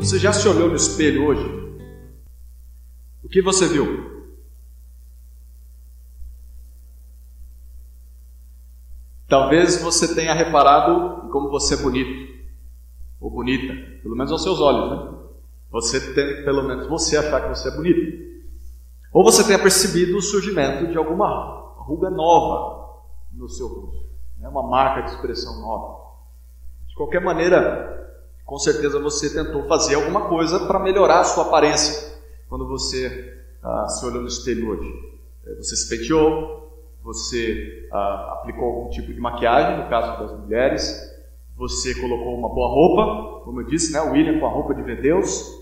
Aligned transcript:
Você 0.00 0.18
já 0.18 0.32
se 0.32 0.46
olhou 0.46 0.68
no 0.68 0.76
espelho 0.76 1.24
hoje? 1.24 1.62
O 3.24 3.28
que 3.28 3.40
você 3.40 3.66
viu? 3.66 4.12
Talvez 9.26 9.80
você 9.80 10.14
tenha 10.14 10.34
reparado 10.34 11.30
como 11.30 11.48
você 11.48 11.72
é 11.72 11.78
bonito 11.78 12.30
ou 13.18 13.30
bonita, 13.30 13.72
pelo 14.02 14.14
menos 14.14 14.30
aos 14.30 14.42
seus 14.42 14.60
olhos, 14.60 14.90
né? 14.90 15.21
Você 15.72 16.12
tem, 16.12 16.44
pelo 16.44 16.62
menos 16.62 16.86
você 16.86 17.16
achar 17.16 17.42
que 17.42 17.48
você 17.48 17.68
é 17.68 17.70
bonito. 17.72 18.32
Ou 19.12 19.24
você 19.24 19.42
tenha 19.44 19.58
percebido 19.58 20.16
o 20.18 20.22
surgimento 20.22 20.86
de 20.86 20.96
alguma 20.96 21.74
ruga 21.78 22.10
nova 22.10 23.00
no 23.32 23.48
seu 23.48 23.66
rosto, 23.66 24.06
né? 24.38 24.48
uma 24.48 24.62
marca 24.62 25.02
de 25.02 25.10
expressão 25.10 25.60
nova. 25.60 26.02
De 26.86 26.94
qualquer 26.94 27.20
maneira, 27.20 28.20
com 28.44 28.58
certeza 28.58 29.00
você 29.00 29.32
tentou 29.32 29.66
fazer 29.66 29.94
alguma 29.94 30.28
coisa 30.28 30.66
para 30.66 30.78
melhorar 30.78 31.20
a 31.20 31.24
sua 31.24 31.44
aparência 31.44 32.12
quando 32.48 32.68
você 32.68 33.42
ah, 33.62 33.88
se 33.88 34.04
olhou 34.04 34.20
no 34.20 34.28
espelho 34.28 34.70
hoje. 34.70 34.92
É, 35.46 35.54
você 35.54 35.74
se 35.74 35.88
penteou, 35.88 36.70
você 37.02 37.88
ah, 37.90 38.38
aplicou 38.38 38.64
algum 38.64 38.90
tipo 38.90 39.12
de 39.12 39.20
maquiagem, 39.20 39.82
no 39.82 39.90
caso 39.90 40.22
das 40.22 40.38
mulheres, 40.38 41.12
você 41.56 41.94
colocou 42.00 42.36
uma 42.36 42.48
boa 42.48 42.68
roupa, 42.68 43.44
como 43.44 43.60
eu 43.60 43.66
disse, 43.66 43.92
né, 43.92 44.00
o 44.00 44.12
William 44.12 44.38
com 44.38 44.46
a 44.46 44.50
roupa 44.50 44.74
de 44.74 44.82
ver 44.82 45.00
Deus, 45.00 45.61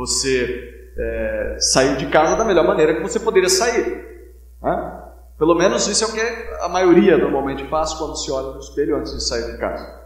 você 0.00 0.92
é, 0.96 1.56
saiu 1.60 1.96
de 1.96 2.06
casa 2.06 2.36
da 2.36 2.44
melhor 2.44 2.66
maneira 2.66 2.94
que 2.94 3.02
você 3.02 3.20
poderia 3.20 3.50
sair. 3.50 4.32
Né? 4.62 5.02
Pelo 5.38 5.54
menos 5.54 5.86
isso 5.86 6.04
é 6.04 6.06
o 6.06 6.12
que 6.12 6.20
a 6.62 6.68
maioria 6.68 7.18
normalmente 7.18 7.68
faz 7.68 7.92
quando 7.92 8.16
se 8.16 8.30
olha 8.30 8.54
no 8.54 8.60
espelho 8.60 8.96
antes 8.96 9.12
de 9.12 9.22
sair 9.22 9.52
de 9.52 9.58
casa. 9.58 10.00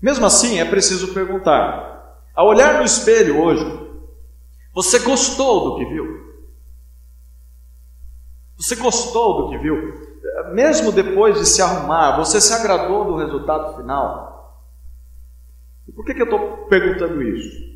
Mesmo 0.00 0.24
assim, 0.24 0.60
é 0.60 0.64
preciso 0.64 1.12
perguntar: 1.12 2.20
ao 2.34 2.46
olhar 2.46 2.78
no 2.78 2.84
espelho 2.84 3.40
hoje, 3.42 3.64
você 4.72 5.00
gostou 5.00 5.70
do 5.70 5.76
que 5.78 5.84
viu? 5.86 6.24
Você 8.56 8.76
gostou 8.76 9.42
do 9.42 9.50
que 9.50 9.58
viu? 9.58 10.14
mesmo 10.52 10.92
depois 10.92 11.38
de 11.38 11.46
se 11.46 11.60
arrumar, 11.60 12.16
você 12.16 12.40
se 12.40 12.52
agradou 12.52 13.04
do 13.04 13.16
resultado 13.16 13.76
final? 13.76 14.62
E 15.88 15.92
por 15.92 16.04
que, 16.04 16.14
que 16.14 16.22
eu 16.22 16.26
estou 16.26 16.66
perguntando 16.68 17.22
isso? 17.22 17.73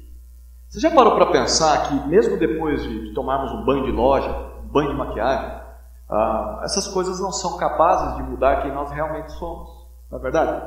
Você 0.68 0.80
já 0.80 0.90
parou 0.90 1.14
para 1.14 1.32
pensar 1.32 1.88
que, 1.88 2.08
mesmo 2.08 2.36
depois 2.36 2.82
de 2.82 3.14
tomarmos 3.14 3.50
um 3.52 3.64
banho 3.64 3.84
de 3.84 3.90
loja, 3.90 4.30
um 4.62 4.68
banho 4.68 4.90
de 4.90 4.96
maquiagem, 4.96 5.62
ah, 6.10 6.60
essas 6.62 6.86
coisas 6.88 7.18
não 7.20 7.32
são 7.32 7.56
capazes 7.56 8.16
de 8.16 8.22
mudar 8.22 8.62
quem 8.62 8.72
nós 8.72 8.90
realmente 8.90 9.32
somos, 9.32 9.68
não 10.10 10.18
é 10.18 10.22
verdade? 10.22 10.62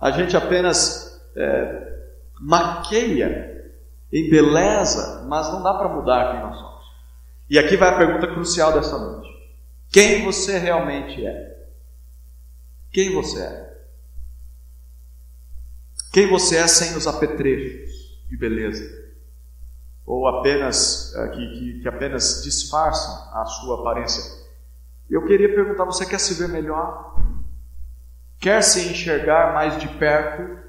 A 0.00 0.10
gente 0.10 0.36
apenas 0.36 1.20
é, 1.36 1.94
maqueia, 2.40 3.72
embeleza, 4.12 5.24
mas 5.28 5.52
não 5.52 5.62
dá 5.62 5.74
para 5.74 5.88
mudar 5.88 6.32
quem 6.32 6.40
nós 6.40 6.56
somos. 6.56 6.84
E 7.48 7.58
aqui 7.58 7.76
vai 7.76 7.90
a 7.90 7.98
pergunta 7.98 8.26
crucial 8.26 8.72
dessa 8.72 8.98
noite. 8.98 9.28
Quem 9.92 10.24
você 10.24 10.58
realmente 10.58 11.24
é? 11.24 11.66
Quem 12.92 13.12
você 13.12 13.42
é? 13.42 13.74
Quem 16.12 16.28
você 16.28 16.56
é 16.56 16.66
sem 16.66 16.96
os 16.96 17.06
apetrechos 17.06 17.90
de 18.28 18.36
beleza? 18.36 19.03
Ou 20.06 20.26
apenas 20.26 21.14
eh, 21.14 21.28
que, 21.28 21.46
que, 21.46 21.80
que 21.80 21.88
apenas 21.88 22.42
disfarçam 22.42 23.12
a 23.32 23.44
sua 23.46 23.80
aparência? 23.80 24.22
Eu 25.08 25.24
queria 25.26 25.54
perguntar: 25.54 25.84
você 25.84 26.04
quer 26.04 26.20
se 26.20 26.34
ver 26.34 26.48
melhor? 26.48 27.16
Quer 28.38 28.62
se 28.62 28.88
enxergar 28.88 29.54
mais 29.54 29.78
de 29.78 29.88
perto? 29.88 30.62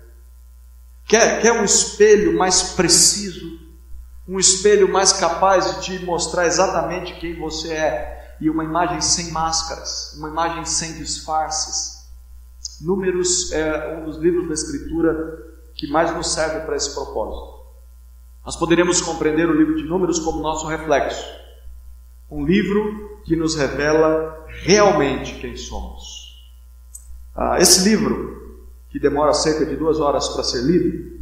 Quer, 1.08 1.42
quer 1.42 1.52
um 1.52 1.64
espelho 1.64 2.38
mais 2.38 2.74
preciso? 2.74 3.60
Um 4.28 4.40
espelho 4.40 4.92
mais 4.92 5.14
capaz 5.14 5.76
de 5.76 5.82
te 5.82 6.06
mostrar 6.06 6.46
exatamente 6.46 7.20
quem 7.20 7.38
você 7.38 7.74
é? 7.74 8.16
e 8.40 8.50
uma 8.50 8.64
imagem 8.64 9.02
sem 9.02 9.32
máscaras, 9.32 10.14
uma 10.18 10.30
imagem 10.30 10.66
sem 10.66 10.94
disfarces. 10.94 12.06
Números 12.82 13.52
é 13.52 13.98
um 13.98 14.06
dos 14.06 14.18
livros 14.18 14.48
da 14.48 14.54
Escritura 14.54 15.56
que 15.74 15.88
mais 15.88 16.14
nos 16.16 16.34
serve 16.34 16.62
para 16.62 16.76
esse 16.76 16.94
propósito. 16.94 17.55
Nós 18.46 18.56
poderíamos 18.56 19.02
compreender 19.02 19.50
o 19.50 19.58
livro 19.58 19.76
de 19.76 19.84
Números 19.84 20.20
como 20.20 20.40
nosso 20.40 20.68
reflexo, 20.68 21.26
um 22.30 22.46
livro 22.46 23.20
que 23.24 23.36
nos 23.36 23.56
revela 23.56 24.46
realmente 24.48 25.40
quem 25.40 25.58
somos. 25.58 26.46
Ah, 27.36 27.58
esse 27.60 27.90
livro, 27.90 28.60
que 28.90 29.00
demora 29.00 29.34
cerca 29.34 29.66
de 29.66 29.76
duas 29.76 30.00
horas 30.00 30.30
para 30.30 30.44
ser 30.44 30.62
lido, 30.62 31.16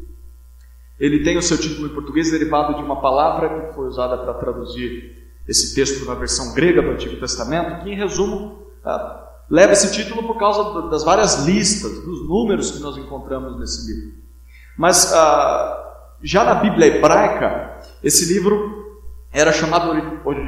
ele 0.99 1.23
tem 1.23 1.37
o 1.37 1.41
seu 1.41 1.57
título 1.57 1.87
em 1.87 1.93
português 1.93 2.29
derivado 2.29 2.75
de 2.75 2.83
uma 2.83 3.01
palavra 3.01 3.67
que 3.67 3.73
foi 3.73 3.87
usada 3.87 4.17
para 4.17 4.33
traduzir 4.35 5.23
esse 5.47 5.73
texto 5.73 6.05
na 6.05 6.13
versão 6.13 6.53
grega 6.53 6.81
do 6.81 6.91
Antigo 6.91 7.19
Testamento, 7.19 7.83
que 7.83 7.89
em 7.89 7.95
resumo 7.95 8.63
ah, 8.83 9.29
leva 9.49 9.73
esse 9.73 9.91
título 9.93 10.27
por 10.27 10.37
causa 10.37 10.89
das 10.89 11.03
várias 11.03 11.45
listas, 11.45 12.01
dos 12.01 12.27
números 12.27 12.71
que 12.71 12.79
nós 12.79 12.97
encontramos 12.97 13.57
nesse 13.59 13.91
livro. 13.91 14.13
Mas 14.77 15.13
ah, 15.13 15.82
já 16.23 16.43
na 16.43 16.55
Bíblia 16.55 16.87
hebraica, 16.87 17.79
esse 18.03 18.33
livro 18.33 19.01
era 19.31 19.51
chamado 19.51 19.91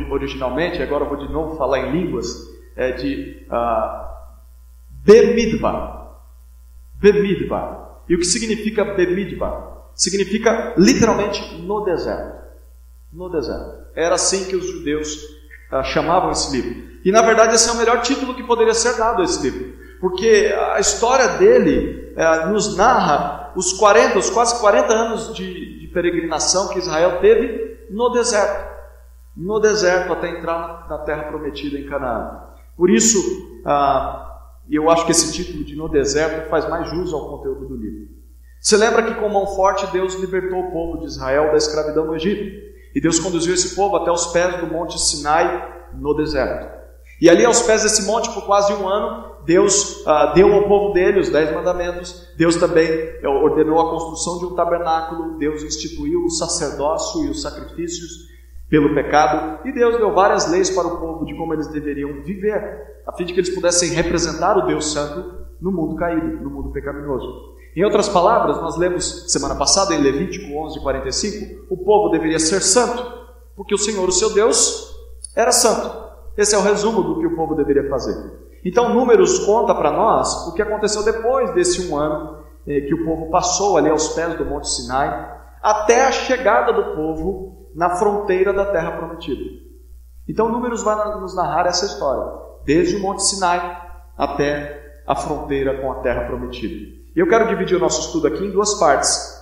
originalmente, 0.09 0.81
agora 0.81 1.05
vou 1.05 1.17
de 1.17 1.31
novo 1.31 1.57
falar 1.57 1.79
em 1.79 1.91
línguas, 1.91 2.27
é 2.75 2.91
de 2.91 3.45
ah, 3.49 4.01
Bemidbar. 4.89 6.17
Bemidbar. 6.95 7.99
E 8.07 8.15
o 8.15 8.19
que 8.19 8.25
significa 8.25 8.85
Bemidbar? 8.85 9.89
Significa 9.93 10.73
literalmente 10.77 11.55
no 11.61 11.83
deserto 11.83 12.45
no 13.15 13.29
deserto. 13.29 13.85
Era 13.95 14.15
assim 14.15 14.45
que 14.45 14.55
os 14.55 14.67
judeus 14.67 15.17
ah, 15.71 15.83
chamavam 15.83 16.31
esse 16.31 16.51
livro. 16.51 16.99
E 17.03 17.11
na 17.11 17.21
verdade 17.21 17.55
esse 17.55 17.69
é 17.69 17.71
o 17.71 17.77
melhor 17.77 18.01
título 18.01 18.35
que 18.35 18.43
poderia 18.43 18.73
ser 18.73 18.97
dado 18.97 19.21
a 19.21 19.25
esse 19.25 19.41
livro, 19.41 19.74
porque 20.05 20.53
a 20.71 20.79
história 20.79 21.29
dele 21.29 22.13
eh, 22.15 22.45
nos 22.45 22.77
narra 22.77 23.51
os 23.55 23.73
40, 23.73 24.19
os 24.19 24.29
quase 24.29 24.61
40 24.61 24.93
anos 24.93 25.33
de, 25.33 25.79
de, 25.79 25.87
peregrinação 25.87 26.67
que 26.67 26.77
Israel 26.77 27.17
teve 27.21 27.87
no 27.89 28.09
deserto, 28.09 28.71
no 29.35 29.59
deserto 29.59 30.13
até 30.13 30.29
entrar 30.29 30.59
na, 30.59 30.95
na 30.95 31.03
terra 31.03 31.23
prometida 31.23 31.79
em 31.79 31.87
Canaã. 31.87 32.39
Por 32.77 32.91
isso, 32.91 33.17
ah, 33.65 34.41
eu 34.69 34.91
acho 34.91 35.07
que 35.07 35.11
esse 35.11 35.33
título 35.33 35.63
de 35.63 35.75
No 35.75 35.89
Deserto 35.89 36.51
faz 36.51 36.69
mais 36.69 36.87
jus 36.91 37.11
ao 37.11 37.27
conteúdo 37.27 37.67
do 37.67 37.75
livro. 37.75 38.07
Você 38.61 38.77
lembra 38.77 39.01
que 39.01 39.15
com 39.15 39.27
mão 39.27 39.47
forte 39.55 39.87
Deus 39.87 40.13
libertou 40.13 40.59
o 40.59 40.71
povo 40.71 40.99
de 40.99 41.05
Israel 41.07 41.49
da 41.49 41.57
escravidão 41.57 42.05
no 42.05 42.15
Egito? 42.15 42.43
E 42.93 43.01
Deus 43.01 43.17
conduziu 43.17 43.55
esse 43.55 43.75
povo 43.75 43.95
até 43.95 44.11
os 44.11 44.27
pés 44.27 44.59
do 44.59 44.67
monte 44.67 45.01
Sinai, 45.01 45.87
no 45.95 46.13
deserto. 46.13 46.75
E 47.19 47.27
ali, 47.27 47.43
aos 47.43 47.63
pés 47.63 47.81
desse 47.81 48.03
monte, 48.03 48.29
por 48.31 48.45
quase 48.45 48.71
um 48.73 48.87
ano, 48.87 49.34
Deus 49.45 50.05
ah, 50.07 50.33
deu 50.33 50.53
ao 50.53 50.67
povo 50.67 50.93
dele 50.93 51.19
os 51.19 51.29
dez 51.29 51.53
mandamentos. 51.53 52.33
Deus 52.35 52.55
também 52.55 52.87
eh, 52.87 53.27
ordenou 53.27 53.79
a 53.79 53.89
construção 53.91 54.39
de 54.39 54.45
um 54.45 54.55
tabernáculo. 54.55 55.37
Deus 55.37 55.63
instituiu 55.63 56.25
o 56.25 56.29
sacerdócio 56.29 57.25
e 57.25 57.29
os 57.29 57.41
sacrifícios 57.41 58.35
pelo 58.69 58.93
pecado. 58.95 59.59
E 59.67 59.71
Deus 59.71 59.97
deu 59.97 60.13
várias 60.13 60.49
leis 60.49 60.69
para 60.69 60.87
o 60.87 60.97
povo 60.99 61.25
de 61.25 61.35
como 61.35 61.53
eles 61.53 61.67
deveriam 61.67 62.23
viver, 62.23 63.01
a 63.05 63.13
fim 63.13 63.25
de 63.25 63.33
que 63.33 63.39
eles 63.39 63.53
pudessem 63.53 63.91
representar 63.91 64.57
o 64.57 64.65
Deus 64.65 64.91
Santo 64.91 65.45
no 65.61 65.71
mundo 65.71 65.95
caído, 65.95 66.43
no 66.43 66.49
mundo 66.49 66.71
pecaminoso. 66.71 67.55
Em 67.75 67.83
outras 67.83 68.09
palavras, 68.09 68.57
nós 68.57 68.77
lemos 68.77 69.31
semana 69.31 69.55
passada 69.55 69.93
em 69.93 70.01
Levítico 70.01 70.53
11:45, 70.53 71.65
o 71.69 71.77
povo 71.77 72.09
deveria 72.09 72.39
ser 72.39 72.61
santo, 72.61 73.03
porque 73.55 73.75
o 73.75 73.77
Senhor, 73.77 74.07
o 74.07 74.11
seu 74.11 74.33
Deus, 74.33 74.95
era 75.35 75.51
santo. 75.51 76.05
Esse 76.37 76.55
é 76.55 76.57
o 76.57 76.61
resumo 76.61 77.03
do 77.03 77.19
que 77.19 77.27
o 77.27 77.35
povo 77.35 77.55
deveria 77.55 77.89
fazer. 77.89 78.44
Então, 78.65 78.91
Números 78.91 79.45
conta 79.45 79.75
para 79.75 79.91
nós 79.91 80.47
o 80.47 80.53
que 80.53 80.61
aconteceu 80.61 81.03
depois 81.03 81.53
desse 81.53 81.87
um 81.87 81.95
ano 81.95 82.43
eh, 82.65 82.81
que 82.81 82.95
o 82.95 83.05
povo 83.05 83.29
passou 83.29 83.77
ali 83.77 83.91
aos 83.91 84.09
pés 84.09 84.35
do 84.35 84.43
Monte 84.43 84.67
Sinai, 84.67 85.33
até 85.61 86.05
a 86.05 86.11
chegada 86.11 86.73
do 86.73 86.95
povo 86.95 87.69
na 87.75 87.91
fronteira 87.91 88.51
da 88.51 88.65
terra 88.65 88.93
prometida. 88.93 89.43
Então, 90.27 90.49
Números 90.49 90.81
vai 90.81 90.95
nos 91.19 91.35
narrar 91.35 91.67
essa 91.67 91.85
história, 91.85 92.23
desde 92.65 92.95
o 92.95 93.01
Monte 93.01 93.23
Sinai 93.23 93.83
até 94.17 94.83
a 95.05 95.15
fronteira 95.15 95.79
com 95.79 95.91
a 95.91 95.95
terra 95.99 96.25
prometida. 96.25 96.73
E 97.15 97.19
eu 97.19 97.29
quero 97.29 97.47
dividir 97.47 97.77
o 97.77 97.79
nosso 97.79 98.01
estudo 98.01 98.25
aqui 98.25 98.43
em 98.43 98.51
duas 98.51 98.73
partes. 98.79 99.35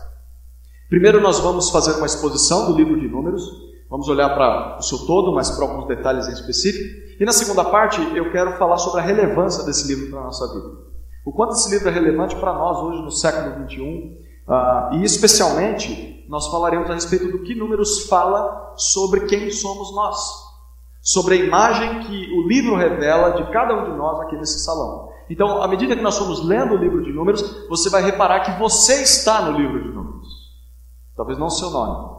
Primeiro, 0.89 1.21
nós 1.21 1.39
vamos 1.39 1.69
fazer 1.69 1.93
uma 1.93 2.05
exposição 2.05 2.69
do 2.69 2.77
livro 2.77 2.99
de 2.99 3.07
Números, 3.07 3.43
vamos 3.89 4.09
olhar 4.09 4.35
para 4.35 4.77
o 4.79 4.81
seu 4.81 4.99
todo, 4.99 5.33
mas 5.33 5.49
para 5.49 5.65
alguns 5.65 5.87
detalhes 5.87 6.27
em 6.27 6.33
específico. 6.33 7.02
E 7.19 7.25
na 7.25 7.31
segunda 7.31 7.63
parte, 7.65 8.01
eu 8.15 8.31
quero 8.31 8.57
falar 8.57 8.77
sobre 8.77 9.01
a 9.01 9.03
relevância 9.03 9.63
desse 9.63 9.87
livro 9.87 10.09
para 10.09 10.19
a 10.19 10.23
nossa 10.23 10.53
vida. 10.53 10.93
O 11.25 11.31
quanto 11.31 11.53
esse 11.53 11.69
livro 11.69 11.87
é 11.87 11.91
relevante 11.91 12.35
para 12.35 12.53
nós 12.53 12.77
hoje 12.79 13.01
no 13.01 13.11
século 13.11 13.65
XXI, 13.67 13.81
uh, 13.81 14.51
ah, 14.51 14.89
e 14.93 15.03
especialmente 15.03 16.25
nós 16.27 16.47
falaremos 16.47 16.89
a 16.89 16.93
respeito 16.93 17.31
do 17.31 17.43
que 17.43 17.55
Números 17.55 18.07
fala 18.07 18.73
sobre 18.75 19.21
quem 19.21 19.49
somos 19.51 19.93
nós, 19.95 20.17
sobre 21.01 21.35
a 21.35 21.37
imagem 21.37 22.01
que 22.01 22.31
o 22.33 22.47
livro 22.47 22.75
revela 22.75 23.31
de 23.31 23.51
cada 23.51 23.73
um 23.73 23.91
de 23.91 23.97
nós 23.97 24.19
aqui 24.21 24.35
nesse 24.35 24.59
salão. 24.59 25.09
Então, 25.29 25.61
à 25.61 25.67
medida 25.67 25.95
que 25.95 26.01
nós 26.01 26.17
formos 26.17 26.45
lendo 26.45 26.73
o 26.73 26.77
livro 26.77 27.01
de 27.01 27.13
Números, 27.13 27.67
você 27.69 27.89
vai 27.89 28.03
reparar 28.03 28.41
que 28.41 28.59
você 28.59 29.01
está 29.01 29.43
no 29.43 29.57
livro 29.57 29.81
de 29.81 29.89
Números. 29.89 30.27
Talvez 31.15 31.37
não 31.37 31.47
o 31.47 31.51
seu 31.51 31.69
nome, 31.69 32.17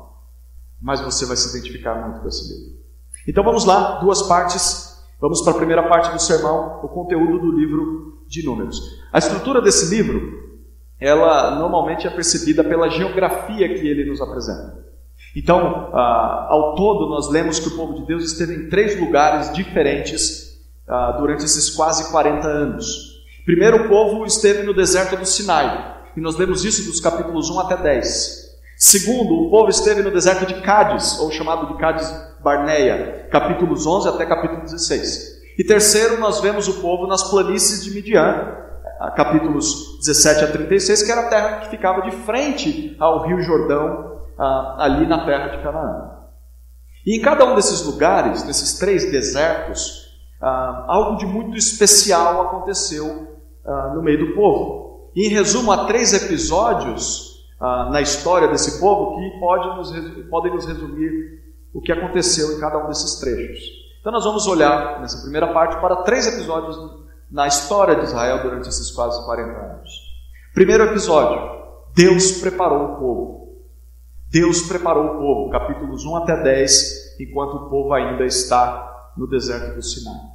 mas 0.81 1.01
você 1.01 1.27
vai 1.27 1.37
se 1.37 1.51
identificar 1.51 1.95
muito 1.97 2.21
com 2.21 2.29
esse 2.29 2.49
livro. 2.49 2.84
Então 3.27 3.43
vamos 3.43 3.65
lá, 3.65 3.99
duas 4.01 4.23
partes. 4.23 4.95
Vamos 5.21 5.41
para 5.43 5.53
a 5.53 5.57
primeira 5.57 5.89
parte 5.89 6.13
do 6.13 6.21
sermão, 6.21 6.81
o 6.83 6.89
conteúdo 6.89 7.39
do 7.39 7.53
livro 7.59 8.25
de 8.29 8.45
Números. 8.45 8.79
A 9.13 9.19
estrutura 9.19 9.63
desse 9.63 9.95
livro, 9.95 10.21
ela 11.01 11.53
normalmente 11.57 12.07
é 12.07 12.11
percebida 12.11 12.63
pela 12.63 12.91
geografia 12.91 13.69
que 13.69 13.87
ele 13.87 14.05
nos 14.05 14.21
apresenta. 14.21 14.85
Então, 15.35 15.91
ah, 15.93 16.49
ao 16.51 16.75
todo, 16.75 17.09
nós 17.09 17.31
lemos 17.31 17.59
que 17.59 17.69
o 17.69 17.77
povo 17.77 17.95
de 17.95 18.07
Deus 18.07 18.25
esteve 18.25 18.55
em 18.55 18.69
três 18.69 18.99
lugares 19.01 19.53
diferentes 19.53 20.61
ah, 20.87 21.13
durante 21.19 21.45
esses 21.45 21.71
quase 21.71 22.11
40 22.11 22.47
anos. 22.47 23.15
Primeiro, 23.45 23.85
o 23.85 23.89
povo 23.89 24.25
esteve 24.25 24.63
no 24.63 24.75
deserto 24.75 25.17
do 25.17 25.27
Sinai, 25.27 26.03
e 26.17 26.21
nós 26.21 26.37
lemos 26.37 26.65
isso 26.65 26.85
dos 26.85 27.01
capítulos 27.01 27.51
1 27.51 27.61
até 27.61 27.77
10. 27.77 28.44
Segundo, 28.77 29.47
o 29.47 29.51
povo 29.51 29.69
esteve 29.69 30.03
no 30.03 30.11
deserto 30.11 30.47
de 30.47 30.61
Cádiz, 30.61 31.19
ou 31.21 31.31
chamado 31.31 31.69
de 31.69 31.79
Cádiz 31.79 32.11
Barneia, 32.43 33.29
capítulos 33.31 33.87
11 33.87 34.09
até 34.09 34.27
capítulo 34.27 34.63
16. 34.63 35.35
E 35.57 35.65
terceiro, 35.65 36.19
nós 36.19 36.41
vemos 36.41 36.67
o 36.67 36.81
povo 36.81 37.07
nas 37.07 37.23
planícies 37.31 37.85
de 37.85 37.93
Midian, 37.93 38.59
capítulos 39.17 39.99
17 40.05 40.45
a 40.45 40.53
36, 40.53 41.03
que 41.05 41.13
era 41.13 41.23
a 41.23 41.29
terra 41.29 41.61
que 41.61 41.71
ficava 41.71 42.03
de 42.03 42.11
frente 42.11 42.97
ao 42.99 43.27
Rio 43.27 43.41
Jordão, 43.41 44.23
ali 44.79 45.07
na 45.07 45.25
terra 45.25 45.49
de 45.57 45.63
Canaã. 45.63 46.11
E 47.07 47.17
em 47.17 47.23
cada 47.23 47.45
um 47.45 47.55
desses 47.55 47.83
lugares, 47.87 48.45
nesses 48.45 48.79
três 48.79 49.11
desertos, 49.11 50.05
algo 50.41 51.17
de 51.17 51.27
muito 51.27 51.57
especial 51.57 52.43
aconteceu 52.43 53.39
no 53.95 54.03
meio 54.03 54.27
do 54.27 54.35
povo. 54.35 55.13
E 55.15 55.29
em 55.29 55.31
resumo, 55.31 55.71
há 55.71 55.85
três 55.85 56.13
episódios 56.13 57.24
na 57.61 58.01
história 58.01 58.49
desse 58.49 58.81
povo 58.81 59.17
que 59.17 59.41
pode 59.41 59.77
nos, 59.77 60.29
podem 60.29 60.53
nos 60.53 60.67
resumir 60.67 61.43
o 61.73 61.81
que 61.81 61.93
aconteceu 61.93 62.57
em 62.57 62.61
cada 62.61 62.79
um 62.79 62.89
desses 62.89 63.19
trechos. 63.19 63.85
Então, 64.01 64.13
nós 64.13 64.25
vamos 64.25 64.47
olhar 64.47 65.01
nessa 65.01 65.23
primeira 65.23 65.53
parte 65.53 65.81
para 65.81 65.97
três 66.03 66.27
episódios 66.27 66.79
na 67.31 67.47
história 67.47 67.97
de 67.97 68.05
Israel 68.05 68.43
durante 68.43 68.69
esses 68.69 68.91
quase 68.91 69.25
40 69.25 69.51
anos. 69.51 69.91
Primeiro 70.53 70.85
episódio: 70.85 71.41
Deus 71.95 72.33
preparou 72.41 72.85
o 72.85 72.97
povo. 72.97 73.45
Deus 74.31 74.63
preparou 74.63 75.07
o 75.07 75.19
povo, 75.19 75.51
capítulos 75.51 76.05
1 76.05 76.17
até 76.17 76.43
10, 76.43 77.21
enquanto 77.21 77.55
o 77.55 77.71
povo 77.71 77.93
ainda 77.93 78.25
está 78.25 79.13
no 79.17 79.29
deserto 79.29 79.77
do 79.77 79.83
Sinai. 79.83 80.35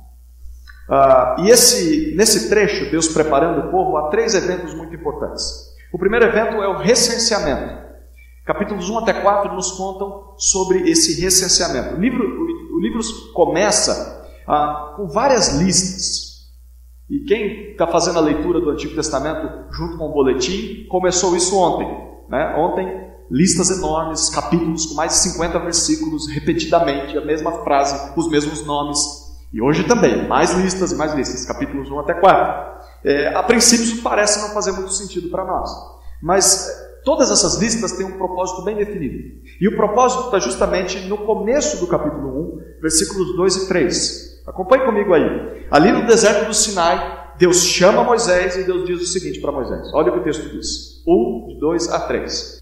Uh, 0.90 1.42
e 1.42 1.50
esse, 1.52 2.16
nesse 2.16 2.50
trecho, 2.50 2.90
Deus 2.90 3.10
preparando 3.10 3.68
o 3.68 3.72
povo, 3.72 3.98
há 3.98 4.10
três 4.10 4.34
eventos 4.34 4.74
muito 4.74 4.96
importantes. 4.96 5.69
O 5.92 5.98
primeiro 5.98 6.26
evento 6.26 6.62
é 6.62 6.68
o 6.68 6.78
recenseamento. 6.78 7.80
Capítulos 8.46 8.90
1 8.90 9.00
até 9.00 9.14
4 9.14 9.54
nos 9.54 9.72
contam 9.72 10.34
sobre 10.38 10.90
esse 10.90 11.22
recenseamento. 11.22 11.96
O 11.96 12.00
livro, 12.00 12.24
o, 12.24 12.80
livro 12.80 13.00
começa 13.34 14.28
ah, 14.48 14.94
com 14.96 15.08
várias 15.08 15.60
listas. 15.60 16.30
E 17.10 17.20
quem 17.26 17.72
está 17.72 17.88
fazendo 17.88 18.20
a 18.20 18.22
leitura 18.22 18.62
do 18.62 18.70
Antigo 18.70 18.96
Testamento 18.96 19.72
junto 19.72 19.98
com 19.98 20.06
o 20.06 20.14
boletim, 20.14 20.86
começou 20.90 21.36
isso 21.36 21.58
ontem. 21.58 21.88
Né? 22.30 22.56
Ontem, 22.56 23.10
listas 23.32 23.72
enormes, 23.72 24.30
capítulos 24.30 24.86
com 24.86 24.96
mais 24.96 25.14
de 25.14 25.18
50 25.20 25.60
versículos, 25.60 26.28
repetidamente, 26.28 27.18
a 27.18 27.22
mesma 27.26 27.64
frase, 27.64 28.14
os 28.16 28.30
mesmos 28.30 28.66
nomes. 28.66 29.00
E 29.52 29.60
hoje 29.62 29.84
também, 29.84 30.28
mais 30.28 30.54
listas 30.54 30.92
e 30.92 30.96
mais 30.96 31.14
listas, 31.16 31.46
capítulos 31.46 31.90
1 31.90 32.00
até 32.00 32.14
4. 32.14 32.80
É, 33.04 33.34
a 33.34 33.44
princípio, 33.44 33.86
isso 33.86 34.02
parece 34.02 34.42
não 34.42 34.54
fazer 34.54 34.72
muito 34.72 34.92
sentido 34.94 35.30
para 35.30 35.46
nós. 35.46 35.70
Mas 36.22 36.68
é, 36.68 37.02
todas 37.04 37.32
essas 37.32 37.56
listas 37.56 37.94
têm 37.94 38.06
um 38.06 38.18
propósito 38.18 38.64
bem 38.64 38.76
definido. 38.76 39.40
E 39.60 39.68
o 39.68 39.76
propósito 39.76 40.26
está 40.26 40.40
justamente 40.40 41.00
no 41.08 41.20
começo 41.20 41.80
do 41.80 41.88
capítulo 41.88 42.58
1, 42.58 42.82
versículos 42.82 43.36
2 43.36 43.56
e 43.56 43.68
3. 43.68 44.44
Acompanhe 44.48 44.86
comigo 44.86 45.14
aí. 45.14 45.68
Ali 45.72 45.92
no 45.92 46.06
deserto 46.06 46.48
do 46.48 46.54
Sinai, 46.54 47.34
Deus 47.38 47.64
chama 47.64 48.04
Moisés 48.04 48.58
e 48.58 48.64
Deus 48.64 48.86
diz 48.86 49.02
o 49.02 49.06
seguinte 49.06 49.40
para 49.40 49.52
Moisés: 49.52 49.90
olha 49.94 50.10
o 50.10 50.14
que 50.14 50.20
o 50.20 50.24
texto 50.24 50.50
diz. 50.50 51.04
1, 51.08 51.48
de 51.48 51.60
2 51.60 51.90
a 51.90 52.00
3. 52.02 52.60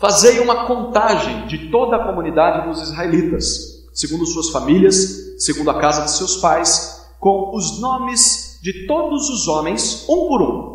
Fazei 0.00 0.40
uma 0.40 0.66
contagem 0.66 1.46
de 1.46 1.70
toda 1.70 1.96
a 1.96 2.04
comunidade 2.06 2.66
dos 2.66 2.82
israelitas, 2.82 3.86
segundo 3.92 4.26
suas 4.26 4.48
famílias, 4.48 5.36
segundo 5.38 5.70
a 5.70 5.78
casa 5.78 6.02
de 6.02 6.10
seus 6.10 6.38
pais, 6.38 7.06
com 7.20 7.54
os 7.54 7.80
nomes 7.80 8.51
de 8.62 8.86
todos 8.86 9.28
os 9.28 9.48
homens, 9.48 10.06
um 10.08 10.28
por 10.28 10.40
um. 10.40 10.72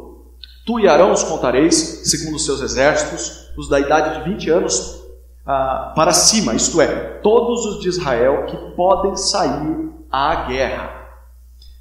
Tu 0.66 0.82
e 0.82 0.90
Arão 0.90 1.14
os 1.14 1.24
contareis, 1.24 2.02
segundo 2.04 2.36
os 2.36 2.44
seus 2.44 2.60
exércitos, 2.60 3.50
os 3.58 3.70
da 3.70 3.80
idade 3.80 4.20
de 4.20 4.30
20 4.30 4.50
anos 4.50 5.02
ah, 5.46 5.94
para 5.96 6.12
cima, 6.12 6.54
isto 6.54 6.82
é, 6.82 6.88
todos 7.24 7.66
os 7.66 7.82
de 7.82 7.88
Israel 7.88 8.46
que 8.48 8.58
podem 8.76 9.16
sair 9.16 9.90
à 10.12 10.48
guerra. 10.48 11.08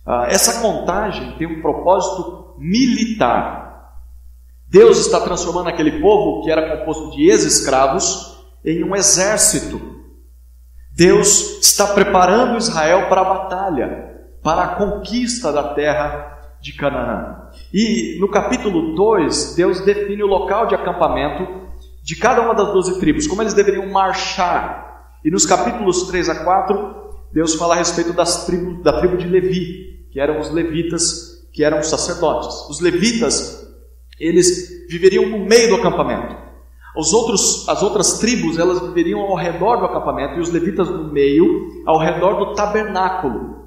Ah, 0.07 0.27
essa 0.29 0.61
contagem 0.61 1.37
tem 1.37 1.49
um 1.49 1.61
propósito 1.61 2.55
militar. 2.57 3.97
Deus 4.69 4.99
está 4.99 5.21
transformando 5.21 5.69
aquele 5.69 6.01
povo 6.01 6.45
que 6.45 6.51
era 6.53 6.79
composto 6.79 7.11
de 7.11 7.29
ex-escravos 7.29 8.39
em 8.65 8.85
um 8.85 8.95
exército. 8.95 9.81
Deus 10.93 11.59
está 11.61 11.89
preparando 11.89 12.57
Israel 12.57 13.09
para 13.09 13.23
a 13.23 13.25
batalha 13.25 14.16
para 14.47 14.63
a 14.63 14.69
conquista 14.77 15.53
da 15.53 15.75
terra 15.75 16.55
de 16.63 16.73
Canaã. 16.73 17.49
E 17.75 18.17
no 18.21 18.29
capítulo 18.29 18.95
2, 18.95 19.57
Deus 19.57 19.81
define 19.81 20.23
o 20.23 20.29
local 20.29 20.69
de 20.69 20.75
acampamento 20.77 21.67
de 22.01 22.15
cada 22.15 22.43
uma 22.43 22.55
das 22.55 22.73
doze 22.73 23.01
tribos, 23.01 23.27
como 23.27 23.43
eles 23.43 23.55
deveriam 23.55 23.89
marchar. 23.89 25.19
E 25.25 25.33
nos 25.33 25.45
capítulos 25.45 26.05
3 26.07 26.29
a 26.29 26.45
4, 26.45 26.95
Deus 27.33 27.57
fala 27.57 27.75
a 27.75 27.79
respeito 27.79 28.13
das 28.13 28.47
tribos, 28.47 28.85
da 28.85 29.01
tribo 29.01 29.17
de 29.17 29.27
Levi, 29.27 30.07
que 30.13 30.21
eram 30.21 30.39
os 30.39 30.53
levitas, 30.53 31.45
que 31.53 31.65
eram 31.65 31.81
os 31.81 31.89
sacerdotes. 31.89 32.71
Os 32.71 32.81
levitas, 32.81 33.69
eles 34.21 34.87
viveriam 34.89 35.29
no 35.29 35.41
meio 35.41 35.71
do 35.71 35.75
acampamento. 35.75 36.37
Os 36.97 37.13
outros, 37.13 37.69
as 37.69 37.83
outras 37.83 38.21
tribos, 38.21 38.61
elas 38.61 38.79
viveriam 38.79 39.23
ao 39.23 39.35
redor 39.35 39.79
do 39.79 39.87
acampamento, 39.87 40.37
e 40.37 40.41
os 40.41 40.53
levitas 40.53 40.89
no 40.89 41.13
meio, 41.13 41.83
ao 41.85 41.99
redor 41.99 42.35
do 42.35 42.55
tabernáculo. 42.55 43.66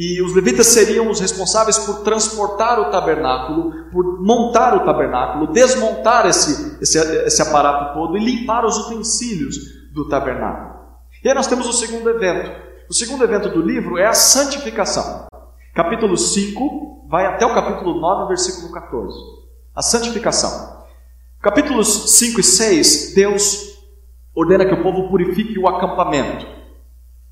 E 0.00 0.22
os 0.22 0.32
levitas 0.32 0.68
seriam 0.68 1.10
os 1.10 1.18
responsáveis 1.18 1.76
por 1.76 2.04
transportar 2.04 2.78
o 2.78 2.88
tabernáculo, 2.88 3.90
por 3.90 4.22
montar 4.22 4.76
o 4.76 4.84
tabernáculo, 4.84 5.48
desmontar 5.48 6.24
esse, 6.24 6.80
esse, 6.80 6.96
esse 7.26 7.42
aparato 7.42 7.94
todo 7.94 8.16
e 8.16 8.24
limpar 8.24 8.64
os 8.64 8.78
utensílios 8.86 9.56
do 9.92 10.08
tabernáculo. 10.08 10.84
E 11.24 11.28
aí 11.28 11.34
nós 11.34 11.48
temos 11.48 11.66
o 11.66 11.72
segundo 11.72 12.08
evento. 12.08 12.48
O 12.88 12.94
segundo 12.94 13.24
evento 13.24 13.48
do 13.48 13.60
livro 13.60 13.98
é 13.98 14.06
a 14.06 14.12
santificação. 14.12 15.26
Capítulo 15.74 16.16
5 16.16 17.08
vai 17.10 17.26
até 17.26 17.44
o 17.44 17.52
capítulo 17.52 18.00
9, 18.00 18.28
versículo 18.28 18.70
14. 18.72 19.18
A 19.74 19.82
santificação. 19.82 20.84
Capítulos 21.42 22.16
5 22.16 22.38
e 22.38 22.44
6, 22.44 23.14
Deus 23.16 23.76
ordena 24.32 24.64
que 24.64 24.74
o 24.74 24.82
povo 24.84 25.08
purifique 25.10 25.58
o 25.58 25.66
acampamento. 25.66 26.57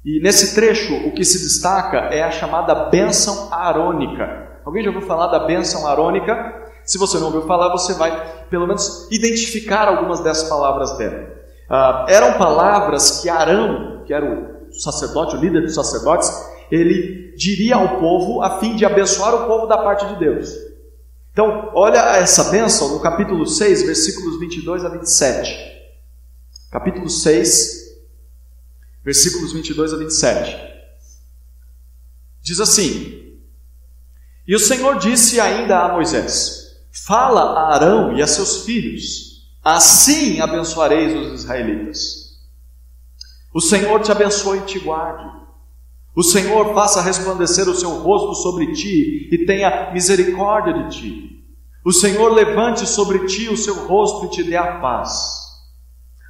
E 0.06 0.20
nesse 0.20 0.54
trecho, 0.54 0.94
o 1.08 1.12
que 1.12 1.24
se 1.24 1.42
destaca 1.42 1.96
é 2.14 2.22
a 2.22 2.30
chamada 2.30 2.88
bênção 2.90 3.52
arônica. 3.52 4.60
Alguém 4.64 4.84
já 4.84 4.90
ouviu 4.90 5.04
falar 5.04 5.26
da 5.26 5.40
bênção 5.40 5.84
arônica? 5.84 6.32
Se 6.84 6.96
você 6.96 7.18
não 7.18 7.26
ouviu 7.26 7.42
falar, 7.42 7.72
você 7.72 7.92
vai, 7.94 8.46
pelo 8.48 8.68
menos, 8.68 9.08
identificar 9.10 9.88
algumas 9.88 10.20
dessas 10.20 10.48
palavras 10.48 10.96
dela. 10.96 11.26
Ah, 11.68 12.06
eram 12.08 12.38
palavras 12.38 13.20
que 13.20 13.28
Arão, 13.28 14.04
que 14.06 14.14
era 14.14 14.24
o 14.24 14.72
sacerdote, 14.78 15.34
o 15.34 15.40
líder 15.40 15.62
dos 15.62 15.74
sacerdotes, 15.74 16.30
ele 16.70 17.34
diria 17.36 17.74
ao 17.74 17.98
povo 17.98 18.42
a 18.42 18.60
fim 18.60 18.76
de 18.76 18.86
abençoar 18.86 19.34
o 19.34 19.48
povo 19.48 19.66
da 19.66 19.78
parte 19.78 20.06
de 20.06 20.20
Deus. 20.20 20.54
Então, 21.32 21.72
olha 21.74 21.98
essa 22.16 22.44
bênção 22.52 22.90
no 22.90 23.00
capítulo 23.00 23.44
6, 23.44 23.82
versículos 23.82 24.38
22 24.38 24.84
a 24.84 24.88
27. 24.88 25.52
Capítulo 26.70 27.10
6, 27.10 27.85
versículos 29.06 29.52
22 29.52 29.94
a 29.94 29.96
27. 29.96 30.56
Diz 32.42 32.58
assim: 32.58 33.38
E 34.46 34.56
o 34.56 34.58
Senhor 34.58 34.98
disse 34.98 35.38
ainda 35.38 35.78
a 35.78 35.92
Moisés: 35.92 36.76
Fala 37.06 37.40
a 37.40 37.74
Arão 37.74 38.16
e 38.16 38.20
a 38.20 38.26
seus 38.26 38.64
filhos, 38.64 39.48
assim 39.62 40.40
abençoareis 40.40 41.14
os 41.14 41.40
israelitas. 41.40 42.26
O 43.54 43.60
Senhor 43.60 44.02
te 44.02 44.10
abençoe 44.10 44.58
e 44.58 44.62
te 44.62 44.80
guarde. 44.80 45.46
O 46.14 46.24
Senhor 46.24 46.74
faça 46.74 47.00
resplandecer 47.00 47.68
o 47.68 47.74
seu 47.74 48.00
rosto 48.00 48.34
sobre 48.42 48.72
ti 48.72 49.28
e 49.30 49.46
tenha 49.46 49.92
misericórdia 49.92 50.72
de 50.72 50.98
ti. 50.98 51.46
O 51.84 51.92
Senhor 51.92 52.32
levante 52.32 52.86
sobre 52.88 53.26
ti 53.26 53.48
o 53.48 53.56
seu 53.56 53.86
rosto 53.86 54.26
e 54.26 54.30
te 54.30 54.42
dê 54.42 54.56
a 54.56 54.80
paz. 54.80 55.45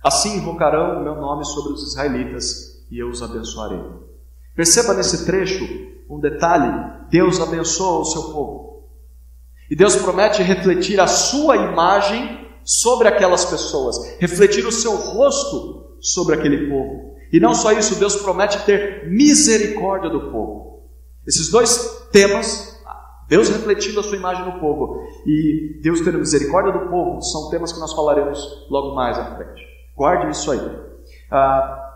Assim 0.06 0.36
invocarão 0.36 1.00
o 1.00 1.02
meu 1.02 1.16
nome 1.16 1.44
sobre 1.44 1.72
os 1.72 1.82
israelitas 1.82 2.86
e 2.88 2.96
eu 2.96 3.08
os 3.08 3.20
abençoarei. 3.20 3.82
Perceba 4.54 4.94
nesse 4.94 5.26
trecho 5.26 5.64
um 6.08 6.20
detalhe: 6.20 7.08
Deus 7.10 7.40
abençoa 7.40 8.02
o 8.02 8.04
seu 8.04 8.22
povo. 8.32 8.84
E 9.68 9.74
Deus 9.74 9.96
promete 9.96 10.44
refletir 10.44 11.00
a 11.00 11.08
sua 11.08 11.56
imagem 11.56 12.46
sobre 12.62 13.08
aquelas 13.08 13.46
pessoas, 13.46 13.96
refletir 14.20 14.64
o 14.64 14.70
seu 14.70 14.94
rosto 14.94 15.96
sobre 16.00 16.36
aquele 16.36 16.68
povo. 16.68 17.16
E 17.32 17.40
não 17.40 17.52
só 17.52 17.72
isso, 17.72 17.98
Deus 17.98 18.14
promete 18.14 18.64
ter 18.64 19.10
misericórdia 19.10 20.08
do 20.08 20.30
povo. 20.30 20.84
Esses 21.26 21.50
dois 21.50 22.06
temas, 22.12 22.80
Deus 23.28 23.48
refletindo 23.48 23.98
a 23.98 24.04
sua 24.04 24.16
imagem 24.16 24.44
no 24.44 24.60
povo 24.60 25.00
e 25.26 25.80
Deus 25.82 26.00
tendo 26.00 26.18
misericórdia 26.18 26.70
do 26.70 26.88
povo, 26.88 27.20
são 27.22 27.50
temas 27.50 27.72
que 27.72 27.80
nós 27.80 27.92
falaremos 27.92 28.68
logo 28.70 28.94
mais 28.94 29.18
à 29.18 29.34
frente. 29.34 29.65
Guarde 29.96 30.30
isso 30.30 30.52
aí. 30.52 30.60
Ah, 31.30 31.86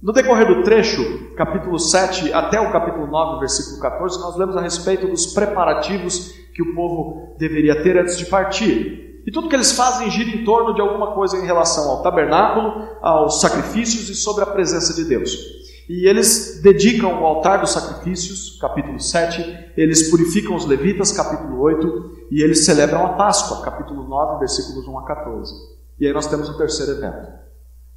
no 0.00 0.12
decorrer 0.12 0.46
do 0.46 0.62
trecho, 0.62 1.34
capítulo 1.34 1.78
7 1.78 2.32
até 2.32 2.60
o 2.60 2.70
capítulo 2.70 3.08
9, 3.08 3.40
versículo 3.40 3.80
14, 3.80 4.20
nós 4.20 4.36
lemos 4.36 4.56
a 4.56 4.60
respeito 4.60 5.08
dos 5.08 5.26
preparativos 5.34 6.32
que 6.54 6.62
o 6.62 6.74
povo 6.74 7.34
deveria 7.38 7.82
ter 7.82 7.98
antes 7.98 8.16
de 8.16 8.26
partir. 8.26 9.22
E 9.26 9.32
tudo 9.32 9.48
que 9.48 9.56
eles 9.56 9.72
fazem 9.72 10.08
gira 10.08 10.30
em 10.30 10.44
torno 10.44 10.72
de 10.74 10.80
alguma 10.80 11.14
coisa 11.14 11.36
em 11.36 11.44
relação 11.44 11.90
ao 11.90 12.02
tabernáculo, 12.02 12.88
aos 13.02 13.40
sacrifícios 13.40 14.08
e 14.08 14.14
sobre 14.14 14.44
a 14.44 14.46
presença 14.46 14.94
de 14.94 15.02
Deus. 15.04 15.36
E 15.88 16.08
eles 16.08 16.60
dedicam 16.62 17.20
o 17.20 17.26
altar 17.26 17.60
dos 17.60 17.72
sacrifícios, 17.72 18.56
capítulo 18.60 19.00
7, 19.00 19.72
eles 19.76 20.10
purificam 20.10 20.54
os 20.54 20.64
levitas, 20.64 21.10
capítulo 21.10 21.60
8, 21.60 22.26
e 22.30 22.42
eles 22.42 22.64
celebram 22.64 23.04
a 23.04 23.12
Páscoa, 23.14 23.62
capítulo 23.64 24.04
9, 24.04 24.38
versículos 24.38 24.86
1 24.86 24.98
a 24.98 25.04
14. 25.04 25.75
E 25.98 26.06
aí 26.06 26.12
nós 26.12 26.26
temos 26.26 26.48
o 26.48 26.58
terceiro 26.58 26.92
evento. 26.92 27.28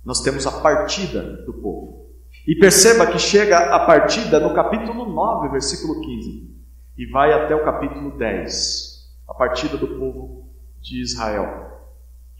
Nós 0.04 0.22
temos 0.22 0.48
a 0.48 0.52
partida 0.52 1.22
do 1.46 1.54
povo. 1.54 2.10
E 2.48 2.56
perceba 2.56 3.06
que 3.06 3.20
chega 3.20 3.58
a 3.58 3.80
partida 3.86 4.40
no 4.40 4.54
capítulo 4.54 5.06
9, 5.06 5.50
versículo 5.50 6.02
15, 6.02 6.50
e 6.98 7.06
vai 7.12 7.34
até 7.34 7.56
o 7.56 7.64
capítulo 7.64 8.18
10, 8.18 9.08
a 9.28 9.34
partida 9.34 9.78
do 9.78 9.88
povo 9.88 10.50
de 10.82 11.02
Israel. 11.02 11.70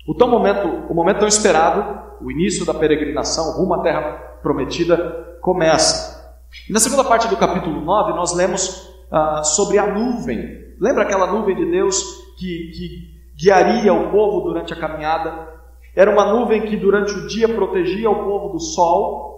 O, 0.08 0.16
tão 0.16 0.30
momento, 0.30 0.68
o 0.90 0.94
momento 0.94 1.20
tão 1.20 1.28
esperado, 1.28 2.24
o 2.24 2.32
início 2.32 2.66
da 2.66 2.74
peregrinação 2.74 3.58
rumo 3.58 3.74
à 3.76 3.84
terra 3.84 4.14
prometida, 4.42 5.38
começa. 5.42 6.40
E 6.68 6.74
na 6.74 6.80
segunda 6.80 7.04
parte 7.04 7.28
do 7.28 7.38
capítulo 7.38 7.82
9, 7.82 8.14
nós 8.14 8.34
lemos 8.34 8.90
ah, 9.12 9.44
sobre 9.44 9.78
a 9.78 9.94
nuvem. 9.94 10.76
Lembra 10.80 11.04
aquela 11.04 11.32
nuvem 11.32 11.56
de 11.56 11.70
Deus 11.70 12.04
que, 12.38 12.72
que 12.72 13.19
guiaria 13.40 13.94
o 13.94 14.12
povo 14.12 14.42
durante 14.42 14.74
a 14.74 14.76
caminhada? 14.76 15.48
Era 15.96 16.12
uma 16.12 16.34
nuvem 16.34 16.64
que 16.64 16.76
durante 16.76 17.14
o 17.14 17.28
dia 17.28 17.48
protegia 17.48 18.10
o 18.10 18.26
povo 18.26 18.50
do 18.50 18.60
sol, 18.60 19.30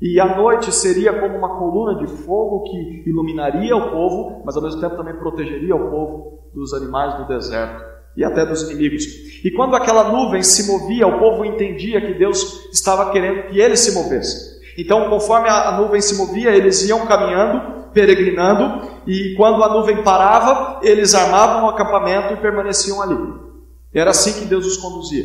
e 0.00 0.18
à 0.18 0.34
noite 0.34 0.72
seria 0.72 1.12
como 1.20 1.36
uma 1.36 1.58
coluna 1.58 1.98
de 1.98 2.06
fogo 2.06 2.62
que 2.62 3.02
iluminaria 3.06 3.76
o 3.76 3.90
povo, 3.90 4.42
mas 4.46 4.56
ao 4.56 4.62
mesmo 4.62 4.80
tempo 4.80 4.96
também 4.96 5.14
protegeria 5.14 5.76
o 5.76 5.90
povo 5.90 6.40
dos 6.54 6.72
animais 6.72 7.14
do 7.18 7.28
deserto 7.28 7.84
e 8.16 8.24
até 8.24 8.46
dos 8.46 8.62
inimigos. 8.62 9.04
E 9.44 9.50
quando 9.50 9.76
aquela 9.76 10.10
nuvem 10.10 10.42
se 10.42 10.70
movia, 10.70 11.06
o 11.06 11.18
povo 11.18 11.44
entendia 11.44 12.00
que 12.00 12.14
Deus 12.14 12.70
estava 12.72 13.10
querendo 13.10 13.48
que 13.48 13.60
ele 13.60 13.76
se 13.76 13.94
movesse. 13.94 14.58
Então, 14.78 15.10
conforme 15.10 15.50
a 15.50 15.72
nuvem 15.72 16.00
se 16.00 16.16
movia, 16.16 16.50
eles 16.50 16.88
iam 16.88 17.06
caminhando, 17.06 17.90
peregrinando, 17.92 18.88
e 19.06 19.34
quando 19.36 19.62
a 19.62 19.68
nuvem 19.68 20.02
parava, 20.02 20.80
eles 20.82 21.14
armavam 21.14 21.66
o 21.66 21.68
acampamento 21.68 22.32
e 22.32 22.36
permaneciam 22.38 23.02
ali. 23.02 23.49
Era 23.92 24.10
assim 24.10 24.40
que 24.40 24.46
Deus 24.46 24.66
os 24.66 24.76
conduzia. 24.76 25.24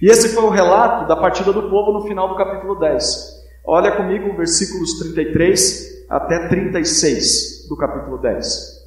E 0.00 0.06
esse 0.10 0.30
foi 0.30 0.44
o 0.44 0.50
relato 0.50 1.06
da 1.06 1.16
partida 1.16 1.52
do 1.52 1.68
povo 1.70 1.92
no 1.92 2.02
final 2.02 2.28
do 2.28 2.36
capítulo 2.36 2.74
10. 2.78 3.40
Olha 3.64 3.92
comigo 3.92 4.36
versículos 4.36 4.98
33 4.98 6.06
até 6.08 6.48
36 6.48 7.68
do 7.68 7.76
capítulo 7.76 8.18
10. 8.18 8.80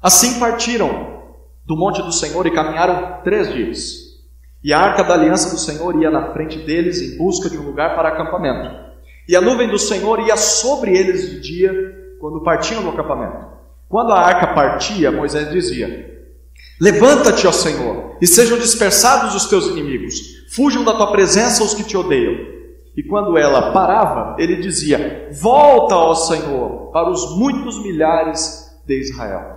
Assim 0.00 0.38
partiram 0.38 1.16
do 1.64 1.76
monte 1.76 2.00
do 2.00 2.12
Senhor 2.12 2.46
e 2.46 2.52
caminharam 2.52 3.22
três 3.24 3.52
dias. 3.52 4.06
E 4.62 4.72
a 4.72 4.78
arca 4.78 5.02
da 5.02 5.14
aliança 5.14 5.50
do 5.50 5.58
Senhor 5.58 6.00
ia 6.00 6.10
na 6.10 6.32
frente 6.32 6.58
deles 6.58 7.02
em 7.02 7.18
busca 7.18 7.50
de 7.50 7.58
um 7.58 7.62
lugar 7.62 7.94
para 7.94 8.08
acampamento. 8.08 8.86
E 9.28 9.34
a 9.34 9.40
nuvem 9.40 9.68
do 9.68 9.78
Senhor 9.78 10.20
ia 10.20 10.36
sobre 10.36 10.96
eles 10.96 11.28
de 11.28 11.40
dia 11.40 12.16
quando 12.20 12.42
partiam 12.42 12.82
do 12.82 12.90
acampamento. 12.90 13.46
Quando 13.88 14.12
a 14.12 14.20
arca 14.20 14.54
partia, 14.54 15.10
Moisés 15.10 15.50
dizia: 15.50 16.15
Levanta-te, 16.80 17.46
ó 17.46 17.52
Senhor, 17.52 18.16
e 18.20 18.26
sejam 18.26 18.58
dispersados 18.58 19.34
os 19.34 19.46
teus 19.46 19.66
inimigos, 19.66 20.14
fujam 20.54 20.84
da 20.84 20.94
tua 20.94 21.10
presença 21.10 21.64
os 21.64 21.74
que 21.74 21.84
te 21.84 21.96
odeiam. 21.96 22.34
E 22.96 23.02
quando 23.02 23.36
ela 23.36 23.72
parava, 23.72 24.36
ele 24.38 24.56
dizia: 24.56 25.28
Volta, 25.40 25.94
ó 25.94 26.14
Senhor, 26.14 26.90
para 26.92 27.10
os 27.10 27.36
muitos 27.36 27.82
milhares 27.82 28.74
de 28.86 29.00
Israel. 29.00 29.56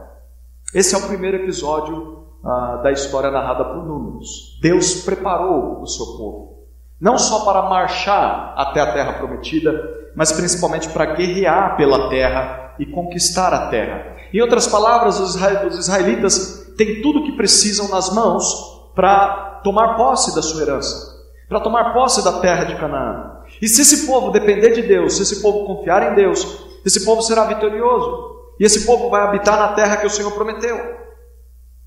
Esse 0.74 0.94
é 0.94 0.98
o 0.98 1.08
primeiro 1.08 1.38
episódio 1.38 2.26
ah, 2.44 2.82
da 2.84 2.92
história 2.92 3.32
narrada 3.32 3.66
por 3.66 3.86
Números. 3.86 4.60
Deus 4.62 5.04
preparou 5.04 5.82
o 5.82 5.88
seu 5.88 6.06
povo, 6.18 6.68
não 7.00 7.18
só 7.18 7.46
para 7.46 7.70
marchar 7.70 8.54
até 8.58 8.82
a 8.82 8.92
terra 8.94 9.14
prometida, 9.14 9.72
mas 10.16 10.32
principalmente 10.32 10.90
para 10.90 11.16
guerrear 11.16 11.76
pela 11.78 12.10
terra 12.10 12.76
e 12.78 12.86
conquistar 12.86 13.54
a 13.54 13.68
terra. 13.68 14.16
Em 14.34 14.42
outras 14.42 14.68
palavras, 14.68 15.20
os 15.20 15.36
israelitas 15.80 16.59
têm 16.80 17.02
tudo 17.02 17.20
o 17.20 17.24
que 17.26 17.34
precisam 17.34 17.90
nas 17.90 18.16
mãos 18.16 18.90
para 18.96 19.60
tomar 19.66 19.98
posse 19.98 20.34
da 20.34 20.42
sua 20.42 20.62
herança, 20.62 21.14
para 21.50 21.60
tomar 21.60 21.94
posse 21.94 22.24
da 22.24 22.40
terra 22.40 22.64
de 22.64 22.78
Canaã. 22.78 23.42
E 23.62 23.68
se 23.68 23.82
esse 23.82 24.08
povo 24.08 24.32
depender 24.32 24.70
de 24.70 24.84
Deus, 24.84 25.18
se 25.18 25.24
esse 25.24 25.42
povo 25.42 25.66
confiar 25.66 26.14
em 26.14 26.16
Deus, 26.16 26.66
esse 26.86 27.04
povo 27.04 27.22
será 27.22 27.44
vitorioso. 27.44 28.30
E 28.58 28.64
esse 28.64 28.86
povo 28.86 29.10
vai 29.10 29.22
habitar 29.22 29.58
na 29.58 29.74
terra 29.74 29.98
que 29.98 30.08
o 30.08 30.10
Senhor 30.10 30.32
prometeu. 30.32 30.78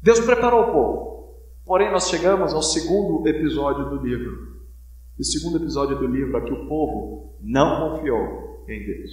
Deus 0.03 0.21
preparou 0.21 0.63
o 0.63 0.73
povo. 0.73 1.37
Porém, 1.65 1.91
nós 1.91 2.09
chegamos 2.09 2.53
ao 2.53 2.63
segundo 2.63 3.27
episódio 3.27 3.89
do 3.89 3.97
livro. 3.97 4.53
O 5.19 5.25
segundo 5.25 5.57
episódio 5.57 5.99
do 5.99 6.07
livro 6.07 6.37
é 6.37 6.41
que 6.43 6.53
o 6.53 6.67
povo 6.69 7.37
não 7.41 7.91
confiou 7.91 8.65
em 8.69 8.85
Deus. 8.85 9.11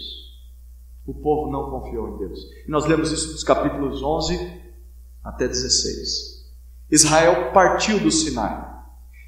O 1.05 1.13
povo 1.13 1.51
não 1.51 1.69
confiou 1.69 2.09
em 2.09 2.17
Deus. 2.17 2.39
E 2.67 2.71
nós 2.71 2.85
lemos 2.85 3.11
isso 3.11 3.31
nos 3.31 3.43
capítulos 3.43 4.01
11 4.01 4.68
até 5.23 5.47
16. 5.47 6.39
Israel 6.91 7.51
partiu 7.53 7.99
do 7.99 8.11
Sinai 8.11 8.67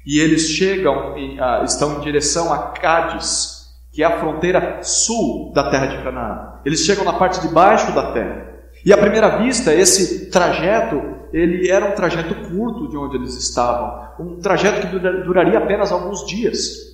e 0.04 0.18
eles 0.18 0.48
chegam, 0.48 1.14
uh, 1.14 1.64
estão 1.64 1.98
em 1.98 2.00
direção 2.00 2.52
a 2.52 2.72
Cádiz, 2.72 3.62
que 3.92 4.02
é 4.02 4.06
a 4.06 4.18
fronteira 4.18 4.82
sul 4.82 5.52
da 5.52 5.70
terra 5.70 5.86
de 5.86 6.02
Canaã. 6.02 6.60
Eles 6.64 6.80
chegam 6.80 7.04
na 7.04 7.12
parte 7.12 7.40
de 7.40 7.48
baixo 7.48 7.92
da 7.94 8.12
terra. 8.12 8.52
E 8.84 8.92
à 8.92 8.98
primeira 8.98 9.38
vista, 9.38 9.72
esse 9.72 10.30
trajeto, 10.30 11.00
ele 11.32 11.70
era 11.70 11.86
um 11.86 11.94
trajeto 11.94 12.34
curto 12.48 12.88
de 12.88 12.96
onde 12.96 13.16
eles 13.16 13.36
estavam, 13.36 14.08
um 14.18 14.40
trajeto 14.40 14.80
que 14.80 14.98
duraria 15.24 15.58
apenas 15.58 15.92
alguns 15.92 16.26
dias. 16.26 16.92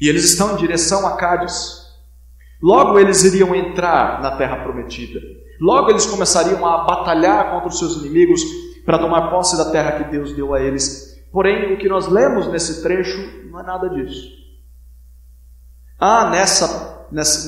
E 0.00 0.08
eles 0.08 0.24
estão 0.24 0.54
em 0.54 0.56
direção 0.56 1.06
a 1.06 1.16
Cádiz. 1.16 1.79
Logo 2.62 2.98
eles 2.98 3.24
iriam 3.24 3.54
entrar 3.54 4.20
na 4.20 4.36
terra 4.36 4.62
prometida. 4.62 5.20
Logo 5.60 5.90
eles 5.90 6.06
começariam 6.06 6.66
a 6.66 6.84
batalhar 6.84 7.52
contra 7.52 7.68
os 7.68 7.78
seus 7.78 7.96
inimigos 7.96 8.42
para 8.84 8.98
tomar 8.98 9.30
posse 9.30 9.56
da 9.56 9.70
terra 9.70 9.92
que 9.92 10.10
Deus 10.10 10.32
deu 10.34 10.54
a 10.54 10.60
eles. 10.60 11.22
Porém, 11.32 11.74
o 11.74 11.78
que 11.78 11.88
nós 11.88 12.08
lemos 12.08 12.48
nesse 12.48 12.82
trecho 12.82 13.18
não 13.50 13.60
é 13.60 13.62
nada 13.62 13.88
disso. 13.88 14.40
Há 15.98 16.30
nessa, 16.30 17.06
nessa, 17.12 17.46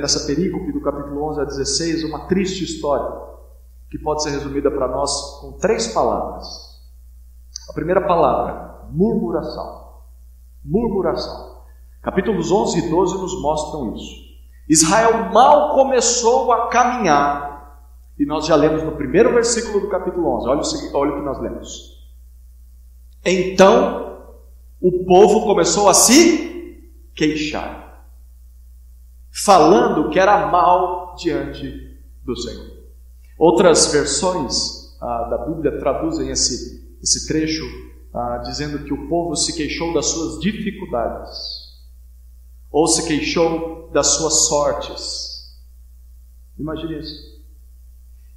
nessa 0.00 0.26
perícope 0.26 0.72
do 0.72 0.80
capítulo 0.80 1.22
11 1.30 1.40
a 1.40 1.44
16 1.44 2.04
uma 2.04 2.26
triste 2.26 2.64
história 2.64 3.24
que 3.90 3.98
pode 3.98 4.22
ser 4.22 4.30
resumida 4.30 4.70
para 4.70 4.88
nós 4.88 5.40
com 5.40 5.52
três 5.52 5.88
palavras. 5.88 6.46
A 7.70 7.72
primeira 7.72 8.00
palavra, 8.00 8.88
murmuração. 8.90 9.84
Murmuração. 10.64 11.62
Capítulos 12.02 12.50
11 12.50 12.78
e 12.78 12.90
12 12.90 13.18
nos 13.18 13.40
mostram 13.40 13.94
isso. 13.94 14.33
Israel 14.68 15.30
mal 15.32 15.74
começou 15.74 16.52
a 16.52 16.68
caminhar, 16.68 17.82
e 18.18 18.24
nós 18.24 18.46
já 18.46 18.56
lemos 18.56 18.82
no 18.82 18.92
primeiro 18.92 19.32
versículo 19.32 19.80
do 19.80 19.88
capítulo 19.88 20.26
11, 20.38 20.48
olha 20.48 20.60
o, 20.60 20.96
olha 20.96 21.12
o 21.12 21.16
que 21.16 21.24
nós 21.24 21.40
lemos. 21.40 21.94
Então 23.24 24.28
o 24.80 25.04
povo 25.04 25.42
começou 25.42 25.88
a 25.88 25.94
se 25.94 26.90
queixar, 27.14 28.06
falando 29.30 30.10
que 30.10 30.18
era 30.18 30.46
mal 30.46 31.14
diante 31.16 31.98
do 32.24 32.36
Senhor. 32.36 32.84
Outras 33.38 33.92
versões 33.92 34.96
ah, 35.00 35.24
da 35.24 35.38
Bíblia 35.38 35.78
traduzem 35.78 36.30
esse, 36.30 36.96
esse 37.02 37.26
trecho 37.26 37.64
ah, 38.14 38.38
dizendo 38.44 38.84
que 38.84 38.94
o 38.94 39.08
povo 39.08 39.34
se 39.36 39.54
queixou 39.54 39.92
das 39.92 40.06
suas 40.06 40.40
dificuldades 40.40 41.63
ou 42.74 42.88
se 42.88 43.06
queixou 43.06 43.88
das 43.92 44.08
suas 44.08 44.48
sortes. 44.48 45.54
Imagine 46.58 46.98
isso. 46.98 47.40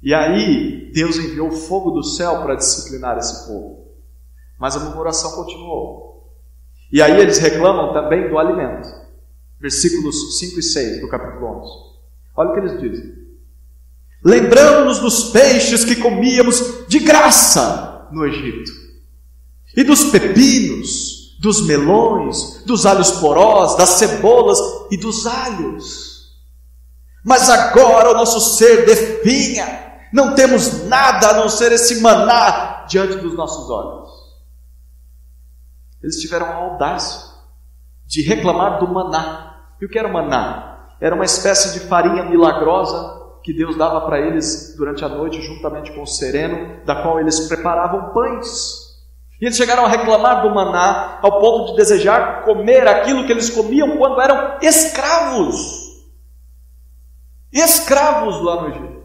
E 0.00 0.14
aí, 0.14 0.92
Deus 0.94 1.16
enviou 1.16 1.50
fogo 1.50 1.90
do 1.90 2.04
céu 2.04 2.40
para 2.42 2.54
disciplinar 2.54 3.18
esse 3.18 3.48
povo. 3.48 3.88
Mas 4.56 4.76
a 4.76 4.80
murmuração 4.80 5.32
continuou. 5.32 6.38
E 6.92 7.02
aí 7.02 7.20
eles 7.20 7.38
reclamam 7.38 7.92
também 7.92 8.30
do 8.30 8.38
alimento. 8.38 8.88
Versículos 9.58 10.38
5 10.38 10.60
e 10.60 10.62
6 10.62 11.00
do 11.00 11.08
capítulo 11.08 11.44
11. 11.60 11.70
Olha 12.36 12.50
o 12.50 12.54
que 12.54 12.60
eles 12.60 12.80
dizem. 12.80 13.18
Lembramos-nos 14.24 15.00
dos 15.00 15.30
peixes 15.32 15.84
que 15.84 15.96
comíamos 15.96 16.86
de 16.86 17.00
graça 17.00 18.08
no 18.12 18.24
Egito, 18.24 18.70
e 19.76 19.82
dos 19.82 20.04
pepinos, 20.04 21.17
dos 21.38 21.66
melões, 21.66 22.62
dos 22.64 22.84
alhos 22.84 23.12
porós, 23.12 23.76
das 23.76 23.90
cebolas 23.90 24.58
e 24.90 24.96
dos 24.96 25.26
alhos. 25.26 26.18
Mas 27.24 27.48
agora 27.48 28.10
o 28.10 28.14
nosso 28.14 28.40
ser 28.56 28.84
definha, 28.86 30.00
não 30.12 30.34
temos 30.34 30.84
nada 30.84 31.28
a 31.28 31.34
não 31.34 31.48
ser 31.48 31.72
esse 31.72 32.00
maná 32.00 32.86
diante 32.88 33.16
dos 33.16 33.34
nossos 33.36 33.68
olhos. 33.70 34.08
Eles 36.02 36.16
tiveram 36.16 36.46
a 36.46 36.54
audácia 36.54 37.28
de 38.06 38.22
reclamar 38.22 38.78
do 38.78 38.88
maná. 38.88 39.74
E 39.80 39.84
o 39.84 39.88
que 39.88 39.98
era 39.98 40.08
o 40.08 40.12
maná? 40.12 40.88
Era 41.00 41.14
uma 41.14 41.24
espécie 41.24 41.78
de 41.78 41.86
farinha 41.86 42.24
milagrosa 42.24 43.18
que 43.42 43.52
Deus 43.52 43.76
dava 43.76 44.00
para 44.02 44.18
eles 44.20 44.74
durante 44.76 45.04
a 45.04 45.08
noite, 45.08 45.42
juntamente 45.42 45.92
com 45.92 46.02
o 46.02 46.06
sereno, 46.06 46.84
da 46.84 47.02
qual 47.02 47.20
eles 47.20 47.48
preparavam 47.48 48.12
pães. 48.12 48.87
E 49.40 49.44
eles 49.44 49.56
chegaram 49.56 49.84
a 49.84 49.88
reclamar 49.88 50.42
do 50.42 50.54
maná 50.54 51.18
ao 51.22 51.40
ponto 51.40 51.70
de 51.70 51.76
desejar 51.76 52.44
comer 52.44 52.88
aquilo 52.88 53.24
que 53.24 53.32
eles 53.32 53.50
comiam 53.50 53.96
quando 53.96 54.20
eram 54.20 54.58
escravos. 54.60 55.88
Escravos 57.52 58.42
lá 58.42 58.62
no 58.62 58.68
Egito. 58.68 58.98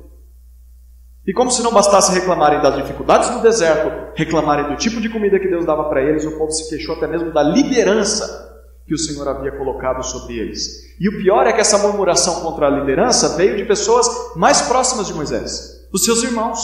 E 1.26 1.32
como 1.32 1.52
se 1.52 1.64
não 1.64 1.72
bastasse 1.72 2.12
reclamarem 2.12 2.62
das 2.62 2.76
dificuldades 2.76 3.30
do 3.30 3.42
deserto, 3.42 4.12
reclamarem 4.16 4.70
do 4.70 4.76
tipo 4.76 5.00
de 5.00 5.08
comida 5.08 5.40
que 5.40 5.48
Deus 5.48 5.66
dava 5.66 5.86
para 5.86 6.02
eles, 6.02 6.26
o 6.26 6.38
povo 6.38 6.52
se 6.52 6.68
queixou 6.70 6.96
até 6.96 7.08
mesmo 7.08 7.32
da 7.32 7.42
liderança 7.42 8.52
que 8.86 8.94
o 8.94 8.98
Senhor 8.98 9.26
havia 9.30 9.58
colocado 9.58 10.04
sobre 10.04 10.38
eles. 10.38 10.94
E 11.00 11.08
o 11.08 11.18
pior 11.18 11.48
é 11.48 11.54
que 11.54 11.62
essa 11.62 11.78
murmuração 11.78 12.42
contra 12.42 12.68
a 12.68 12.70
liderança 12.70 13.38
veio 13.38 13.56
de 13.56 13.64
pessoas 13.64 14.08
mais 14.36 14.64
próximas 14.64 15.08
de 15.08 15.14
Moisés, 15.14 15.88
os 15.94 16.04
seus 16.04 16.24
irmãos, 16.24 16.60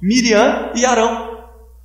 Miriam 0.00 0.70
e 0.76 0.84
Arão. 0.86 1.33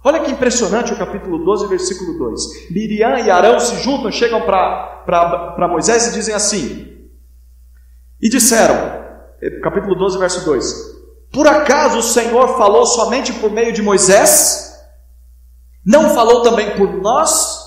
Olha 0.04 0.22
que 0.22 0.32
impressionante 0.32 0.94
o 0.94 0.98
capítulo 0.98 1.44
12, 1.44 1.68
versículo 1.68 2.18
2. 2.18 2.72
Miriam 2.72 3.20
e 3.20 3.30
Arão 3.30 3.60
se 3.60 3.84
juntam, 3.84 4.12
chegam 4.12 4.42
para 4.42 5.68
Moisés 5.70 6.08
e 6.08 6.14
dizem 6.14 6.34
assim: 6.34 7.10
E 8.22 8.30
disseram, 8.30 8.76
eh, 9.42 9.60
capítulo 9.62 9.96
12, 9.96 10.18
verso 10.18 10.46
2: 10.46 11.00
por 11.32 11.48
acaso 11.48 12.00
o 12.00 12.04
Senhor 12.04 12.58
falou 12.58 12.86
somente 12.86 13.34
por 13.34 13.52
meio 13.52 13.72
de 13.72 13.82
Moisés? 13.82 14.74
Não 15.86 16.14
falou 16.14 16.42
também 16.42 16.76
por 16.76 17.02
nós? 17.02 17.60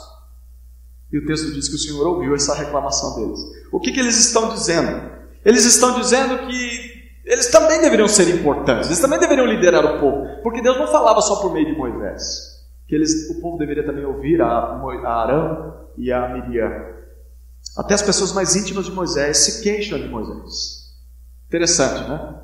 E 1.12 1.18
o 1.18 1.26
texto 1.26 1.52
diz 1.52 1.68
que 1.68 1.76
o 1.76 1.78
Senhor 1.78 2.06
ouviu 2.06 2.34
essa 2.34 2.54
reclamação 2.54 3.14
deles. 3.16 3.40
O 3.70 3.78
que, 3.78 3.92
que 3.92 4.00
eles 4.00 4.18
estão 4.18 4.52
dizendo? 4.52 5.10
Eles 5.44 5.64
estão 5.64 5.98
dizendo 5.98 6.46
que 6.46 6.91
eles 7.24 7.50
também 7.50 7.80
deveriam 7.80 8.08
ser 8.08 8.28
importantes, 8.34 8.88
eles 8.88 9.00
também 9.00 9.18
deveriam 9.18 9.46
liderar 9.46 9.84
o 9.84 10.00
povo, 10.00 10.42
porque 10.42 10.60
Deus 10.60 10.76
não 10.76 10.88
falava 10.88 11.20
só 11.20 11.36
por 11.36 11.52
meio 11.52 11.66
de 11.66 11.76
Moisés, 11.76 12.66
que 12.88 12.94
eles, 12.94 13.30
o 13.30 13.40
povo 13.40 13.58
deveria 13.58 13.84
também 13.84 14.04
ouvir 14.04 14.40
a, 14.42 14.46
a 14.48 15.22
Arão 15.22 15.86
e 15.96 16.12
a 16.12 16.28
Miriam. 16.28 16.92
Até 17.76 17.94
as 17.94 18.02
pessoas 18.02 18.32
mais 18.32 18.56
íntimas 18.56 18.86
de 18.86 18.92
Moisés 18.92 19.36
se 19.38 19.62
queixam 19.62 19.98
de 19.98 20.08
Moisés. 20.08 20.92
Interessante, 21.46 22.08
né? 22.08 22.34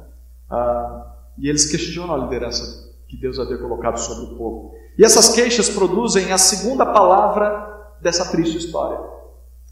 Ah, 0.51 1.17
e 1.37 1.49
eles 1.49 1.71
questionam 1.71 2.15
a 2.15 2.19
liderança 2.19 2.89
que 3.09 3.17
Deus 3.17 3.39
havia 3.39 3.59
colocado 3.59 3.99
sobre 3.99 4.33
o 4.33 4.37
povo. 4.37 4.75
E 4.97 5.05
essas 5.05 5.35
queixas 5.35 5.69
produzem 5.69 6.33
a 6.33 6.39
segunda 6.39 6.87
palavra 6.87 7.97
dessa 8.01 8.31
triste 8.31 8.59
história. 8.59 8.99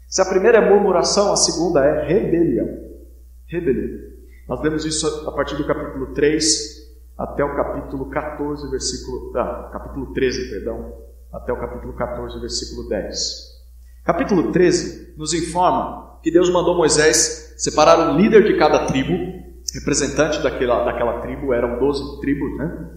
Se 0.07 0.21
a 0.21 0.25
primeira 0.25 0.57
é 0.57 0.69
murmuração, 0.69 1.31
a 1.31 1.37
segunda 1.37 1.83
é 1.83 2.07
rebelião. 2.07 2.67
Rebelião. 3.45 4.16
Nós 4.47 4.61
vemos 4.61 4.85
isso 4.85 5.27
a 5.27 5.31
partir 5.33 5.55
do 5.55 5.67
capítulo 5.67 6.13
3 6.13 6.87
até 7.17 7.43
o 7.43 7.53
capítulo 7.53 8.09
14, 8.09 8.69
versículo. 8.69 9.33
Ah, 9.35 9.69
capítulo 9.73 10.13
13, 10.13 10.49
perdão, 10.49 10.93
até 11.33 11.51
o 11.51 11.59
capítulo 11.59 11.93
14, 11.93 12.39
versículo 12.39 12.87
10. 12.87 13.57
Capítulo 14.05 14.51
13 14.53 15.15
nos 15.17 15.33
informa 15.33 16.17
que 16.23 16.31
Deus 16.31 16.49
mandou 16.49 16.77
Moisés 16.77 17.55
separar 17.57 18.09
um 18.09 18.17
líder 18.17 18.45
de 18.45 18.57
cada 18.57 18.85
tribo 18.85 19.13
representante 19.73 20.41
daquela, 20.41 20.85
daquela 20.85 21.19
tribo, 21.19 21.53
eram 21.53 21.77
12 21.77 22.21
tribos, 22.21 22.57
né? 22.57 22.89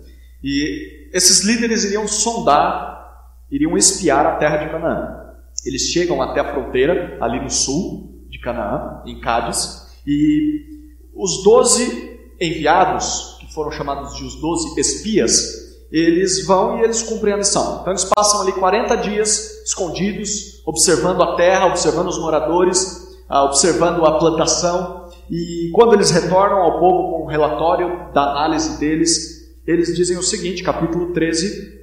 E 0.44 1.10
esses 1.12 1.44
líderes 1.44 1.84
iriam 1.84 2.06
sondar, 2.06 3.34
iriam 3.50 3.76
espiar 3.76 4.24
a 4.24 4.36
terra 4.36 4.58
de 4.58 4.70
Canaã. 4.70 5.34
Eles 5.66 5.82
chegam 5.82 6.22
até 6.22 6.40
a 6.40 6.52
fronteira, 6.52 7.18
ali 7.20 7.40
no 7.40 7.50
sul 7.50 8.24
de 8.30 8.38
Canaã, 8.38 9.02
em 9.04 9.20
Cádiz, 9.20 9.90
e 10.06 10.79
os 11.22 11.42
12 11.42 12.18
enviados, 12.40 13.36
que 13.38 13.52
foram 13.52 13.70
chamados 13.70 14.16
de 14.16 14.24
os 14.24 14.40
12 14.40 14.80
espias, 14.80 15.70
eles 15.92 16.46
vão 16.46 16.78
e 16.78 16.82
eles 16.82 17.02
cumprem 17.02 17.34
a 17.34 17.36
missão. 17.36 17.80
Então 17.80 17.92
eles 17.92 18.04
passam 18.04 18.40
ali 18.40 18.52
40 18.52 18.96
dias 18.96 19.62
escondidos, 19.64 20.62
observando 20.64 21.22
a 21.22 21.36
terra, 21.36 21.66
observando 21.66 22.08
os 22.08 22.18
moradores, 22.18 23.18
ah, 23.28 23.44
observando 23.44 24.04
a 24.06 24.18
plantação, 24.18 25.10
e 25.30 25.70
quando 25.74 25.94
eles 25.94 26.10
retornam 26.10 26.58
ao 26.58 26.80
povo 26.80 27.10
com 27.10 27.22
o 27.22 27.24
um 27.24 27.28
relatório 27.28 28.12
da 28.12 28.30
análise 28.30 28.78
deles, 28.78 29.52
eles 29.66 29.94
dizem 29.94 30.16
o 30.16 30.22
seguinte, 30.22 30.62
capítulo 30.62 31.12
13, 31.12 31.80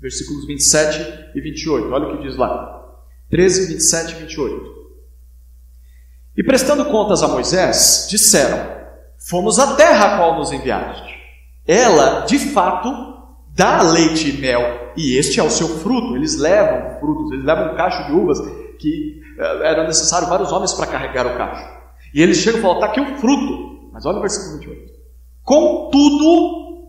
versículos 0.00 0.46
27 0.46 1.30
e 1.34 1.40
28. 1.40 1.92
Olha 1.92 2.06
o 2.06 2.16
que 2.16 2.26
diz 2.26 2.36
lá. 2.36 2.74
13, 3.30 3.74
27 3.74 4.12
e 4.12 4.18
28. 4.20 4.76
E 6.38 6.44
prestando 6.44 6.84
contas 6.86 7.22
a 7.22 7.28
Moisés, 7.28 8.06
disseram: 8.08 8.75
Fomos 9.28 9.58
à 9.58 9.74
terra 9.74 10.14
a 10.14 10.16
qual 10.18 10.38
nos 10.38 10.52
enviaste. 10.52 11.16
Ela, 11.66 12.20
de 12.20 12.38
fato, 12.38 12.88
dá 13.48 13.82
leite 13.82 14.30
e 14.30 14.40
mel, 14.40 14.92
e 14.96 15.16
este 15.18 15.40
é 15.40 15.42
o 15.42 15.50
seu 15.50 15.66
fruto. 15.80 16.14
Eles 16.14 16.38
levam 16.38 17.00
frutos, 17.00 17.32
eles 17.32 17.44
levam 17.44 17.72
um 17.72 17.76
cacho 17.76 18.06
de 18.06 18.12
uvas 18.12 18.38
que 18.78 19.20
eh, 19.36 19.60
era 19.64 19.84
necessário 19.84 20.28
vários 20.28 20.52
homens 20.52 20.72
para 20.74 20.86
carregar 20.86 21.26
o 21.26 21.36
cacho. 21.36 21.68
E 22.14 22.22
eles 22.22 22.36
chegam 22.36 22.60
a 22.60 22.62
falar, 22.62 22.74
está 22.74 22.86
aqui 22.86 23.00
o 23.00 23.18
fruto. 23.18 23.90
Mas 23.92 24.06
olha 24.06 24.18
o 24.18 24.20
versículo 24.20 24.58
28. 24.60 24.92
Contudo, 25.42 26.86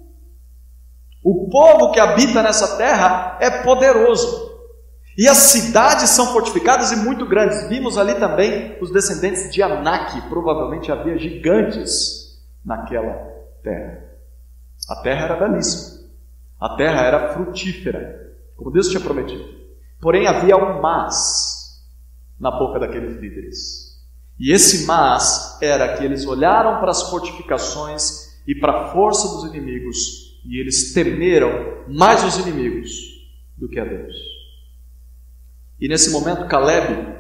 o 1.24 1.50
povo 1.50 1.92
que 1.92 2.00
habita 2.00 2.44
nessa 2.44 2.78
terra 2.78 3.40
é 3.42 3.50
poderoso. 3.64 4.46
E 5.18 5.28
as 5.28 5.38
cidades 5.38 6.12
são 6.12 6.28
fortificadas 6.28 6.92
e 6.92 6.98
muito 6.98 7.26
grandes. 7.26 7.68
Vimos 7.68 7.98
ali 7.98 8.14
também 8.14 8.78
os 8.80 8.92
descendentes 8.92 9.52
de 9.52 9.64
Anak. 9.64 10.22
Provavelmente 10.30 10.92
havia 10.92 11.18
gigantes 11.18 12.17
naquela 12.68 13.14
terra. 13.64 14.04
A 14.90 14.96
terra 14.98 15.24
era 15.24 15.36
belíssima. 15.48 16.06
A 16.60 16.76
terra 16.76 17.02
era 17.02 17.34
frutífera, 17.34 18.36
como 18.56 18.72
Deus 18.72 18.90
tinha 18.90 19.00
prometido. 19.00 19.46
Porém, 20.02 20.28
havia 20.28 20.58
um 20.58 20.82
mas 20.82 21.84
na 22.40 22.52
boca 22.52 22.80
daqueles 22.80 23.16
líderes. 23.20 23.98
E 24.40 24.52
esse 24.52 24.86
mas 24.86 25.58
era 25.62 25.98
que 25.98 26.04
eles 26.04 26.28
olharam 26.28 26.80
para 26.80 26.92
as 26.92 27.10
fortificações 27.10 28.38
e 28.46 28.54
para 28.54 28.72
a 28.72 28.88
força 28.90 29.28
dos 29.28 29.46
inimigos 29.46 30.28
e 30.46 30.60
eles 30.60 30.94
temeram 30.94 31.84
mais 31.88 32.24
os 32.24 32.38
inimigos 32.38 32.90
do 33.58 33.68
que 33.68 33.80
a 33.80 33.86
Deus. 33.86 34.16
E 35.80 35.88
nesse 35.88 36.10
momento 36.12 36.48
Caleb 36.48 37.16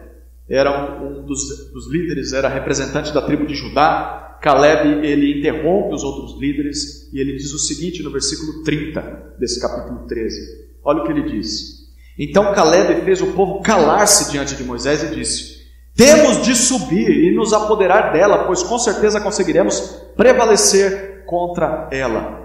era 0.49 1.01
um 1.01 1.25
dos, 1.25 1.71
dos 1.73 1.91
líderes, 1.91 2.31
era 2.31 2.47
representante 2.47 3.13
da 3.13 3.21
tribo 3.21 3.45
de 3.45 3.53
Judá. 3.53 4.26
Caleb 4.41 5.05
ele 5.05 5.39
interrompe 5.39 5.95
os 5.95 6.03
outros 6.03 6.39
líderes 6.39 7.11
e 7.13 7.19
ele 7.19 7.33
diz 7.33 7.53
o 7.53 7.59
seguinte 7.59 8.03
no 8.03 8.11
versículo 8.11 8.63
30 8.63 9.35
desse 9.39 9.59
capítulo 9.59 10.07
13. 10.07 10.67
Olha 10.83 11.01
o 11.01 11.05
que 11.05 11.11
ele 11.11 11.23
diz. 11.23 11.87
Então 12.17 12.53
Caleb 12.53 13.03
fez 13.03 13.21
o 13.21 13.33
povo 13.33 13.61
calar-se 13.61 14.31
diante 14.31 14.55
de 14.55 14.63
Moisés 14.63 15.03
e 15.03 15.15
disse: 15.15 15.57
temos 15.97 16.43
de 16.43 16.55
subir 16.55 17.09
e 17.09 17.35
nos 17.35 17.53
apoderar 17.53 18.13
dela, 18.13 18.45
pois 18.45 18.61
com 18.61 18.77
certeza 18.77 19.19
conseguiremos 19.19 19.99
prevalecer 20.15 21.25
contra 21.25 21.89
ela. 21.91 22.37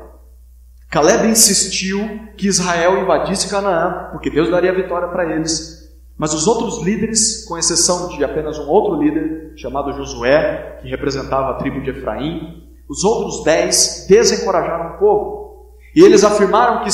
Caleb 0.88 1.28
insistiu 1.28 2.00
que 2.35 2.48
Israel 2.48 3.02
invadisse 3.02 3.50
Canaã, 3.50 4.09
porque 4.11 4.31
Deus 4.31 4.50
daria 4.50 4.74
vitória 4.74 5.09
para 5.09 5.37
eles. 5.37 5.81
Mas 6.16 6.35
os 6.35 6.46
outros 6.46 6.83
líderes, 6.83 7.44
com 7.44 7.59
exceção 7.59 8.09
de 8.09 8.25
apenas 8.25 8.59
um 8.59 8.68
outro 8.68 9.03
líder, 9.03 9.53
chamado 9.57 9.92
Josué, 9.92 10.79
que 10.81 10.88
representava 10.88 11.51
a 11.51 11.55
tribo 11.55 11.81
de 11.81 11.90
Efraim, 11.90 12.62
os 12.88 13.05
outros 13.05 13.42
dez 13.44 14.07
desencorajaram 14.09 14.94
o 14.94 14.98
povo. 14.98 15.66
E 15.94 16.03
eles 16.03 16.25
afirmaram 16.25 16.85
que, 16.85 16.90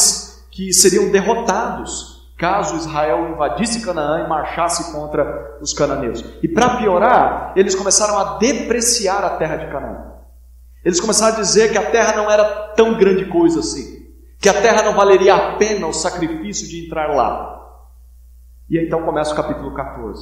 que 0.51 0.73
seriam 0.73 1.11
derrotados 1.11 2.19
caso 2.39 2.77
Israel 2.77 3.31
invadisse 3.31 3.85
Canaã 3.85 4.25
e 4.25 4.29
marchasse 4.29 4.93
contra 4.93 5.59
os 5.61 5.75
cananeus. 5.75 6.25
E 6.41 6.47
para 6.47 6.77
piorar, 6.77 7.53
eles 7.57 7.75
começaram 7.75 8.17
a 8.17 8.39
depreciar 8.39 9.25
a 9.25 9.31
terra 9.31 9.57
de 9.57 9.67
Canaã. 9.67 10.13
Eles 10.85 11.01
começaram 11.01 11.35
a 11.37 11.41
dizer 11.41 11.73
que 11.73 11.79
a 11.79 11.91
terra 11.91 12.17
não 12.17 12.31
era 12.31 12.45
tão 12.77 12.97
grande 12.97 13.27
coisa 13.27 13.59
assim, 13.59 14.07
que 14.41 14.49
a 14.49 14.55
terra 14.55 14.85
não 14.85 14.95
valeria 14.95 15.35
a 15.35 15.57
pena 15.57 15.89
o 15.89 15.93
sacrifício 15.93 16.69
de 16.69 16.87
entrar 16.87 17.09
lá. 17.15 17.68
E 18.69 18.79
então 18.79 19.03
começa 19.03 19.33
o 19.33 19.37
capítulo 19.37 19.73
14. 19.75 20.21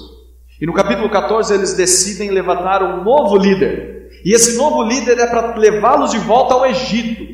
E 0.61 0.67
no 0.67 0.73
capítulo 0.73 1.11
14 1.11 1.55
eles 1.55 1.75
decidem 1.75 2.31
levantar 2.31 2.83
um 2.83 3.05
novo 3.05 3.37
líder. 3.37 4.11
E 4.25 4.35
esse 4.35 4.57
novo 4.57 4.83
líder 4.83 5.19
é 5.19 5.27
para 5.27 5.57
levá-los 5.57 6.13
de 6.13 6.19
volta 6.19 6.55
ao 6.55 6.67
Egito. 6.67 7.25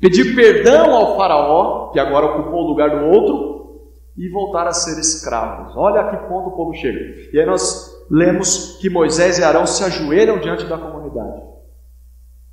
Pedir 0.00 0.34
perdão 0.34 0.94
ao 0.94 1.16
faraó, 1.16 1.90
que 1.90 1.98
agora 1.98 2.26
ocupou 2.26 2.64
o 2.64 2.68
lugar 2.68 2.90
do 2.90 3.06
outro, 3.06 3.48
e 4.16 4.28
voltar 4.30 4.66
a 4.66 4.72
ser 4.72 4.98
escravos. 4.98 5.76
Olha 5.76 6.00
a 6.00 6.10
que 6.10 6.28
ponto 6.28 6.48
o 6.48 6.56
povo 6.56 6.74
chega. 6.74 6.98
E 7.32 7.38
aí 7.38 7.46
nós 7.46 7.96
lemos 8.10 8.78
que 8.80 8.88
Moisés 8.88 9.38
e 9.38 9.44
Arão 9.44 9.66
se 9.66 9.84
ajoelham 9.84 10.38
diante 10.38 10.64
da 10.64 10.78
comunidade. 10.78 11.42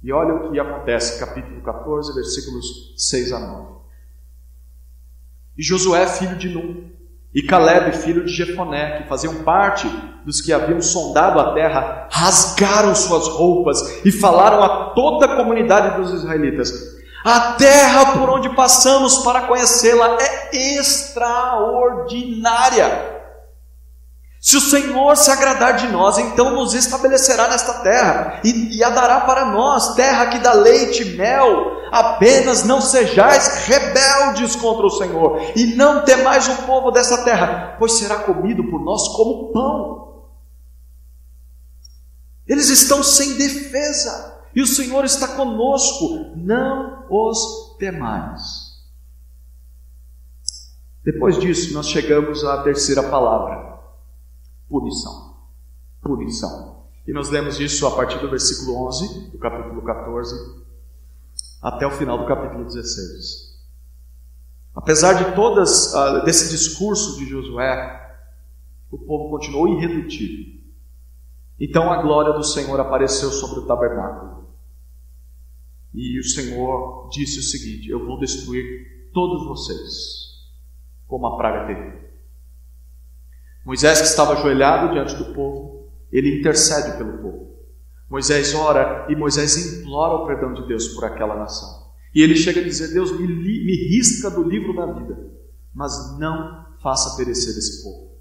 E 0.03 0.11
olha 0.11 0.35
o 0.35 0.51
que 0.51 0.59
acontece, 0.59 1.19
capítulo 1.19 1.61
14, 1.61 2.13
versículos 2.13 2.93
6 2.97 3.33
a 3.33 3.39
9. 3.39 3.75
E 5.57 5.63
Josué, 5.63 6.05
filho 6.05 6.35
de 6.35 6.49
Num, 6.49 6.91
e 7.35 7.43
Caleb, 7.43 7.91
filho 7.97 8.23
de 8.23 8.31
Jefoné, 8.31 9.01
que 9.01 9.09
faziam 9.09 9.43
parte 9.43 9.91
dos 10.23 10.39
que 10.39 10.53
haviam 10.53 10.81
sondado 10.81 11.37
a 11.37 11.53
terra, 11.53 12.07
rasgaram 12.09 12.95
suas 12.95 13.27
roupas 13.27 14.05
e 14.05 14.11
falaram 14.11 14.63
a 14.63 14.91
toda 14.91 15.25
a 15.25 15.35
comunidade 15.35 16.01
dos 16.01 16.13
israelitas: 16.13 16.71
A 17.25 17.55
terra 17.57 18.13
por 18.13 18.29
onde 18.29 18.47
passamos 18.55 19.17
para 19.17 19.41
conhecê-la 19.41 20.15
é 20.17 20.77
extraordinária. 20.77 23.14
Se 24.45 24.57
o 24.57 24.61
Senhor 24.61 25.17
se 25.17 25.31
agradar 25.31 25.75
de 25.75 25.87
nós, 25.87 26.19
então 26.19 26.53
nos 26.53 26.75
estabelecerá 26.75 27.47
nesta 27.47 27.79
terra 27.79 28.41
e, 28.43 28.77
e 28.77 28.83
a 28.83 28.91
dará 28.91 29.21
para 29.21 29.45
nós, 29.45 29.95
terra 29.95 30.27
que 30.27 30.37
dá 30.37 30.53
leite 30.53 31.01
e 31.01 31.17
mel. 31.17 31.81
Apenas 31.91 32.63
não 32.63 32.79
sejais 32.79 33.65
rebeldes 33.65 34.55
contra 34.55 34.85
o 34.85 34.91
Senhor 34.91 35.41
e 35.55 35.75
não 35.75 36.05
temais 36.05 36.47
o 36.47 36.61
povo 36.67 36.91
dessa 36.91 37.23
terra, 37.23 37.75
pois 37.79 37.93
será 37.93 38.17
comido 38.17 38.63
por 38.69 38.79
nós 38.81 39.07
como 39.15 39.51
pão. 39.51 40.25
Eles 42.45 42.69
estão 42.69 43.01
sem 43.01 43.37
defesa 43.37 44.43
e 44.55 44.61
o 44.61 44.67
Senhor 44.67 45.03
está 45.05 45.29
conosco, 45.29 46.35
não 46.35 47.03
os 47.09 47.75
temais. 47.79 48.75
Depois 51.03 51.39
disso, 51.39 51.73
nós 51.73 51.87
chegamos 51.87 52.43
à 52.43 52.61
terceira 52.61 53.01
palavra 53.01 53.74
punição. 54.69 55.35
Punição. 56.01 56.85
E 57.07 57.13
nós 57.13 57.29
lemos 57.29 57.59
isso 57.59 57.85
a 57.85 57.95
partir 57.95 58.19
do 58.19 58.29
versículo 58.29 58.87
11, 58.87 59.29
do 59.31 59.37
capítulo 59.37 59.81
14, 59.83 60.65
até 61.61 61.85
o 61.85 61.91
final 61.91 62.17
do 62.17 62.25
capítulo 62.25 62.65
16. 62.65 63.55
Apesar 64.75 65.13
de 65.13 65.35
todas 65.35 65.93
uh, 65.93 66.25
desse 66.25 66.49
discurso 66.49 67.17
de 67.17 67.25
Josué, 67.25 68.19
o 68.91 68.97
povo 68.97 69.29
continuou 69.29 69.67
irredutível. 69.67 70.61
Então 71.59 71.91
a 71.91 72.01
glória 72.01 72.33
do 72.33 72.43
Senhor 72.43 72.79
apareceu 72.79 73.29
sobre 73.29 73.59
o 73.59 73.67
tabernáculo. 73.67 74.49
E 75.93 76.19
o 76.19 76.23
Senhor 76.23 77.07
disse 77.09 77.39
o 77.39 77.43
seguinte: 77.43 77.89
Eu 77.89 78.05
vou 78.05 78.19
destruir 78.19 79.09
todos 79.13 79.47
vocês, 79.47 80.51
como 81.07 81.25
a 81.27 81.37
praga 81.37 81.67
terrível. 81.67 82.04
Moisés, 83.65 83.99
que 83.99 84.07
estava 84.07 84.33
ajoelhado 84.33 84.93
diante 84.93 85.15
do 85.15 85.33
povo, 85.33 85.89
ele 86.11 86.39
intercede 86.39 86.97
pelo 86.97 87.17
povo. 87.17 87.55
Moisés 88.07 88.53
ora 88.53 89.07
e 89.09 89.15
Moisés 89.15 89.81
implora 89.81 90.13
o 90.13 90.27
perdão 90.27 90.53
de 90.53 90.67
Deus 90.67 90.89
por 90.89 91.03
aquela 91.03 91.35
nação. 91.35 91.85
E 92.13 92.21
ele 92.21 92.35
chega 92.35 92.61
a 92.61 92.63
dizer: 92.63 92.93
Deus, 92.93 93.11
me, 93.11 93.27
me 93.27 93.89
risca 93.89 94.29
do 94.29 94.43
livro 94.43 94.75
da 94.75 94.85
vida, 94.85 95.17
mas 95.73 96.17
não 96.19 96.65
faça 96.81 97.17
perecer 97.17 97.57
esse 97.57 97.83
povo. 97.83 98.15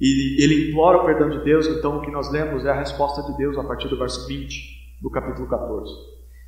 E 0.00 0.42
ele 0.42 0.70
implora 0.70 0.98
o 0.98 1.04
perdão 1.04 1.28
de 1.28 1.44
Deus, 1.44 1.66
então 1.66 1.98
o 1.98 2.00
que 2.00 2.10
nós 2.10 2.30
lemos 2.30 2.64
é 2.64 2.70
a 2.70 2.78
resposta 2.78 3.22
de 3.30 3.36
Deus 3.36 3.58
a 3.58 3.64
partir 3.64 3.88
do 3.88 3.98
verso 3.98 4.26
20 4.26 5.00
do 5.02 5.10
capítulo 5.10 5.46
14. 5.48 5.92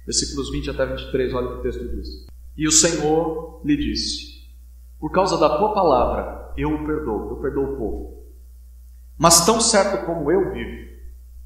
Versículos 0.06 0.50
20 0.50 0.70
até 0.70 0.86
23, 0.86 1.34
olha 1.34 1.46
o 1.46 1.52
que 1.52 1.58
o 1.58 1.62
texto 1.62 1.96
diz. 1.96 2.08
E 2.56 2.66
o 2.66 2.72
Senhor 2.72 3.60
lhe 3.64 3.76
disse: 3.76 4.48
Por 4.98 5.10
causa 5.12 5.36
da 5.36 5.58
tua 5.58 5.74
palavra, 5.74 6.49
eu 6.60 6.74
o 6.74 6.86
perdoo, 6.86 7.30
eu 7.30 7.36
perdoo 7.36 7.64
o 7.64 7.76
povo. 7.76 8.20
Mas 9.18 9.44
tão 9.44 9.60
certo 9.60 10.06
como 10.06 10.30
eu 10.30 10.52
vivo, 10.52 10.90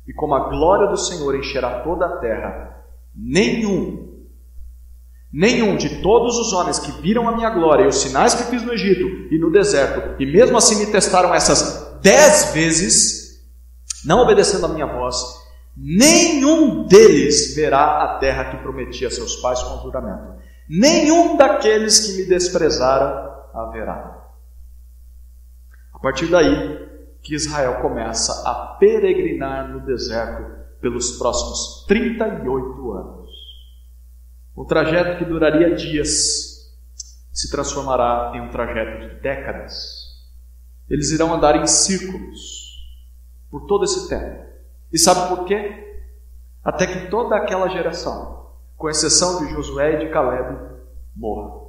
e 0.06 0.12
como 0.12 0.34
a 0.34 0.48
glória 0.48 0.86
do 0.88 0.96
Senhor 0.96 1.34
encherá 1.34 1.80
toda 1.80 2.06
a 2.06 2.16
terra, 2.18 2.84
nenhum, 3.14 4.26
nenhum 5.32 5.76
de 5.76 6.00
todos 6.02 6.38
os 6.38 6.52
homens 6.52 6.78
que 6.78 6.92
viram 7.02 7.28
a 7.28 7.34
minha 7.34 7.50
glória 7.50 7.84
e 7.84 7.88
os 7.88 7.96
sinais 7.96 8.34
que 8.34 8.44
fiz 8.44 8.62
no 8.62 8.72
Egito 8.72 9.06
e 9.32 9.38
no 9.38 9.50
deserto, 9.50 10.22
e 10.22 10.26
mesmo 10.26 10.56
assim 10.56 10.76
me 10.76 10.92
testaram 10.92 11.34
essas 11.34 11.98
dez 12.00 12.52
vezes, 12.52 13.40
não 14.04 14.20
obedecendo 14.20 14.66
a 14.66 14.68
minha 14.68 14.86
voz, 14.86 15.16
nenhum 15.76 16.86
deles 16.86 17.56
verá 17.56 18.04
a 18.04 18.18
terra 18.18 18.50
que 18.50 18.58
prometi 18.58 19.04
a 19.06 19.10
seus 19.10 19.36
pais 19.36 19.62
com 19.62 19.82
juramento. 19.82 20.34
Nenhum 20.68 21.36
daqueles 21.36 22.00
que 22.00 22.12
me 22.18 22.24
desprezaram 22.26 23.34
haverá 23.52 24.23
partir 26.04 26.26
daí 26.26 26.86
que 27.22 27.34
Israel 27.34 27.80
começa 27.80 28.46
a 28.46 28.76
peregrinar 28.78 29.72
no 29.72 29.80
deserto 29.86 30.44
pelos 30.78 31.12
próximos 31.12 31.86
38 31.88 32.92
anos. 32.92 33.30
Um 34.54 34.66
trajeto 34.66 35.18
que 35.18 35.24
duraria 35.24 35.74
dias 35.74 36.70
se 37.32 37.50
transformará 37.50 38.32
em 38.34 38.42
um 38.42 38.50
trajeto 38.50 39.00
de 39.00 39.20
décadas. 39.22 39.72
Eles 40.90 41.10
irão 41.10 41.32
andar 41.32 41.56
em 41.56 41.66
círculos 41.66 42.84
por 43.50 43.66
todo 43.66 43.84
esse 43.84 44.06
tempo. 44.06 44.44
E 44.92 44.98
sabe 44.98 45.34
por 45.34 45.46
quê? 45.46 46.02
Até 46.62 46.86
que 46.86 47.08
toda 47.08 47.34
aquela 47.34 47.68
geração, 47.68 48.50
com 48.76 48.90
exceção 48.90 49.46
de 49.46 49.52
Josué 49.54 49.94
e 49.94 50.06
de 50.06 50.12
Caleb, 50.12 50.58
morra. 51.16 51.64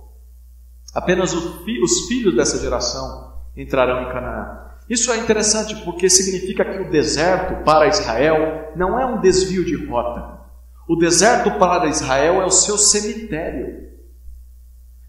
Apenas 0.94 1.34
os 1.34 2.08
filhos 2.08 2.36
dessa 2.36 2.60
geração 2.60 3.35
entrarão 3.56 4.04
em 4.04 4.12
Canaã. 4.12 4.66
Isso 4.90 5.12
é 5.12 5.18
interessante 5.18 5.76
porque 5.84 6.10
significa 6.10 6.64
que 6.64 6.80
o 6.80 6.92
deserto 6.92 7.64
para 7.64 7.88
Israel 7.88 8.72
não 8.76 9.00
é 9.00 9.06
um 9.06 9.20
desvio 9.20 9.66
de 9.66 9.86
rota. 9.86 10.40
O 10.88 10.96
deserto 10.96 11.52
para 11.58 11.88
Israel 11.88 12.42
é 12.42 12.46
o 12.46 12.52
seu 12.52 12.78
cemitério. 12.78 13.86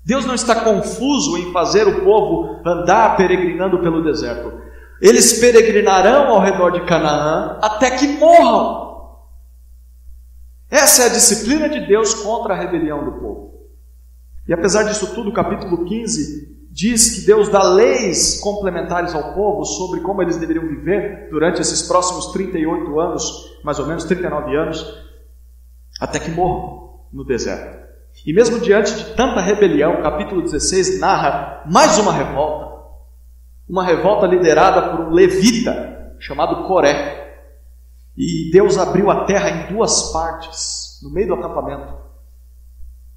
Deus 0.03 0.25
não 0.25 0.35
está 0.35 0.61
confuso 0.61 1.37
em 1.37 1.53
fazer 1.53 1.87
o 1.87 2.05
povo 2.05 2.63
andar 2.65 3.17
peregrinando 3.17 3.81
pelo 3.81 4.03
deserto. 4.03 4.63
Eles 5.01 5.39
peregrinarão 5.39 6.29
ao 6.29 6.41
redor 6.41 6.71
de 6.71 6.87
Canaã 6.87 7.59
até 7.61 7.91
que 7.91 8.07
morram. 8.17 8.87
Essa 10.71 11.03
é 11.03 11.07
a 11.07 11.13
disciplina 11.13 11.69
de 11.69 11.87
Deus 11.87 12.15
contra 12.15 12.55
a 12.55 12.57
rebelião 12.57 13.05
do 13.05 13.13
povo. 13.13 13.67
E 14.49 14.55
apesar 14.55 14.85
disso 14.85 15.15
tudo, 15.15 15.31
o 15.31 15.35
capítulo 15.35 15.85
15 15.85 16.56
diz 16.77 17.15
que 17.15 17.27
Deus 17.27 17.49
dá 17.49 17.62
leis 17.62 18.39
complementares 18.39 19.15
ao 19.15 19.33
povo 19.33 19.65
sobre 19.65 20.01
como 20.01 20.21
eles 20.21 20.37
deveriam 20.37 20.69
viver 20.69 21.31
durante 21.31 21.59
esses 21.59 21.81
próximos 21.89 22.27
38 22.33 23.01
anos, 23.01 23.59
mais 23.65 23.79
ou 23.79 23.87
menos 23.87 24.05
39 24.05 24.55
anos, 24.55 24.85
até 25.99 26.19
que 26.19 26.31
morram 26.31 27.01
no 27.11 27.25
deserto. 27.25 27.87
E 28.27 28.33
mesmo 28.35 28.61
diante 28.61 28.95
de 28.95 29.05
tanta 29.15 29.41
rebelião, 29.41 29.95
o 29.95 30.03
capítulo 30.03 30.43
16 30.43 31.01
narra 31.01 31.65
mais 31.65 31.97
uma 31.97 32.12
revolta. 32.12 32.77
Uma 33.67 33.83
revolta 33.83 34.27
liderada 34.27 34.91
por 34.91 35.07
um 35.07 35.11
levita 35.12 36.15
chamado 36.19 36.69
Coré. 36.69 37.41
E 38.15 38.51
Deus 38.53 38.77
abriu 38.77 39.11
a 39.11 39.25
terra 39.25 39.49
em 39.49 39.73
duas 39.73 40.12
partes, 40.12 41.01
no 41.03 41.11
meio 41.11 41.29
do 41.29 41.35
acampamento, 41.35 41.95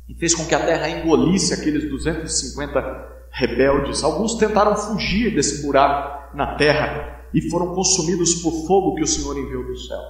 e 0.07 0.15
fez 0.15 0.33
com 0.33 0.45
que 0.45 0.55
a 0.55 0.65
terra 0.65 0.89
engolisse 0.89 1.53
aqueles 1.53 1.89
250 1.89 3.18
rebeldes. 3.31 4.03
Alguns 4.03 4.35
tentaram 4.35 4.75
fugir 4.75 5.33
desse 5.33 5.65
buraco 5.65 6.35
na 6.35 6.55
terra 6.55 7.25
e 7.33 7.49
foram 7.49 7.73
consumidos 7.73 8.35
por 8.35 8.51
fogo 8.65 8.95
que 8.95 9.03
o 9.03 9.07
Senhor 9.07 9.37
enviou 9.37 9.65
do 9.65 9.77
céu. 9.77 10.01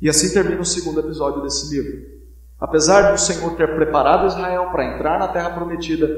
E 0.00 0.08
assim 0.08 0.32
termina 0.32 0.60
o 0.60 0.64
segundo 0.64 1.00
episódio 1.00 1.42
desse 1.42 1.74
livro. 1.74 2.18
Apesar 2.58 3.12
do 3.12 3.18
Senhor 3.18 3.56
ter 3.56 3.74
preparado 3.74 4.26
Israel 4.26 4.70
para 4.70 4.94
entrar 4.94 5.18
na 5.18 5.28
terra 5.28 5.50
prometida, 5.50 6.08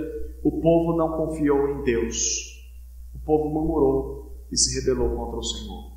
o 0.42 0.60
povo 0.60 0.96
não 0.96 1.12
confiou 1.12 1.68
em 1.68 1.82
Deus. 1.82 2.16
O 3.14 3.18
povo 3.18 3.48
murmurou 3.50 4.44
e 4.50 4.56
se 4.56 4.78
rebelou 4.80 5.16
contra 5.16 5.38
o 5.38 5.42
Senhor. 5.42 5.90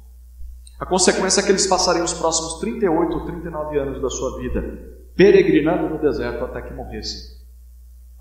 A 0.80 0.86
consequência 0.86 1.42
é 1.42 1.44
que 1.44 1.52
eles 1.52 1.68
passariam 1.68 2.04
os 2.04 2.13
próximos 2.13 2.60
38 2.60 3.13
ou 3.13 3.26
39 3.26 3.80
anos 3.80 4.02
da 4.02 4.10
sua 4.10 4.38
vida 4.39 4.94
peregrinando 5.16 5.89
no 5.89 6.00
deserto 6.00 6.44
até 6.44 6.62
que 6.62 6.74
morressem. 6.74 7.33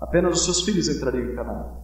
Apenas 0.03 0.37
os 0.37 0.43
seus 0.43 0.61
filhos 0.63 0.89
entrariam 0.89 1.31
em 1.31 1.35
Canaã. 1.35 1.77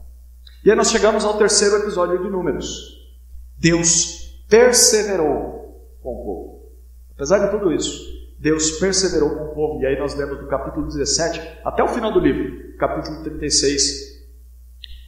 E 0.65 0.69
aí 0.69 0.75
nós 0.75 0.91
chegamos 0.91 1.23
ao 1.23 1.37
terceiro 1.37 1.77
episódio 1.77 2.21
de 2.21 2.29
Números. 2.29 3.09
Deus 3.57 4.43
perseverou 4.49 5.87
com 6.03 6.09
o 6.11 6.25
povo. 6.25 6.71
Apesar 7.15 7.39
de 7.39 7.49
tudo 7.49 7.71
isso, 7.71 7.97
Deus 8.37 8.71
perseverou 8.71 9.29
com 9.29 9.43
o 9.45 9.55
povo. 9.55 9.81
E 9.81 9.85
aí 9.85 9.97
nós 9.97 10.15
lemos 10.15 10.37
do 10.37 10.47
capítulo 10.47 10.87
17 10.87 11.39
até 11.63 11.81
o 11.81 11.87
final 11.87 12.11
do 12.11 12.19
livro, 12.19 12.75
capítulo 12.77 13.23
36. 13.23 14.19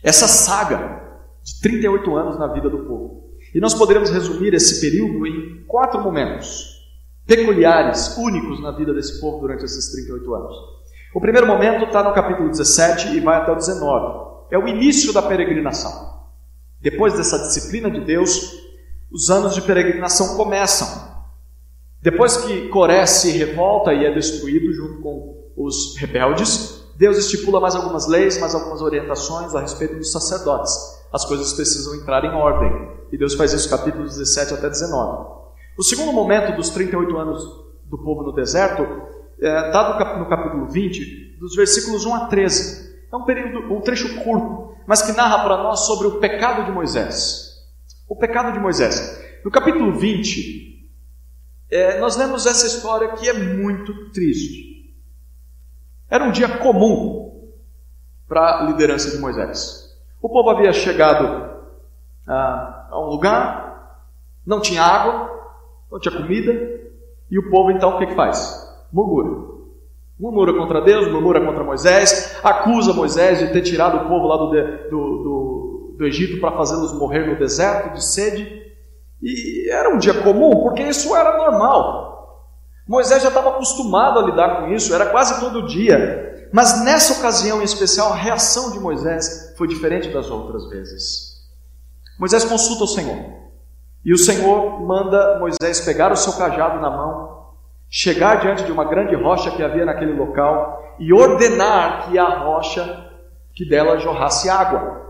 Essa 0.01 0.29
saga 0.29 1.01
de 1.43 1.59
38 1.59 2.15
anos 2.15 2.39
na 2.39 2.47
vida 2.47 2.69
do 2.69 2.85
povo. 2.85 3.29
E 3.53 3.59
nós 3.59 3.73
poderemos 3.73 4.09
resumir 4.09 4.53
esse 4.53 4.79
período 4.79 5.27
em 5.27 5.65
quatro 5.67 6.01
momentos 6.01 6.79
peculiares, 7.27 8.15
únicos 8.15 8.61
na 8.61 8.71
vida 8.71 8.93
desse 8.93 9.19
povo 9.19 9.41
durante 9.41 9.65
esses 9.65 9.91
38 9.91 10.33
anos. 10.33 10.80
O 11.13 11.19
primeiro 11.19 11.45
momento 11.45 11.85
está 11.85 12.01
no 12.01 12.13
capítulo 12.13 12.49
17 12.49 13.17
e 13.17 13.19
vai 13.19 13.37
até 13.37 13.51
o 13.51 13.55
19. 13.55 14.45
É 14.49 14.57
o 14.57 14.67
início 14.67 15.11
da 15.11 15.21
peregrinação. 15.21 16.09
Depois 16.79 17.13
dessa 17.13 17.37
disciplina 17.37 17.91
de 17.91 17.99
Deus, 18.05 18.55
os 19.11 19.29
anos 19.29 19.53
de 19.53 19.61
peregrinação 19.61 20.37
começam. 20.37 20.87
Depois 22.01 22.37
que 22.37 22.69
Coré 22.69 23.05
se 23.05 23.29
revolta 23.31 23.93
e 23.93 24.05
é 24.05 24.13
destruído 24.13 24.73
junto 24.73 25.01
com 25.01 25.51
os 25.57 25.97
rebeldes, 25.97 26.81
Deus 26.95 27.17
estipula 27.17 27.59
mais 27.59 27.75
algumas 27.75 28.07
leis, 28.07 28.39
mais 28.39 28.55
algumas 28.55 28.81
orientações 28.81 29.53
a 29.53 29.59
respeito 29.59 29.97
dos 29.97 30.13
sacerdotes. 30.13 30.73
As 31.11 31.25
coisas 31.25 31.51
precisam 31.53 31.93
entrar 31.95 32.23
em 32.23 32.33
ordem. 32.33 32.89
E 33.11 33.17
Deus 33.17 33.33
faz 33.33 33.51
isso 33.51 33.69
capítulos 33.69 34.17
17 34.17 34.53
até 34.53 34.69
19. 34.69 35.41
O 35.77 35.83
segundo 35.83 36.13
momento 36.13 36.55
dos 36.55 36.69
38 36.69 37.17
anos 37.17 37.43
do 37.83 37.97
povo 37.97 38.23
no 38.23 38.31
deserto 38.31 38.87
é, 39.41 40.17
no 40.19 40.27
capítulo 40.27 40.67
20, 40.67 41.37
dos 41.39 41.55
versículos 41.55 42.05
1 42.05 42.15
a 42.15 42.25
13. 42.27 42.91
É 43.11 43.15
um 43.15 43.23
período, 43.23 43.73
um 43.73 43.81
trecho 43.81 44.23
curto, 44.23 44.75
mas 44.85 45.01
que 45.01 45.11
narra 45.11 45.43
para 45.43 45.57
nós 45.57 45.81
sobre 45.81 46.07
o 46.07 46.19
pecado 46.19 46.65
de 46.65 46.71
Moisés. 46.71 47.65
O 48.07 48.15
pecado 48.15 48.53
de 48.53 48.59
Moisés. 48.59 49.19
No 49.43 49.49
capítulo 49.49 49.97
20, 49.97 50.89
é, 51.71 51.99
nós 51.99 52.15
lemos 52.15 52.45
essa 52.45 52.67
história 52.67 53.13
que 53.13 53.27
é 53.27 53.33
muito 53.33 54.11
triste. 54.11 54.93
Era 56.09 56.23
um 56.23 56.31
dia 56.31 56.57
comum 56.59 57.51
para 58.27 58.59
a 58.59 58.63
liderança 58.63 59.09
de 59.11 59.17
Moisés. 59.17 59.97
O 60.21 60.29
povo 60.29 60.51
havia 60.51 60.71
chegado 60.71 61.59
ah, 62.27 62.87
a 62.91 62.99
um 62.99 63.09
lugar, 63.09 64.05
não 64.45 64.61
tinha 64.61 64.83
água, 64.83 65.29
não 65.91 65.99
tinha 65.99 66.15
comida, 66.15 66.51
e 67.29 67.39
o 67.39 67.49
povo 67.49 67.71
então 67.71 67.95
o 67.95 67.99
que, 67.99 68.07
que 68.07 68.15
faz? 68.15 68.70
Murmura. 68.91 69.51
Murmura 70.19 70.53
contra 70.53 70.81
Deus, 70.81 71.11
murmura 71.11 71.43
contra 71.43 71.63
Moisés, 71.63 72.37
acusa 72.43 72.93
Moisés 72.93 73.39
de 73.39 73.51
ter 73.51 73.61
tirado 73.61 73.97
o 73.97 74.07
povo 74.07 74.27
lá 74.27 74.37
do, 74.37 74.49
do, 74.51 75.23
do, 75.23 75.95
do 75.97 76.05
Egito 76.05 76.39
para 76.39 76.55
fazê-los 76.55 76.93
morrer 76.93 77.25
no 77.27 77.39
deserto 77.39 77.93
de 77.93 78.05
sede. 78.05 78.61
E 79.21 79.69
era 79.71 79.93
um 79.93 79.97
dia 79.97 80.21
comum, 80.21 80.61
porque 80.61 80.83
isso 80.83 81.15
era 81.15 81.37
normal. 81.37 82.11
Moisés 82.87 83.23
já 83.23 83.29
estava 83.29 83.49
acostumado 83.49 84.19
a 84.19 84.23
lidar 84.23 84.61
com 84.61 84.73
isso, 84.73 84.93
era 84.93 85.07
quase 85.07 85.39
todo 85.39 85.67
dia. 85.67 86.49
Mas 86.51 86.83
nessa 86.83 87.13
ocasião 87.13 87.61
em 87.61 87.63
especial, 87.63 88.11
a 88.11 88.15
reação 88.15 88.71
de 88.71 88.79
Moisés 88.79 89.53
foi 89.57 89.67
diferente 89.67 90.09
das 90.09 90.29
outras 90.29 90.67
vezes. 90.69 91.31
Moisés 92.19 92.43
consulta 92.43 92.83
o 92.83 92.87
Senhor. 92.87 93.41
E 94.03 94.13
o 94.13 94.17
Senhor 94.17 94.81
manda 94.81 95.39
Moisés 95.39 95.79
pegar 95.81 96.11
o 96.11 96.17
seu 96.17 96.33
cajado 96.33 96.81
na 96.81 96.89
mão, 96.89 97.20
chegar 97.91 98.39
diante 98.39 98.63
de 98.63 98.71
uma 98.71 98.85
grande 98.85 99.13
rocha 99.15 99.51
que 99.51 99.61
havia 99.61 99.85
naquele 99.85 100.13
local 100.13 100.95
e 100.97 101.13
ordenar 101.13 102.07
que 102.07 102.17
a 102.17 102.39
rocha, 102.39 103.11
que 103.53 103.67
dela 103.67 103.99
jorrasse 103.99 104.49
água. 104.49 105.01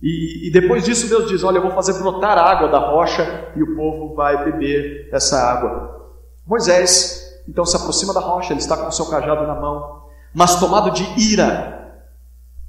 E, 0.00 0.48
e, 0.48 0.50
depois 0.50 0.84
disso 0.84 1.08
Deus 1.08 1.28
diz: 1.28 1.44
Olha, 1.44 1.58
eu 1.58 1.62
vou 1.62 1.72
fazer 1.72 1.92
brotar 1.94 2.38
água 2.38 2.68
da 2.68 2.78
rocha 2.78 3.52
e 3.54 3.62
o 3.62 3.76
povo 3.76 4.14
vai 4.14 4.44
beber 4.44 5.10
essa 5.12 5.36
água. 5.36 6.16
Moisés 6.46 7.26
então 7.46 7.64
se 7.64 7.76
aproxima 7.76 8.14
da 8.14 8.20
rocha, 8.20 8.52
ele 8.52 8.60
está 8.60 8.76
com 8.76 8.88
o 8.88 8.92
seu 8.92 9.06
cajado 9.06 9.46
na 9.46 9.54
mão, 9.54 10.02
mas 10.34 10.60
tomado 10.60 10.90
de 10.90 11.02
ira, 11.32 12.02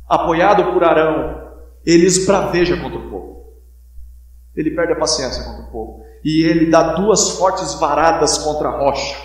apoiado 0.08 0.72
por 0.72 0.84
Arão, 0.84 1.50
ele 1.86 2.06
esbraveja 2.06 2.78
contra 2.78 2.98
o 2.98 3.10
povo 3.10 3.30
ele 4.60 4.72
perde 4.72 4.94
a 4.94 4.96
paciência 4.96 5.44
contra 5.44 5.64
o 5.64 5.72
povo. 5.72 6.06
E 6.23 6.43
ele 6.43 6.69
dá 6.69 6.93
duas 6.93 7.32
fortes 7.32 7.73
varadas 7.75 8.38
contra 8.38 8.69
a 8.69 8.77
rocha. 8.77 9.15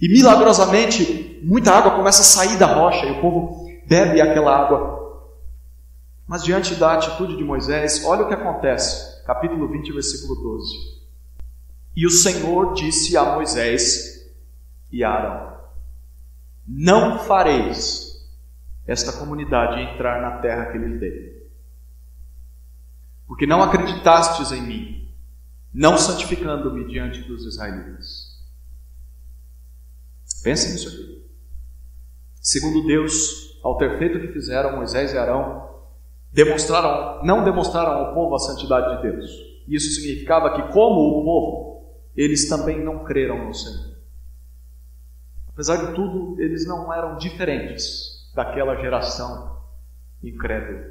E 0.00 0.08
milagrosamente, 0.08 1.40
muita 1.42 1.72
água 1.72 1.92
começa 1.92 2.22
a 2.22 2.24
sair 2.24 2.58
da 2.58 2.66
rocha 2.66 3.06
e 3.06 3.12
o 3.12 3.20
povo 3.20 3.66
bebe 3.86 4.20
aquela 4.20 4.56
água. 4.56 5.00
Mas 6.26 6.42
diante 6.42 6.74
da 6.74 6.94
atitude 6.94 7.36
de 7.36 7.44
Moisés, 7.44 8.04
olha 8.04 8.24
o 8.24 8.28
que 8.28 8.34
acontece. 8.34 9.24
Capítulo 9.24 9.68
20, 9.68 9.92
versículo 9.92 10.34
12. 10.34 10.72
E 11.96 12.06
o 12.06 12.10
Senhor 12.10 12.74
disse 12.74 13.16
a 13.16 13.24
Moisés 13.34 14.30
e 14.90 15.04
a 15.04 15.10
Arão: 15.10 15.56
Não 16.66 17.18
fareis 17.20 18.12
esta 18.86 19.12
comunidade 19.12 19.80
entrar 19.80 20.20
na 20.20 20.38
terra 20.38 20.66
que 20.66 20.78
lhes 20.78 20.98
dei 20.98 21.42
porque 23.32 23.46
não 23.46 23.62
acreditastes 23.62 24.52
em 24.52 24.60
mim, 24.60 25.01
não 25.72 25.96
santificando-me 25.96 26.86
diante 26.86 27.22
dos 27.22 27.46
israelitas. 27.46 28.32
Pensem 30.42 30.72
nisso 30.72 30.88
aqui. 30.88 31.22
Segundo 32.40 32.84
Deus, 32.86 33.58
ao 33.62 33.78
ter 33.78 33.98
feito 33.98 34.18
o 34.18 34.20
que 34.20 34.32
fizeram 34.32 34.76
Moisés 34.76 35.12
e 35.12 35.18
Arão, 35.18 35.70
demonstraram, 36.32 37.24
não 37.24 37.44
demonstraram 37.44 37.92
ao 37.92 38.14
povo 38.14 38.34
a 38.34 38.38
santidade 38.38 38.96
de 38.96 39.02
Deus. 39.10 39.30
Isso 39.68 39.94
significava 39.94 40.54
que, 40.54 40.72
como 40.72 41.20
o 41.20 41.24
povo, 41.24 41.72
eles 42.16 42.48
também 42.48 42.82
não 42.82 43.04
creram 43.04 43.46
no 43.46 43.54
Senhor. 43.54 43.92
Apesar 45.48 45.76
de 45.76 45.94
tudo, 45.94 46.40
eles 46.40 46.66
não 46.66 46.92
eram 46.92 47.16
diferentes 47.16 48.30
daquela 48.34 48.74
geração 48.76 49.58
incrédula. 50.22 50.84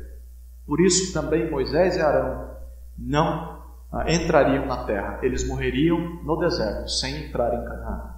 Por 0.65 0.79
isso 0.79 1.11
também 1.11 1.49
Moisés 1.49 1.97
e 1.97 1.99
Arão 1.99 2.55
não 2.97 3.60
entrariam 4.07 4.65
na 4.65 4.85
terra, 4.85 5.19
eles 5.21 5.47
morreriam 5.47 6.23
no 6.23 6.37
deserto, 6.37 6.89
sem 6.89 7.25
entrar 7.25 7.53
em 7.53 7.65
Canaã. 7.65 8.15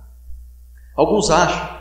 Alguns 0.95 1.31
acham 1.31 1.77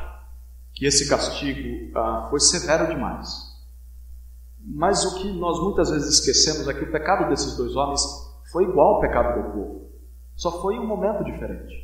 que 0.72 0.86
esse 0.86 1.08
castigo 1.08 1.96
ah, 1.98 2.28
foi 2.30 2.40
severo 2.40 2.86
demais. 2.86 3.52
Mas 4.64 5.04
o 5.04 5.20
que 5.20 5.32
nós 5.32 5.60
muitas 5.60 5.90
vezes 5.90 6.20
esquecemos 6.20 6.66
é 6.68 6.74
que 6.74 6.84
o 6.84 6.90
pecado 6.90 7.28
desses 7.28 7.56
dois 7.56 7.76
homens 7.76 8.00
foi 8.50 8.64
igual 8.64 8.94
ao 8.94 9.00
pecado 9.00 9.42
do 9.42 9.50
povo, 9.50 9.90
só 10.36 10.62
foi 10.62 10.78
um 10.78 10.86
momento 10.86 11.24
diferente. 11.24 11.74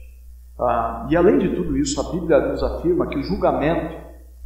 Ah, 0.59 1.07
e 1.11 1.16
além 1.16 1.38
de 1.38 1.55
tudo 1.55 1.77
isso, 1.77 2.01
a 2.01 2.11
Bíblia 2.11 2.49
nos 2.49 2.62
afirma 2.62 3.07
que 3.09 3.18
o 3.18 3.23
julgamento, 3.23 3.97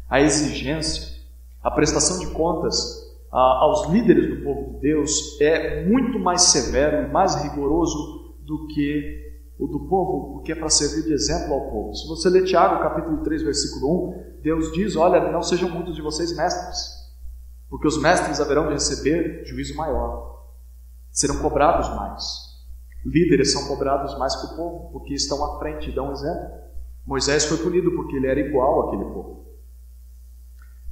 a 0.09 0.21
exigência, 0.21 1.23
a 1.63 1.71
prestação 1.71 2.19
de 2.19 2.35
contas 2.35 3.02
aos 3.33 3.89
líderes 3.89 4.29
do 4.29 4.45
povo 4.45 4.75
de 4.75 4.81
Deus 4.81 5.41
é 5.41 5.87
muito 5.87 6.19
mais 6.19 6.43
severo 6.43 7.09
e 7.09 7.11
mais 7.11 7.35
rigoroso 7.37 8.37
do 8.41 8.67
que 8.69 9.23
o 9.59 9.67
do 9.67 9.89
povo, 9.89 10.35
porque 10.35 10.53
é 10.53 10.55
para 10.55 10.69
servir 10.69 11.05
de 11.05 11.15
exemplo 11.15 11.55
ao 11.55 11.71
povo. 11.71 11.95
Se 11.95 12.07
você 12.09 12.29
ler 12.29 12.45
Tiago, 12.45 12.83
capítulo 12.83 13.23
3, 13.23 13.43
versículo 13.43 14.09
1, 14.39 14.41
Deus 14.43 14.73
diz: 14.73 14.97
Olha, 14.97 15.33
não 15.33 15.43
sejam 15.43 15.71
muitos 15.71 15.95
de 15.95 16.03
vocês 16.03 16.37
mestres, 16.37 16.79
porque 17.71 17.87
os 17.87 18.01
mestres 18.01 18.41
haverão 18.41 18.67
de 18.67 18.75
receber 18.75 19.45
juízo 19.47 19.75
maior, 19.77 20.49
serão 21.11 21.39
cobrados 21.39 21.89
mais. 21.91 22.53
Líderes 23.05 23.53
são 23.53 23.67
cobrados 23.67 24.17
mais 24.19 24.37
que 24.37 24.53
o 24.53 24.57
povo, 24.57 24.93
porque 24.93 25.15
estão 25.15 25.43
à 25.45 25.59
frente 25.59 25.91
e 25.91 25.95
dão 25.95 26.13
exemplo. 26.13 26.61
Moisés 27.07 27.47
foi 27.47 27.59
punido 27.59 27.93
porque 27.93 28.15
ele 28.15 28.27
era 28.27 28.41
igual 28.41 28.89
àquele 28.89 29.05
povo. 29.05 29.47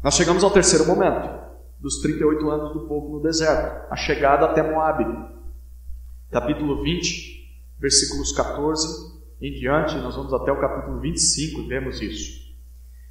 Nós 0.02 0.14
chegamos 0.14 0.42
ao 0.42 0.50
terceiro 0.50 0.86
momento 0.86 1.49
dos 1.80 2.00
38 2.00 2.50
anos 2.50 2.72
do 2.72 2.86
povo 2.86 3.16
no 3.16 3.22
deserto, 3.22 3.86
a 3.90 3.96
chegada 3.96 4.46
até 4.46 4.62
Moabe. 4.62 5.06
Capítulo 6.30 6.82
20, 6.82 7.40
versículos 7.78 8.32
14 8.32 9.20
em 9.40 9.52
diante, 9.52 9.96
nós 9.96 10.14
vamos 10.14 10.34
até 10.34 10.52
o 10.52 10.60
capítulo 10.60 11.00
25 11.00 11.66
vemos 11.66 12.00
isso. 12.02 12.50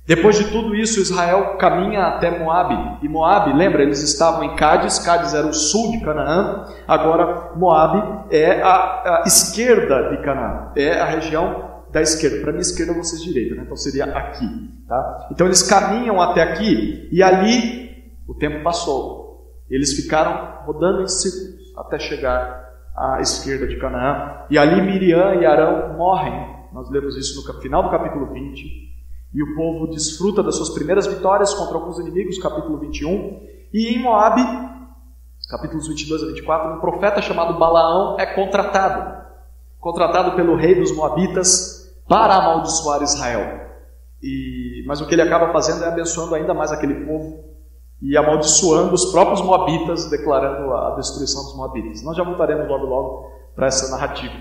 Depois 0.05 0.37
de 0.37 0.45
tudo 0.45 0.75
isso, 0.75 0.99
Israel 0.99 1.57
caminha 1.57 2.01
até 2.03 2.39
Moabe. 2.39 3.05
E 3.05 3.09
Moabe, 3.09 3.53
lembra, 3.53 3.83
eles 3.83 4.01
estavam 4.01 4.43
em 4.43 4.55
Cádiz, 4.55 4.97
Cádiz 4.99 5.33
era 5.33 5.45
o 5.45 5.53
sul 5.53 5.91
de 5.91 5.99
Canaã, 6.01 6.65
agora 6.87 7.51
Moabe 7.55 8.25
é 8.31 8.61
a, 8.61 9.21
a 9.21 9.23
esquerda 9.25 10.09
de 10.09 10.23
Canaã, 10.23 10.71
é 10.75 10.99
a 10.99 11.05
região 11.05 11.81
da 11.91 12.01
esquerda. 12.01 12.41
Para 12.41 12.53
mim, 12.53 12.59
esquerda 12.59 12.93
vocês 12.93 13.21
direita, 13.21 13.55
né? 13.55 13.63
então 13.65 13.75
seria 13.75 14.05
aqui. 14.05 14.47
Tá? 14.87 15.27
Então 15.31 15.45
eles 15.45 15.61
caminham 15.61 16.21
até 16.21 16.41
aqui 16.41 17.07
e 17.11 17.21
ali 17.21 17.88
o 18.29 18.35
tempo 18.35 18.63
passou. 18.63 19.55
Eles 19.67 19.93
ficaram 19.93 20.63
rodando 20.65 21.01
em 21.01 21.07
círculos 21.07 21.73
até 21.75 21.97
chegar 21.97 22.69
à 22.95 23.19
esquerda 23.21 23.67
de 23.67 23.79
Canaã. 23.79 24.45
E 24.51 24.57
ali 24.57 24.79
Miriam 24.83 25.41
e 25.41 25.45
Arão 25.47 25.97
morrem. 25.97 26.57
Nós 26.71 26.91
lemos 26.91 27.17
isso 27.17 27.41
no 27.41 27.59
final 27.59 27.81
do 27.81 27.89
capítulo 27.89 28.31
20. 28.31 28.89
E 29.33 29.43
o 29.43 29.55
povo 29.55 29.87
desfruta 29.87 30.43
das 30.43 30.55
suas 30.55 30.69
primeiras 30.69 31.07
vitórias 31.07 31.55
contra 31.55 31.75
alguns 31.75 31.97
inimigos, 31.97 32.37
capítulo 32.37 32.77
21. 32.77 33.47
E 33.73 33.95
em 33.95 33.99
Moabe, 33.99 34.43
capítulos 35.49 35.87
22 35.87 36.21
a 36.21 36.25
24, 36.27 36.75
um 36.75 36.79
profeta 36.79 37.23
chamado 37.23 37.57
Balaão 37.57 38.15
é 38.19 38.27
contratado. 38.27 39.25
Contratado 39.79 40.35
pelo 40.35 40.55
rei 40.55 40.75
dos 40.75 40.95
Moabitas 40.95 41.91
para 42.07 42.35
amaldiçoar 42.35 43.01
Israel. 43.01 43.69
E, 44.21 44.83
mas 44.85 45.01
o 45.01 45.07
que 45.07 45.15
ele 45.15 45.21
acaba 45.23 45.51
fazendo 45.51 45.83
é 45.83 45.87
abençoando 45.87 46.35
ainda 46.35 46.53
mais 46.53 46.71
aquele 46.71 47.05
povo 47.05 47.48
e 48.01 48.15
amaldiçoando 48.17 48.93
os 48.93 49.11
próprios 49.11 49.41
Moabitas, 49.41 50.09
declarando 50.09 50.73
a 50.73 50.95
destruição 50.95 51.43
dos 51.43 51.55
Moabitas. 51.55 52.03
Nós 52.03 52.15
já 52.15 52.23
voltaremos 52.23 52.67
logo 52.67 52.85
logo 52.85 53.31
para 53.55 53.67
essa 53.67 53.91
narrativa. 53.91 54.33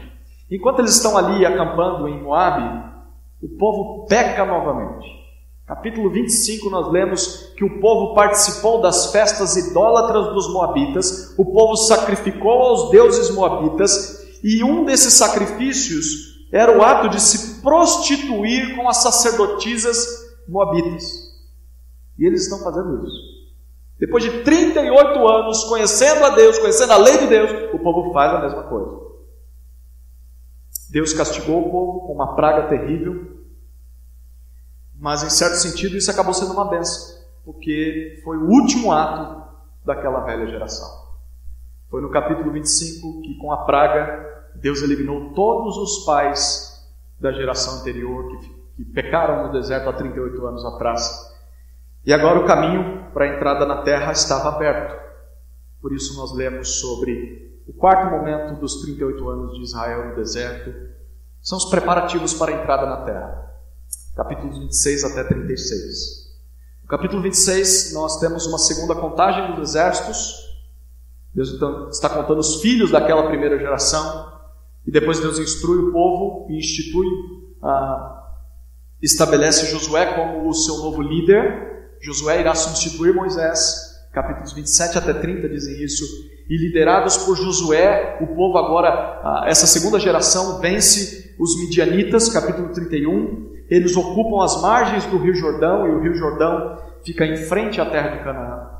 Enquanto 0.51 0.79
eles 0.79 0.95
estão 0.95 1.17
ali 1.19 1.45
acampando 1.45 2.09
em 2.09 2.23
Moabe, 2.23 2.89
o 3.43 3.49
povo 3.59 4.07
peca 4.07 4.47
novamente. 4.47 5.07
Capítulo 5.67 6.11
25, 6.11 6.71
nós 6.71 6.91
lemos 6.91 7.53
que 7.55 7.65
o 7.65 7.79
povo 7.81 8.15
participou 8.15 8.81
das 8.81 9.13
festas 9.13 9.55
idólatras 9.57 10.33
dos 10.33 10.51
Moabitas, 10.51 11.35
o 11.37 11.45
povo 11.45 11.77
sacrificou 11.77 12.63
aos 12.63 12.91
deuses 12.91 13.35
Moabitas, 13.35 14.41
e 14.43 14.65
um 14.65 14.85
desses 14.85 15.15
sacrifícios 15.15 16.47
era 16.51 16.77
o 16.77 16.83
ato 16.83 17.11
de 17.11 17.21
se 17.21 17.61
prostituir 17.61 18.77
com 18.77 18.89
as 18.89 19.03
sacerdotisas 19.03 19.99
Moabitas. 20.49 21.05
E 22.19 22.25
eles 22.27 22.45
estão 22.45 22.61
fazendo 22.61 23.05
isso. 23.05 23.38
Depois 23.99 24.23
de 24.23 24.43
38 24.43 25.29
anos 25.29 25.65
conhecendo 25.65 26.25
a 26.25 26.31
Deus, 26.31 26.59
conhecendo 26.59 26.93
a 26.93 26.99
lei 26.99 27.19
de 27.19 27.27
Deus, 27.27 27.51
o 27.73 27.79
povo 27.79 28.13
faz 28.13 28.33
a 28.33 28.41
mesma 28.41 28.63
coisa. 28.65 29.09
Deus 30.91 31.13
castigou 31.13 31.67
o 31.67 31.71
povo 31.71 32.07
com 32.07 32.13
uma 32.13 32.35
praga 32.35 32.69
terrível, 32.69 33.39
mas 34.99 35.23
em 35.23 35.31
certo 35.31 35.57
sentido 35.57 35.97
isso 35.97 36.11
acabou 36.11 36.33
sendo 36.33 36.53
uma 36.53 36.65
benção, 36.65 37.19
porque 37.45 38.21
foi 38.25 38.37
o 38.37 38.49
último 38.49 38.93
ato 38.93 39.43
daquela 39.85 40.21
velha 40.21 40.47
geração. 40.47 41.09
Foi 41.91 42.01
no 42.01 42.11
capítulo 42.11 42.53
25 42.53 43.23
que, 43.23 43.35
com 43.39 43.53
a 43.53 43.65
praga, 43.65 44.47
Deus 44.55 44.83
eliminou 44.83 45.33
todos 45.33 45.77
os 45.77 46.05
pais 46.05 46.87
da 47.19 47.33
geração 47.33 47.81
anterior 47.81 48.29
que, 48.29 48.49
que 48.77 48.85
pecaram 48.85 49.47
no 49.47 49.53
deserto 49.53 49.89
há 49.89 49.93
38 49.93 50.47
anos 50.47 50.65
atrás. 50.65 51.38
E 52.09 52.13
agora 52.13 52.41
o 52.41 52.47
caminho 52.47 53.13
para 53.13 53.27
a 53.27 53.37
entrada 53.37 53.67
na 53.67 53.83
terra 53.83 54.11
estava 54.11 54.49
aberto. 54.49 54.99
Por 55.81 55.93
isso 55.93 56.17
nós 56.17 56.35
lemos 56.35 56.81
sobre 56.81 57.63
o 57.69 57.73
quarto 57.73 58.11
momento 58.11 58.59
dos 58.59 58.81
38 58.81 59.29
anos 59.29 59.53
de 59.55 59.63
Israel 59.63 60.09
no 60.09 60.17
deserto. 60.17 60.75
São 61.43 61.59
os 61.59 61.67
preparativos 61.67 62.33
para 62.33 62.51
a 62.51 62.61
entrada 62.61 62.87
na 62.87 63.05
terra 63.05 63.49
capítulos 64.19 64.59
26 64.59 65.05
até 65.05 65.23
36. 65.23 65.97
No 66.83 66.89
capítulo 66.89 67.23
26, 67.23 67.93
nós 67.95 68.19
temos 68.19 68.47
uma 68.47 68.59
segunda 68.59 68.97
contagem 68.97 69.55
dos 69.55 69.71
exércitos. 69.71 70.35
Deus 71.33 71.51
então 71.51 71.89
está 71.89 72.09
contando 72.09 72.41
os 72.41 72.61
filhos 72.61 72.91
daquela 72.91 73.29
primeira 73.29 73.57
geração. 73.57 74.33
E 74.85 74.91
depois 74.91 75.21
Deus 75.21 75.39
instrui 75.39 75.79
o 75.79 75.93
povo 75.93 76.51
e 76.51 76.59
institui, 76.59 77.07
ah, 77.63 78.33
estabelece 79.01 79.71
Josué 79.71 80.15
como 80.15 80.49
o 80.49 80.53
seu 80.53 80.79
novo 80.79 81.01
líder. 81.01 81.78
Josué 82.01 82.41
irá 82.41 82.55
substituir 82.55 83.15
Moisés. 83.15 83.89
Capítulos 84.13 84.53
27 84.53 84.99
até 84.99 85.13
30 85.13 85.49
dizem 85.49 85.83
isso. 85.83 86.05
E 86.49 86.57
liderados 86.57 87.19
por 87.19 87.37
Josué, 87.37 88.19
o 88.21 88.27
povo 88.27 88.57
agora, 88.57 88.89
ah, 88.89 89.45
essa 89.47 89.67
segunda 89.67 90.01
geração, 90.01 90.61
vence 90.61 91.35
os 91.39 91.59
midianitas. 91.61 92.29
Capítulo 92.29 92.73
31. 92.73 93.49
Eles 93.69 93.97
ocupam 93.97 94.43
as 94.43 94.61
margens 94.63 95.05
do 95.07 95.19
Rio 95.19 95.35
Jordão 95.35 95.87
e 95.87 95.91
o 95.91 96.01
Rio 96.01 96.15
Jordão 96.15 96.79
fica 97.05 97.27
em 97.27 97.37
frente 97.37 97.81
à 97.81 97.87
terra 97.87 98.17
de 98.17 98.25
Canaã, 98.25 98.71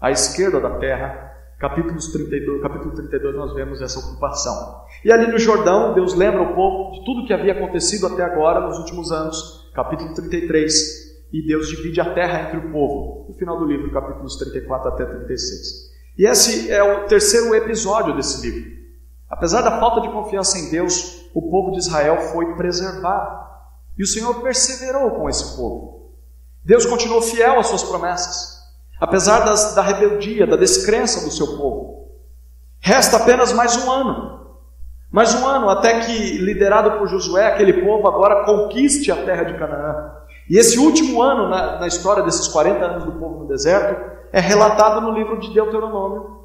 à 0.00 0.10
esquerda 0.10 0.60
da 0.60 0.78
terra. 0.78 1.28
Capítulos 1.58 2.08
32, 2.08 2.62
capítulo 2.62 2.94
32 2.94 3.36
nós 3.36 3.52
vemos 3.52 3.82
essa 3.82 3.98
ocupação. 3.98 4.84
E 5.04 5.12
ali 5.12 5.30
no 5.30 5.38
Jordão, 5.38 5.92
Deus 5.92 6.14
lembra 6.14 6.42
o 6.42 6.54
povo 6.54 6.92
de 6.92 7.04
tudo 7.04 7.26
que 7.26 7.34
havia 7.34 7.52
acontecido 7.52 8.06
até 8.06 8.22
agora 8.22 8.60
nos 8.60 8.78
últimos 8.78 9.12
anos. 9.12 9.68
Capítulo 9.74 10.14
33. 10.14 11.09
E 11.32 11.46
Deus 11.46 11.68
divide 11.68 12.00
a 12.00 12.12
terra 12.12 12.48
entre 12.48 12.58
o 12.58 12.72
povo. 12.72 13.26
No 13.28 13.34
final 13.34 13.58
do 13.58 13.64
livro, 13.64 13.92
capítulos 13.92 14.36
34 14.36 14.88
até 14.88 15.04
36. 15.04 15.90
E 16.18 16.26
esse 16.26 16.70
é 16.70 16.82
o 16.82 17.06
terceiro 17.06 17.54
episódio 17.54 18.16
desse 18.16 18.40
livro. 18.48 18.70
Apesar 19.28 19.62
da 19.62 19.78
falta 19.78 20.00
de 20.00 20.12
confiança 20.12 20.58
em 20.58 20.70
Deus, 20.70 21.30
o 21.32 21.50
povo 21.50 21.70
de 21.70 21.78
Israel 21.78 22.20
foi 22.32 22.56
preservado. 22.56 23.48
E 23.96 24.02
o 24.02 24.06
Senhor 24.06 24.42
perseverou 24.42 25.12
com 25.12 25.28
esse 25.28 25.56
povo. 25.56 26.10
Deus 26.64 26.84
continuou 26.84 27.22
fiel 27.22 27.58
às 27.58 27.68
suas 27.68 27.82
promessas, 27.82 28.60
apesar 29.00 29.40
das, 29.40 29.74
da 29.74 29.82
rebeldia, 29.82 30.46
da 30.46 30.56
descrença 30.56 31.24
do 31.24 31.30
seu 31.30 31.56
povo. 31.56 32.10
Resta 32.80 33.16
apenas 33.16 33.52
mais 33.52 33.76
um 33.76 33.90
ano. 33.90 34.40
Mais 35.10 35.34
um 35.34 35.46
ano 35.46 35.68
até 35.68 36.00
que, 36.00 36.38
liderado 36.38 36.98
por 36.98 37.08
Josué, 37.08 37.46
aquele 37.46 37.84
povo 37.84 38.06
agora 38.06 38.44
conquiste 38.44 39.10
a 39.10 39.24
terra 39.24 39.44
de 39.44 39.58
Canaã. 39.58 40.12
E 40.50 40.58
esse 40.58 40.80
último 40.80 41.22
ano 41.22 41.48
na, 41.48 41.78
na 41.78 41.86
história 41.86 42.24
desses 42.24 42.48
40 42.48 42.84
anos 42.84 43.04
do 43.04 43.12
povo 43.12 43.38
no 43.38 43.46
deserto 43.46 44.18
é 44.32 44.40
relatado 44.40 45.00
no 45.00 45.12
livro 45.12 45.38
de 45.38 45.54
Deuteronômio, 45.54 46.40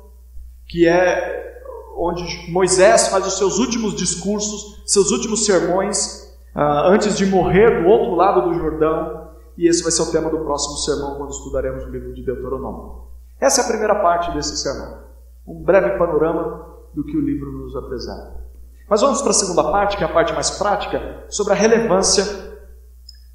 que 0.68 0.88
é 0.88 1.56
onde 1.98 2.24
Moisés 2.52 3.08
faz 3.08 3.26
os 3.26 3.36
seus 3.36 3.58
últimos 3.58 3.96
discursos, 3.96 4.84
seus 4.86 5.10
últimos 5.10 5.44
sermões 5.44 6.38
uh, 6.56 6.86
antes 6.86 7.18
de 7.18 7.26
morrer 7.26 7.82
do 7.82 7.90
outro 7.90 8.14
lado 8.14 8.48
do 8.48 8.54
Jordão, 8.54 9.32
e 9.58 9.68
esse 9.68 9.82
vai 9.82 9.92
ser 9.92 10.04
o 10.04 10.12
tema 10.12 10.30
do 10.30 10.40
próximo 10.40 10.78
sermão, 10.78 11.16
quando 11.16 11.32
estudaremos 11.32 11.84
o 11.86 11.90
livro 11.90 12.14
de 12.14 12.24
Deuteronômio. 12.24 13.06
Essa 13.40 13.62
é 13.62 13.64
a 13.64 13.68
primeira 13.68 13.96
parte 13.96 14.32
desse 14.36 14.56
sermão, 14.58 15.00
um 15.48 15.64
breve 15.64 15.98
panorama 15.98 16.76
do 16.94 17.04
que 17.04 17.18
o 17.18 17.22
livro 17.22 17.52
nos 17.52 17.76
apresenta. 17.76 18.46
Mas 18.88 19.02
vamos 19.02 19.22
para 19.22 19.32
a 19.32 19.34
segunda 19.34 19.64
parte, 19.64 19.98
que 19.98 20.04
é 20.04 20.06
a 20.06 20.14
parte 20.14 20.32
mais 20.34 20.52
prática, 20.52 21.26
sobre 21.28 21.54
a 21.54 21.56
relevância 21.56 22.55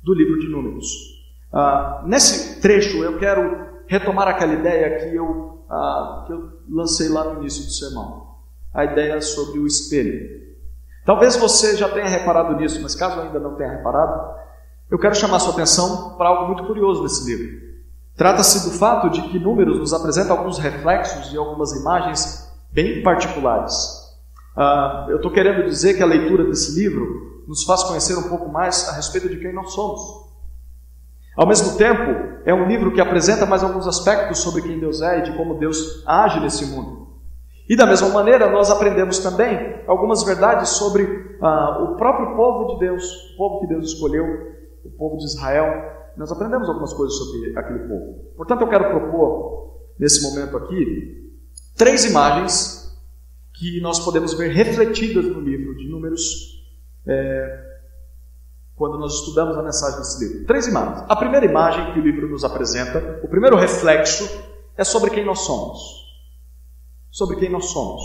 do 0.03 0.15
livro 0.15 0.39
de 0.39 0.49
Números. 0.49 0.87
Uh, 1.53 2.07
nesse 2.07 2.61
trecho, 2.61 3.03
eu 3.03 3.19
quero 3.19 3.69
retomar 3.87 4.29
aquela 4.29 4.55
ideia 4.55 4.99
que 4.99 5.17
eu, 5.17 5.65
uh, 5.69 6.25
que 6.27 6.33
eu 6.33 6.61
lancei 6.69 7.09
lá 7.09 7.25
no 7.25 7.41
início 7.41 7.65
do 7.65 7.73
sermão, 7.73 8.37
a 8.73 8.85
ideia 8.85 9.21
sobre 9.21 9.59
o 9.59 9.67
espelho. 9.67 10.41
Talvez 11.05 11.37
você 11.37 11.77
já 11.77 11.89
tenha 11.89 12.07
reparado 12.07 12.57
nisso, 12.57 12.81
mas 12.83 12.95
caso 12.95 13.21
ainda 13.21 13.41
não 13.41 13.57
tenha 13.57 13.71
reparado, 13.71 14.39
eu 14.91 14.99
quero 14.99 15.15
chamar 15.15 15.39
sua 15.41 15.53
atenção 15.53 16.17
para 16.17 16.29
algo 16.29 16.47
muito 16.47 16.65
curioso 16.65 17.03
nesse 17.03 17.25
livro. 17.25 17.71
Trata-se 18.17 18.69
do 18.69 18.77
fato 18.77 19.09
de 19.09 19.23
que 19.23 19.39
Números 19.39 19.79
nos 19.79 19.93
apresenta 19.93 20.33
alguns 20.33 20.59
reflexos 20.59 21.33
e 21.33 21.37
algumas 21.37 21.73
imagens 21.73 22.53
bem 22.73 23.03
particulares. 23.03 23.75
Uh, 24.57 25.11
eu 25.11 25.17
estou 25.17 25.31
querendo 25.31 25.65
dizer 25.65 25.95
que 25.95 26.03
a 26.03 26.07
leitura 26.07 26.45
desse 26.45 26.79
livro 26.79 27.30
nos 27.47 27.65
faz 27.65 27.83
conhecer 27.85 28.17
um 28.17 28.29
pouco 28.29 28.49
mais 28.49 28.89
a 28.89 28.93
respeito 28.93 29.29
de 29.29 29.39
quem 29.39 29.53
nós 29.53 29.73
somos. 29.73 30.31
Ao 31.37 31.47
mesmo 31.47 31.77
tempo, 31.77 32.41
é 32.45 32.53
um 32.53 32.67
livro 32.67 32.93
que 32.93 33.01
apresenta 33.01 33.47
mais 33.47 33.63
alguns 33.63 33.87
aspectos 33.87 34.39
sobre 34.39 34.63
quem 34.63 34.79
Deus 34.79 35.01
é 35.01 35.21
e 35.21 35.23
de 35.23 35.37
como 35.37 35.59
Deus 35.59 36.03
age 36.07 36.41
nesse 36.41 36.67
mundo. 36.67 37.09
E 37.69 37.77
da 37.77 37.87
mesma 37.87 38.09
maneira, 38.09 38.51
nós 38.51 38.71
aprendemos 38.71 39.21
também 39.21 39.81
algumas 39.87 40.25
verdades 40.25 40.71
sobre 40.71 41.39
ah, 41.41 41.85
o 41.85 41.97
próprio 41.97 42.35
povo 42.37 42.75
de 42.75 42.81
Deus, 42.81 43.05
o 43.33 43.37
povo 43.37 43.61
que 43.61 43.69
Deus 43.69 43.93
escolheu, 43.93 44.25
o 44.85 44.91
povo 44.91 45.19
de 45.19 45.25
Israel. 45.25 45.67
Nós 46.17 46.33
aprendemos 46.33 46.69
algumas 46.69 46.93
coisas 46.93 47.17
sobre 47.17 47.57
aquele 47.57 47.79
povo. 47.89 48.33
Portanto, 48.37 48.63
eu 48.63 48.69
quero 48.69 48.91
propor, 48.91 49.79
nesse 49.99 50.21
momento 50.23 50.57
aqui, 50.57 51.33
três 51.77 52.05
imagens 52.05 52.93
que 53.55 53.81
nós 53.81 54.01
podemos 54.01 54.35
ver 54.35 54.49
refletidas 54.49 55.25
no 55.27 55.41
livro 55.41 55.77
de 55.77 55.89
Números, 55.89 56.60
é, 57.07 57.71
quando 58.77 58.99
nós 58.99 59.15
estudamos 59.15 59.57
a 59.57 59.63
mensagem 59.63 59.99
desse 59.99 60.25
livro. 60.25 60.47
Três 60.47 60.67
imagens. 60.67 61.05
A 61.09 61.17
primeira 61.17 61.47
imagem 61.47 61.93
que 61.93 62.01
o 62.01 62.03
livro 62.03 62.29
nos 62.29 62.45
apresenta, 62.45 63.21
o 63.23 63.29
primeiro 63.29 63.57
reflexo, 63.57 64.29
é 64.77 64.85
sobre 64.85 65.11
quem 65.11 65.25
nós 65.25 65.41
somos 65.41 66.01
sobre 67.11 67.37
quem 67.37 67.51
nós 67.51 67.67
somos. 67.67 68.03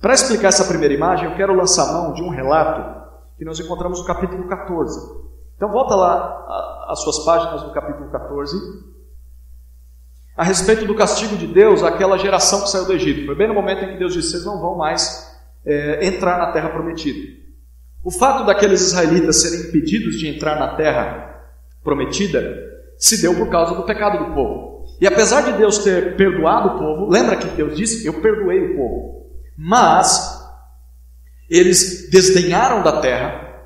Para 0.00 0.14
explicar 0.14 0.48
essa 0.48 0.66
primeira 0.66 0.94
imagem, 0.94 1.26
eu 1.26 1.36
quero 1.36 1.54
lançar 1.54 1.92
mão 1.92 2.12
de 2.12 2.22
um 2.22 2.28
relato 2.28 3.00
que 3.36 3.44
nós 3.44 3.58
encontramos 3.58 4.00
no 4.00 4.04
capítulo 4.04 4.46
14. 4.48 5.20
Então, 5.56 5.70
volta 5.70 5.94
lá 5.94 6.86
às 6.88 7.02
suas 7.02 7.24
páginas 7.24 7.62
do 7.62 7.72
capítulo 7.72 8.10
14, 8.10 8.56
a 10.36 10.44
respeito 10.44 10.86
do 10.86 10.94
castigo 10.94 11.36
de 11.36 11.46
Deus 11.46 11.82
àquela 11.82 12.16
geração 12.16 12.62
que 12.62 12.70
saiu 12.70 12.86
do 12.86 12.92
Egito. 12.92 13.26
Foi 13.26 13.34
bem 13.34 13.48
no 13.48 13.54
momento 13.54 13.84
em 13.84 13.92
que 13.92 13.98
Deus 13.98 14.14
disse: 14.14 14.30
vocês 14.30 14.44
não 14.44 14.60
vão 14.60 14.76
mais 14.76 15.38
é, 15.66 16.06
entrar 16.06 16.38
na 16.38 16.52
terra 16.52 16.70
prometida. 16.70 17.49
O 18.02 18.10
fato 18.10 18.44
daqueles 18.44 18.80
israelitas 18.80 19.42
serem 19.42 19.68
impedidos 19.68 20.16
de 20.16 20.28
entrar 20.28 20.58
na 20.58 20.74
terra 20.74 21.42
prometida 21.84 22.70
se 22.96 23.20
deu 23.20 23.34
por 23.34 23.48
causa 23.50 23.74
do 23.74 23.84
pecado 23.84 24.24
do 24.24 24.34
povo. 24.34 24.84
E 25.00 25.06
apesar 25.06 25.42
de 25.42 25.52
Deus 25.52 25.78
ter 25.78 26.16
perdoado 26.16 26.68
o 26.68 26.78
povo, 26.78 27.10
lembra 27.10 27.36
que 27.36 27.48
Deus 27.48 27.76
disse: 27.76 28.06
Eu 28.06 28.20
perdoei 28.20 28.72
o 28.72 28.76
povo. 28.76 29.26
Mas 29.56 30.40
eles 31.48 32.08
desdenharam 32.10 32.82
da 32.82 33.00
terra, 33.00 33.64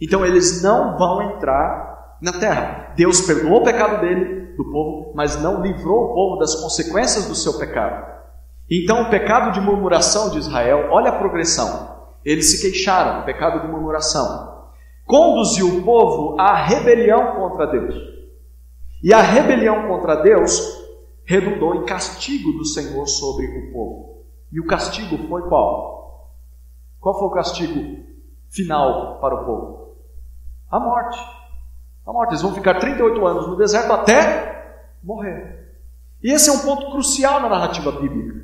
então 0.00 0.24
eles 0.24 0.62
não 0.62 0.96
vão 0.96 1.22
entrar 1.34 2.18
na 2.20 2.32
terra. 2.32 2.92
Deus 2.96 3.20
perdoou 3.20 3.60
o 3.60 3.64
pecado 3.64 4.00
dele, 4.00 4.54
do 4.56 4.64
povo, 4.70 5.12
mas 5.14 5.40
não 5.40 5.62
livrou 5.62 6.04
o 6.04 6.14
povo 6.14 6.38
das 6.38 6.54
consequências 6.56 7.26
do 7.26 7.34
seu 7.34 7.58
pecado. 7.58 8.12
Então 8.70 9.02
o 9.02 9.10
pecado 9.10 9.52
de 9.52 9.60
murmuração 9.60 10.30
de 10.30 10.38
Israel, 10.38 10.88
olha 10.90 11.10
a 11.10 11.18
progressão. 11.18 11.91
Eles 12.24 12.50
se 12.50 12.62
queixaram, 12.62 13.24
pecado 13.24 13.60
de 13.60 13.68
murmuração. 13.68 14.70
Conduziu 15.04 15.78
o 15.78 15.82
povo 15.82 16.40
à 16.40 16.54
rebelião 16.54 17.34
contra 17.34 17.66
Deus. 17.66 17.94
E 19.02 19.12
a 19.12 19.20
rebelião 19.20 19.88
contra 19.88 20.16
Deus 20.16 20.80
redundou 21.24 21.74
em 21.74 21.84
castigo 21.84 22.52
do 22.52 22.64
Senhor 22.64 23.06
sobre 23.06 23.46
o 23.46 23.72
povo. 23.72 24.24
E 24.52 24.60
o 24.60 24.66
castigo 24.66 25.18
foi 25.28 25.42
qual? 25.48 26.30
Qual 27.00 27.18
foi 27.18 27.28
o 27.28 27.32
castigo 27.32 28.04
final 28.48 29.18
para 29.20 29.34
o 29.34 29.44
povo? 29.44 29.96
A 30.70 30.78
morte. 30.78 31.18
A 32.06 32.12
morte. 32.12 32.30
Eles 32.30 32.42
vão 32.42 32.54
ficar 32.54 32.78
38 32.78 33.26
anos 33.26 33.48
no 33.48 33.56
deserto 33.56 33.92
até 33.92 34.78
morrer. 35.02 35.74
E 36.22 36.30
esse 36.30 36.48
é 36.48 36.52
um 36.52 36.60
ponto 36.60 36.90
crucial 36.92 37.40
na 37.40 37.48
narrativa 37.48 37.90
bíblica. 37.90 38.40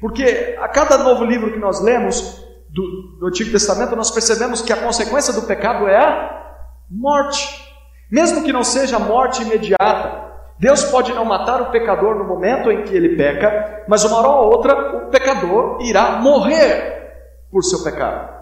Porque 0.00 0.56
a 0.58 0.68
cada 0.68 0.98
novo 0.98 1.24
livro 1.24 1.52
que 1.52 1.58
nós 1.58 1.80
lemos 1.80 2.47
do, 2.78 3.18
do 3.18 3.26
Antigo 3.26 3.50
Testamento, 3.50 3.96
nós 3.96 4.10
percebemos 4.10 4.62
que 4.62 4.72
a 4.72 4.76
consequência 4.76 5.32
do 5.32 5.42
pecado 5.42 5.88
é 5.88 5.96
a 5.96 6.54
morte. 6.88 7.66
Mesmo 8.10 8.44
que 8.44 8.52
não 8.52 8.62
seja 8.62 9.00
morte 9.00 9.42
imediata, 9.42 10.28
Deus 10.60 10.84
pode 10.84 11.12
não 11.12 11.24
matar 11.24 11.60
o 11.60 11.70
pecador 11.70 12.14
no 12.14 12.24
momento 12.24 12.70
em 12.70 12.84
que 12.84 12.94
ele 12.94 13.16
peca, 13.16 13.84
mas 13.88 14.04
uma 14.04 14.18
hora 14.18 14.28
ou 14.28 14.52
outra 14.52 14.96
o 14.96 15.10
pecador 15.10 15.78
irá 15.82 16.12
morrer 16.12 17.46
por 17.50 17.64
seu 17.64 17.82
pecado. 17.82 18.36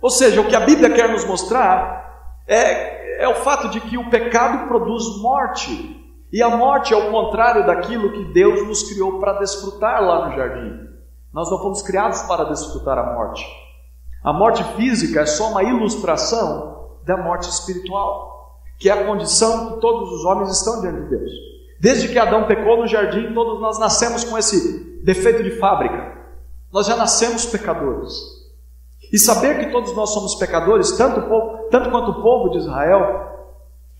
Ou 0.00 0.10
seja, 0.10 0.40
o 0.40 0.46
que 0.46 0.54
a 0.54 0.60
Bíblia 0.60 0.90
quer 0.90 1.08
nos 1.08 1.24
mostrar 1.24 2.40
é, 2.46 3.24
é 3.24 3.28
o 3.28 3.34
fato 3.34 3.68
de 3.68 3.80
que 3.80 3.98
o 3.98 4.10
pecado 4.10 4.68
produz 4.68 5.20
morte. 5.20 6.00
E 6.32 6.42
a 6.42 6.50
morte 6.50 6.92
é 6.92 6.96
o 6.96 7.10
contrário 7.10 7.66
daquilo 7.66 8.12
que 8.12 8.32
Deus 8.32 8.66
nos 8.66 8.82
criou 8.82 9.20
para 9.20 9.38
desfrutar 9.38 10.02
lá 10.02 10.28
no 10.28 10.36
jardim. 10.36 10.93
Nós 11.34 11.50
não 11.50 11.58
fomos 11.58 11.82
criados 11.82 12.22
para 12.22 12.44
desfrutar 12.44 12.96
a 12.96 13.12
morte. 13.12 13.44
A 14.22 14.32
morte 14.32 14.62
física 14.76 15.22
é 15.22 15.26
só 15.26 15.50
uma 15.50 15.64
ilustração 15.64 16.94
da 17.04 17.16
morte 17.16 17.50
espiritual 17.50 18.32
que 18.78 18.88
é 18.88 18.92
a 18.92 19.06
condição 19.06 19.74
que 19.74 19.80
todos 19.80 20.10
os 20.12 20.24
homens 20.24 20.50
estão 20.50 20.80
diante 20.80 21.02
de 21.02 21.08
Deus. 21.08 21.30
Desde 21.80 22.08
que 22.08 22.18
Adão 22.18 22.46
pecou 22.46 22.76
no 22.78 22.86
jardim, 22.86 23.32
todos 23.34 23.60
nós 23.60 23.78
nascemos 23.78 24.24
com 24.24 24.36
esse 24.38 25.00
defeito 25.02 25.42
de 25.42 25.58
fábrica. 25.58 26.18
Nós 26.72 26.86
já 26.86 26.96
nascemos 26.96 27.46
pecadores. 27.46 28.14
E 29.12 29.18
saber 29.18 29.58
que 29.58 29.72
todos 29.72 29.94
nós 29.94 30.10
somos 30.10 30.34
pecadores, 30.36 30.92
tanto, 30.92 31.22
povo, 31.28 31.68
tanto 31.70 31.90
quanto 31.90 32.10
o 32.10 32.22
povo 32.22 32.50
de 32.50 32.58
Israel, 32.58 33.52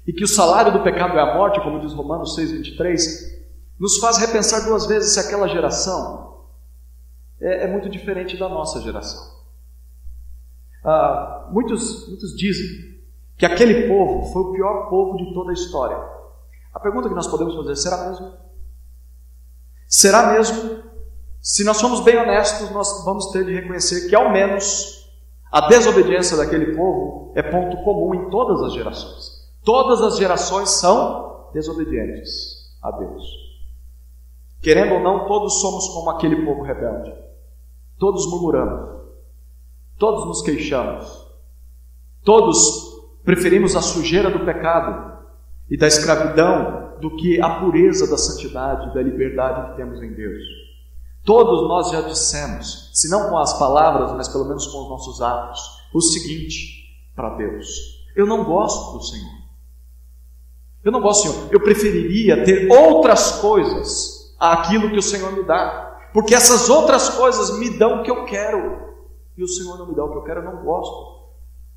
e 0.06 0.12
que 0.12 0.24
o 0.24 0.28
salário 0.28 0.72
do 0.72 0.82
pecado 0.82 1.16
é 1.16 1.20
a 1.20 1.34
morte, 1.34 1.60
como 1.60 1.80
diz 1.80 1.92
Romanos 1.92 2.36
6,23, 2.36 2.98
nos 3.78 3.98
faz 3.98 4.18
repensar 4.18 4.64
duas 4.64 4.86
vezes 4.86 5.14
se 5.14 5.20
aquela 5.20 5.48
geração 5.48 6.33
é, 7.40 7.64
é 7.64 7.66
muito 7.66 7.88
diferente 7.88 8.36
da 8.36 8.48
nossa 8.48 8.80
geração. 8.80 9.34
Ah, 10.84 11.48
muitos, 11.50 12.06
muitos 12.08 12.36
dizem 12.36 13.00
que 13.36 13.46
aquele 13.46 13.88
povo 13.88 14.32
foi 14.32 14.42
o 14.42 14.52
pior 14.52 14.88
povo 14.90 15.16
de 15.16 15.32
toda 15.32 15.50
a 15.50 15.54
história. 15.54 15.96
A 16.72 16.80
pergunta 16.80 17.08
que 17.08 17.14
nós 17.14 17.26
podemos 17.26 17.54
fazer: 17.54 17.76
será 17.76 18.08
mesmo? 18.08 18.32
Será 19.88 20.32
mesmo? 20.32 20.82
Se 21.40 21.64
nós 21.64 21.76
somos 21.76 22.00
bem 22.00 22.16
honestos, 22.16 22.70
nós 22.70 23.04
vamos 23.04 23.30
ter 23.30 23.44
de 23.44 23.54
reconhecer 23.54 24.08
que, 24.08 24.14
ao 24.14 24.32
menos, 24.32 25.10
a 25.52 25.68
desobediência 25.68 26.36
daquele 26.36 26.74
povo 26.74 27.32
é 27.36 27.42
ponto 27.42 27.76
comum 27.84 28.14
em 28.14 28.30
todas 28.30 28.62
as 28.62 28.72
gerações. 28.72 29.44
Todas 29.62 30.00
as 30.00 30.16
gerações 30.16 30.70
são 30.70 31.50
desobedientes 31.52 32.74
a 32.82 32.90
Deus. 32.90 33.24
Querendo 34.60 34.94
ou 34.94 35.00
não, 35.00 35.26
todos 35.26 35.60
somos 35.60 35.88
como 35.88 36.10
aquele 36.10 36.44
povo 36.44 36.62
rebelde. 36.62 37.23
Todos 37.98 38.26
murmuramos. 38.30 39.02
Todos 39.98 40.26
nos 40.26 40.42
queixamos. 40.42 41.24
Todos 42.22 42.94
Preferimos 43.24 43.74
a 43.74 43.80
sujeira 43.80 44.30
do 44.30 44.44
pecado 44.44 45.18
e 45.70 45.78
da 45.78 45.86
escravidão 45.86 46.92
do 47.00 47.16
que 47.16 47.40
a 47.40 47.58
pureza 47.60 48.06
da 48.06 48.18
santidade 48.18 48.90
e 48.90 48.94
da 48.94 49.02
liberdade 49.02 49.70
que 49.70 49.76
temos 49.76 50.02
em 50.02 50.12
Deus. 50.12 50.42
Todos 51.24 51.66
nós 51.66 51.90
já 51.90 52.02
dissemos, 52.02 52.90
se 52.92 53.08
não 53.08 53.30
com 53.30 53.38
as 53.38 53.58
palavras, 53.58 54.12
mas 54.12 54.28
pelo 54.28 54.44
menos 54.44 54.66
com 54.66 54.82
os 54.82 54.88
nossos 54.90 55.22
atos, 55.22 55.58
o 55.94 56.02
seguinte 56.02 56.84
para 57.16 57.30
Deus: 57.30 58.04
Eu 58.14 58.26
não 58.26 58.44
gosto 58.44 58.98
do 58.98 59.02
Senhor. 59.02 59.44
Eu 60.84 60.92
não 60.92 61.00
gosto, 61.00 61.22
Senhor. 61.22 61.48
Eu 61.50 61.60
preferiria 61.60 62.44
ter 62.44 62.70
outras 62.70 63.40
coisas 63.40 64.36
àquilo 64.38 64.90
que 64.90 64.98
o 64.98 65.02
Senhor 65.02 65.32
me 65.32 65.44
dá, 65.44 65.93
porque 66.14 66.32
essas 66.32 66.70
outras 66.70 67.08
coisas 67.08 67.58
me 67.58 67.76
dão 67.76 68.00
o 68.00 68.02
que 68.04 68.10
eu 68.10 68.24
quero 68.24 68.94
e 69.36 69.42
o 69.42 69.48
Senhor 69.48 69.76
não 69.76 69.88
me 69.88 69.96
dá 69.96 70.04
o 70.04 70.12
que 70.12 70.18
eu 70.18 70.22
quero. 70.22 70.40
Eu 70.42 70.44
não 70.44 70.64
gosto 70.64 71.24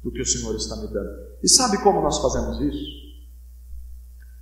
do 0.03 0.11
que 0.11 0.21
o 0.21 0.25
Senhor 0.25 0.55
está 0.55 0.75
me 0.75 0.87
dando. 0.89 1.09
E 1.41 1.49
sabe 1.49 1.81
como 1.81 2.03
nós 2.03 2.19
fazemos 2.19 2.61
isso? 2.61 3.07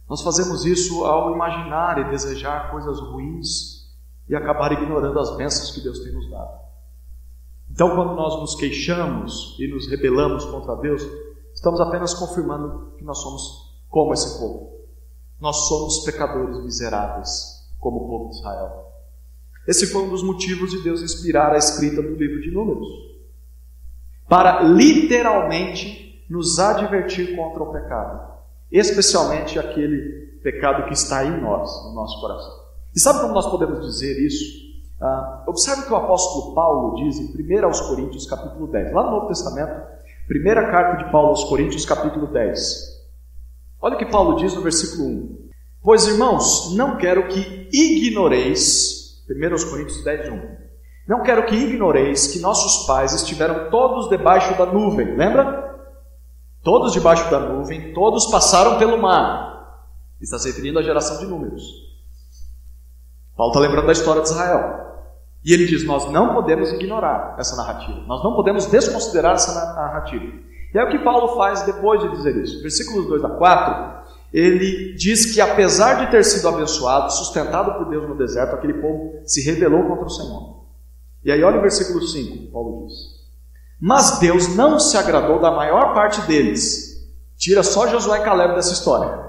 Nós 0.09 0.21
fazemos 0.21 0.65
isso 0.65 1.05
ao 1.05 1.33
imaginar 1.33 1.97
e 1.99 2.09
desejar 2.09 2.71
coisas 2.71 2.99
ruins 2.99 3.85
e 4.27 4.35
acabar 4.35 4.73
ignorando 4.73 5.17
as 5.17 5.37
bênçãos 5.37 5.71
que 5.71 5.79
Deus 5.79 5.99
tem 5.99 6.13
nos 6.13 6.29
dado. 6.29 6.59
Então, 7.71 7.95
quando 7.95 8.15
nós 8.15 8.37
nos 8.41 8.55
queixamos 8.55 9.55
e 9.57 9.65
nos 9.65 9.87
rebelamos 9.87 10.43
contra 10.43 10.75
Deus, 10.75 11.01
estamos 11.53 11.79
apenas 11.79 12.13
confirmando 12.13 12.95
que 12.97 13.03
nós 13.05 13.19
somos 13.19 13.79
como 13.87 14.13
esse 14.13 14.39
povo. 14.39 14.75
Nós 15.39 15.55
somos 15.69 15.99
pecadores 15.99 16.61
miseráveis, 16.65 17.65
como 17.79 17.97
o 17.97 18.07
povo 18.09 18.29
de 18.31 18.39
Israel. 18.39 18.84
Esse 19.67 19.87
foi 19.87 20.03
um 20.03 20.09
dos 20.09 20.23
motivos 20.23 20.71
de 20.71 20.81
Deus 20.83 21.01
inspirar 21.01 21.53
a 21.53 21.57
escrita 21.57 22.01
do 22.01 22.15
livro 22.15 22.41
de 22.41 22.51
Números 22.51 22.87
para 24.27 24.61
literalmente 24.63 26.25
nos 26.29 26.59
advertir 26.59 27.35
contra 27.35 27.63
o 27.63 27.71
pecado, 27.71 28.33
especialmente 28.71 29.59
aquele 29.59 30.39
pecado 30.41 30.85
que 30.87 30.93
está 30.93 31.23
em 31.25 31.41
nós, 31.41 31.69
no 31.85 31.93
nosso 31.93 32.19
coração. 32.19 32.65
E 32.95 32.99
sabe 32.99 33.21
como 33.21 33.33
nós 33.33 33.49
podemos 33.49 33.85
dizer 33.85 34.19
isso? 34.25 34.65
Ah, 35.01 35.43
observe 35.47 35.81
o 35.81 35.85
que 35.85 35.93
o 35.93 35.97
apóstolo 35.97 36.55
Paulo 36.55 36.95
diz 36.95 37.19
em 37.19 37.59
1 37.59 37.65
aos 37.65 37.81
Coríntios, 37.81 38.25
capítulo 38.25 38.67
10, 38.67 38.93
lá 38.93 39.03
no 39.03 39.11
Novo 39.11 39.27
Testamento, 39.27 39.81
primeira 40.27 40.71
carta 40.71 41.03
de 41.03 41.11
Paulo 41.11 41.29
aos 41.29 41.43
Coríntios, 41.43 41.85
capítulo 41.85 42.27
10. 42.27 42.95
Olha 43.81 43.95
o 43.95 43.97
que 43.97 44.05
Paulo 44.05 44.37
diz 44.37 44.53
no 44.55 44.61
versículo 44.61 45.07
1. 45.07 45.45
Pois, 45.83 46.07
irmãos, 46.07 46.73
não 46.75 46.97
quero 46.97 47.27
que 47.27 47.69
ignoreis, 47.71 48.94
1 49.29 49.51
aos 49.51 49.63
Coríntios 49.63 50.03
10, 50.03 50.29
1 50.29 50.65
não 51.07 51.21
quero 51.21 51.45
que 51.45 51.55
ignoreis 51.55 52.27
que 52.27 52.39
nossos 52.39 52.87
pais 52.87 53.13
estiveram 53.13 53.69
todos 53.69 54.09
debaixo 54.09 54.57
da 54.57 54.65
nuvem, 54.65 55.15
lembra? 55.15 55.75
Todos 56.63 56.93
debaixo 56.93 57.29
da 57.29 57.39
nuvem, 57.39 57.93
todos 57.93 58.25
passaram 58.25 58.79
pelo 58.79 58.99
mar. 58.99 59.85
Está 60.19 60.39
se 60.39 60.47
referindo 60.47 60.79
à 60.79 60.81
geração 60.81 61.19
de 61.19 61.27
números. 61.27 61.63
Paulo 63.37 63.51
está 63.51 63.59
lembrando 63.59 63.85
da 63.85 63.91
história 63.91 64.23
de 64.23 64.29
Israel. 64.29 64.83
E 65.43 65.53
ele 65.53 65.67
diz: 65.67 65.85
Nós 65.85 66.09
não 66.09 66.33
podemos 66.33 66.71
ignorar 66.71 67.35
essa 67.37 67.55
narrativa, 67.55 68.01
nós 68.07 68.23
não 68.23 68.33
podemos 68.33 68.65
desconsiderar 68.65 69.35
essa 69.35 69.53
narrativa. 69.75 70.25
E 70.73 70.77
é 70.77 70.83
o 70.83 70.89
que 70.89 70.97
Paulo 70.99 71.35
faz 71.35 71.61
depois 71.61 72.01
de 72.01 72.09
dizer 72.09 72.35
isso. 72.37 72.63
Versículos 72.63 73.05
2 73.07 73.25
a 73.25 73.29
4, 73.29 74.04
ele 74.37 74.93
diz 74.95 75.33
que 75.33 75.39
apesar 75.39 75.93
de 75.93 76.11
ter 76.11 76.21
sido 76.25 76.45
abençoado, 76.49 77.09
sustentado 77.09 77.77
por 77.77 77.89
Deus 77.89 78.05
no 78.05 78.17
deserto, 78.17 78.53
aquele 78.53 78.73
povo 78.73 79.21
se 79.23 79.41
rebelou 79.41 79.87
contra 79.87 80.03
o 80.03 80.09
Senhor. 80.09 80.65
E 81.23 81.31
aí, 81.31 81.41
olha 81.41 81.57
o 81.57 81.61
versículo 81.61 82.05
5, 82.05 82.51
Paulo 82.51 82.85
diz: 82.85 82.95
Mas 83.79 84.19
Deus 84.19 84.53
não 84.53 84.77
se 84.77 84.97
agradou 84.97 85.39
da 85.39 85.51
maior 85.51 85.93
parte 85.93 86.19
deles. 86.23 86.95
Tira 87.37 87.63
só 87.63 87.87
Josué 87.87 88.19
e 88.19 88.23
Caleb 88.25 88.55
dessa 88.55 88.73
história. 88.73 89.23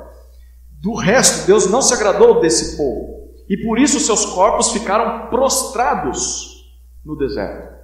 Do 0.83 0.95
resto, 0.97 1.47
Deus 1.47 1.71
não 1.71 1.81
se 1.81 1.95
agradou 1.95 2.41
desse 2.41 2.77
povo. 2.77 3.31
E 3.49 3.57
por 3.59 3.79
isso 3.79 4.01
seus 4.01 4.25
corpos 4.25 4.73
ficaram 4.73 5.31
prostrados 5.31 6.69
no 7.05 7.17
deserto. 7.17 7.77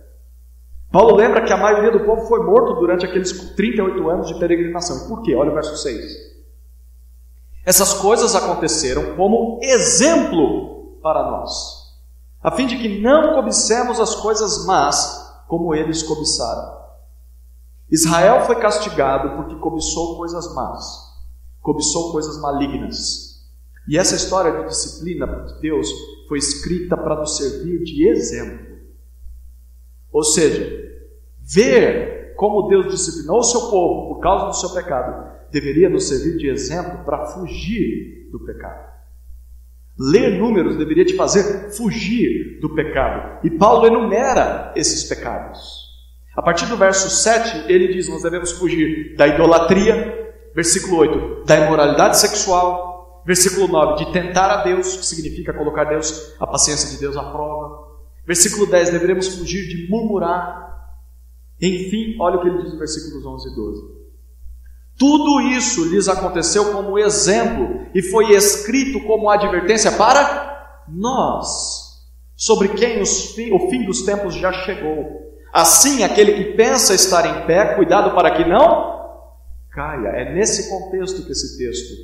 Paulo 0.90 1.14
lembra 1.14 1.44
que 1.44 1.52
a 1.52 1.56
maioria 1.56 1.92
do 1.92 2.00
povo 2.00 2.26
foi 2.26 2.44
morto 2.44 2.80
durante 2.80 3.06
aqueles 3.06 3.54
38 3.54 4.10
anos 4.10 4.26
de 4.26 4.40
peregrinação. 4.40 5.06
Por 5.08 5.22
quê? 5.22 5.36
Olha 5.36 5.52
o 5.52 5.54
verso 5.54 5.76
6. 5.76 6.31
Essas 7.64 7.94
coisas 7.94 8.34
aconteceram 8.34 9.16
como 9.16 9.60
exemplo 9.62 10.98
para 11.02 11.30
nós 11.30 11.82
a 12.42 12.50
fim 12.50 12.66
de 12.66 12.76
que 12.76 13.00
não 13.00 13.34
cobicemos 13.34 14.00
as 14.00 14.16
coisas 14.16 14.66
más 14.66 15.44
como 15.46 15.74
eles 15.74 16.02
cobiçaram. 16.02 16.82
Israel 17.88 18.44
foi 18.46 18.56
castigado 18.56 19.36
porque 19.36 19.54
cobiçou 19.56 20.16
coisas 20.16 20.52
más, 20.54 20.84
cobiçou 21.60 22.10
coisas 22.10 22.40
malignas. 22.40 23.46
E 23.86 23.98
essa 23.98 24.16
história 24.16 24.60
de 24.60 24.68
disciplina 24.68 25.26
de 25.26 25.60
Deus 25.60 25.88
foi 26.28 26.38
escrita 26.38 26.96
para 26.96 27.16
nos 27.16 27.36
servir 27.36 27.82
de 27.84 28.08
exemplo. 28.08 28.78
Ou 30.10 30.24
seja, 30.24 30.68
ver 31.40 32.34
como 32.36 32.68
Deus 32.68 32.90
disciplinou 32.90 33.38
o 33.38 33.44
seu 33.44 33.68
povo 33.70 34.14
por 34.14 34.20
causa 34.20 34.46
do 34.46 34.56
seu 34.56 34.70
pecado 34.70 35.30
deveria 35.52 35.88
nos 35.88 36.08
servir 36.08 36.38
de 36.38 36.48
exemplo 36.48 37.04
para 37.04 37.26
fugir 37.26 38.28
do 38.32 38.40
pecado. 38.40 38.90
Ler 39.98 40.38
números 40.38 40.76
deveria 40.76 41.04
te 41.04 41.14
fazer 41.14 41.70
fugir 41.72 42.58
do 42.60 42.74
pecado. 42.74 43.40
E 43.44 43.50
Paulo 43.50 43.86
enumera 43.86 44.72
esses 44.74 45.04
pecados. 45.04 45.82
A 46.34 46.42
partir 46.42 46.66
do 46.66 46.76
verso 46.76 47.10
7, 47.10 47.70
ele 47.70 47.92
diz: 47.92 48.08
Nós 48.08 48.22
devemos 48.22 48.52
fugir 48.52 49.14
da 49.16 49.28
idolatria, 49.28 50.34
versículo 50.54 50.96
8, 50.96 51.44
da 51.44 51.66
imoralidade 51.66 52.18
sexual, 52.18 52.92
Versículo 53.24 53.68
9, 53.68 54.04
de 54.04 54.12
tentar 54.12 54.50
a 54.50 54.64
Deus, 54.64 54.96
que 54.96 55.06
significa 55.06 55.52
colocar 55.52 55.84
Deus, 55.84 56.34
a 56.40 56.46
paciência 56.46 56.90
de 56.90 56.98
Deus 56.98 57.16
à 57.16 57.22
prova. 57.22 57.92
Versículo 58.26 58.66
10, 58.66 58.90
deveremos 58.90 59.28
fugir 59.28 59.68
de 59.68 59.88
murmurar. 59.88 60.90
Enfim, 61.60 62.16
olha 62.18 62.36
o 62.36 62.42
que 62.42 62.48
ele 62.48 62.62
diz 62.62 62.72
no 62.72 62.78
versículos 62.78 63.24
11 63.24 63.48
e 63.48 63.54
12. 63.54 64.01
Tudo 65.02 65.40
isso 65.40 65.84
lhes 65.86 66.06
aconteceu 66.06 66.70
como 66.70 66.96
exemplo 66.96 67.88
e 67.92 68.00
foi 68.00 68.36
escrito 68.36 69.04
como 69.04 69.28
advertência 69.28 69.90
para 69.90 70.84
nós, 70.86 72.06
sobre 72.36 72.68
quem 72.68 73.04
fim, 73.04 73.52
o 73.52 73.68
fim 73.68 73.84
dos 73.84 74.02
tempos 74.02 74.32
já 74.32 74.52
chegou. 74.52 75.34
Assim, 75.52 76.04
aquele 76.04 76.34
que 76.34 76.52
pensa 76.52 76.94
estar 76.94 77.26
em 77.26 77.46
pé, 77.48 77.74
cuidado 77.74 78.14
para 78.14 78.30
que 78.30 78.48
não 78.48 78.92
caia. 79.72 80.06
É 80.06 80.34
nesse 80.34 80.70
contexto 80.70 81.26
que 81.26 81.32
esse 81.32 81.58
texto 81.58 81.94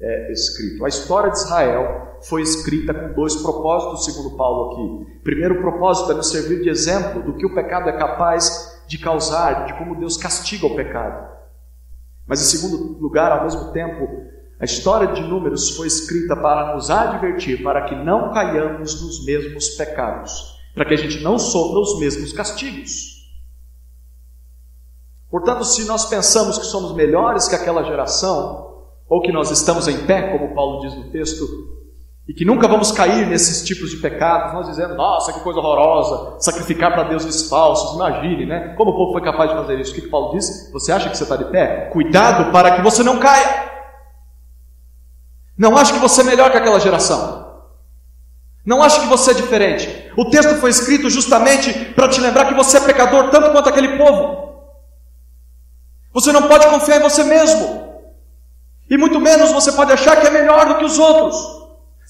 é, 0.00 0.32
escrito. 0.32 0.82
A 0.86 0.88
história 0.88 1.30
de 1.30 1.36
Israel 1.36 2.16
foi 2.22 2.40
escrita 2.40 2.94
com 2.94 3.12
dois 3.12 3.36
propósitos, 3.36 4.06
segundo 4.06 4.34
Paulo 4.38 4.72
aqui. 4.72 5.20
primeiro 5.22 5.60
propósito 5.60 6.12
é 6.12 6.14
nos 6.14 6.30
servir 6.30 6.62
de 6.62 6.70
exemplo 6.70 7.22
do 7.22 7.36
que 7.36 7.44
o 7.44 7.54
pecado 7.54 7.90
é 7.90 7.98
capaz 7.98 8.82
de 8.88 8.96
causar, 8.96 9.66
de 9.66 9.74
como 9.76 9.94
Deus 10.00 10.16
castiga 10.16 10.66
o 10.66 10.74
pecado. 10.74 11.39
Mas, 12.30 12.40
em 12.40 12.44
segundo 12.44 12.96
lugar, 13.00 13.32
ao 13.32 13.42
mesmo 13.42 13.72
tempo, 13.72 14.06
a 14.60 14.64
história 14.64 15.08
de 15.08 15.20
Números 15.20 15.70
foi 15.70 15.88
escrita 15.88 16.36
para 16.36 16.76
nos 16.76 16.88
advertir, 16.88 17.60
para 17.60 17.86
que 17.86 17.96
não 17.96 18.32
caiamos 18.32 19.02
nos 19.02 19.24
mesmos 19.24 19.70
pecados, 19.70 20.56
para 20.72 20.84
que 20.84 20.94
a 20.94 20.96
gente 20.96 21.24
não 21.24 21.40
sofra 21.40 21.80
os 21.80 21.98
mesmos 21.98 22.32
castigos. 22.32 23.28
Portanto, 25.28 25.64
se 25.64 25.84
nós 25.86 26.04
pensamos 26.04 26.56
que 26.56 26.66
somos 26.66 26.94
melhores 26.94 27.48
que 27.48 27.56
aquela 27.56 27.82
geração, 27.82 28.84
ou 29.08 29.20
que 29.22 29.32
nós 29.32 29.50
estamos 29.50 29.88
em 29.88 30.06
pé, 30.06 30.30
como 30.30 30.54
Paulo 30.54 30.82
diz 30.82 30.94
no 30.94 31.10
texto, 31.10 31.44
e 32.30 32.32
que 32.32 32.44
nunca 32.44 32.68
vamos 32.68 32.92
cair 32.92 33.26
nesses 33.26 33.64
tipos 33.64 33.90
de 33.90 33.96
pecados, 33.96 34.52
nós 34.52 34.68
dizendo, 34.68 34.94
nossa, 34.94 35.32
que 35.32 35.40
coisa 35.40 35.58
horrorosa, 35.58 36.36
sacrificar 36.38 36.92
para 36.92 37.08
deuses 37.08 37.48
falsos, 37.48 37.96
imagine, 37.96 38.46
né? 38.46 38.72
Como 38.76 38.92
o 38.92 38.96
povo 38.96 39.14
foi 39.14 39.20
capaz 39.20 39.50
de 39.50 39.56
fazer 39.56 39.80
isso? 39.80 39.90
O 39.90 39.94
que, 39.96 40.02
que 40.02 40.08
Paulo 40.08 40.30
diz? 40.30 40.70
Você 40.72 40.92
acha 40.92 41.10
que 41.10 41.16
você 41.16 41.24
está 41.24 41.34
de 41.34 41.46
pé? 41.46 41.90
Cuidado 41.92 42.52
para 42.52 42.76
que 42.76 42.82
você 42.82 43.02
não 43.02 43.18
caia. 43.18 43.68
Não 45.58 45.76
ache 45.76 45.92
que 45.92 45.98
você 45.98 46.20
é 46.20 46.24
melhor 46.24 46.52
que 46.52 46.56
aquela 46.56 46.78
geração. 46.78 47.64
Não 48.64 48.80
ache 48.80 49.00
que 49.00 49.08
você 49.08 49.32
é 49.32 49.34
diferente. 49.34 50.12
O 50.16 50.30
texto 50.30 50.54
foi 50.60 50.70
escrito 50.70 51.10
justamente 51.10 51.72
para 51.96 52.06
te 52.06 52.20
lembrar 52.20 52.44
que 52.44 52.54
você 52.54 52.76
é 52.76 52.80
pecador 52.80 53.30
tanto 53.30 53.50
quanto 53.50 53.68
aquele 53.68 53.98
povo. 53.98 54.54
Você 56.12 56.30
não 56.30 56.42
pode 56.46 56.64
confiar 56.68 56.98
em 56.98 57.02
você 57.02 57.24
mesmo. 57.24 57.92
E 58.88 58.96
muito 58.96 59.18
menos 59.18 59.50
você 59.50 59.72
pode 59.72 59.92
achar 59.92 60.20
que 60.20 60.28
é 60.28 60.30
melhor 60.30 60.68
do 60.68 60.74
que 60.76 60.84
os 60.84 60.96
outros. 60.96 61.59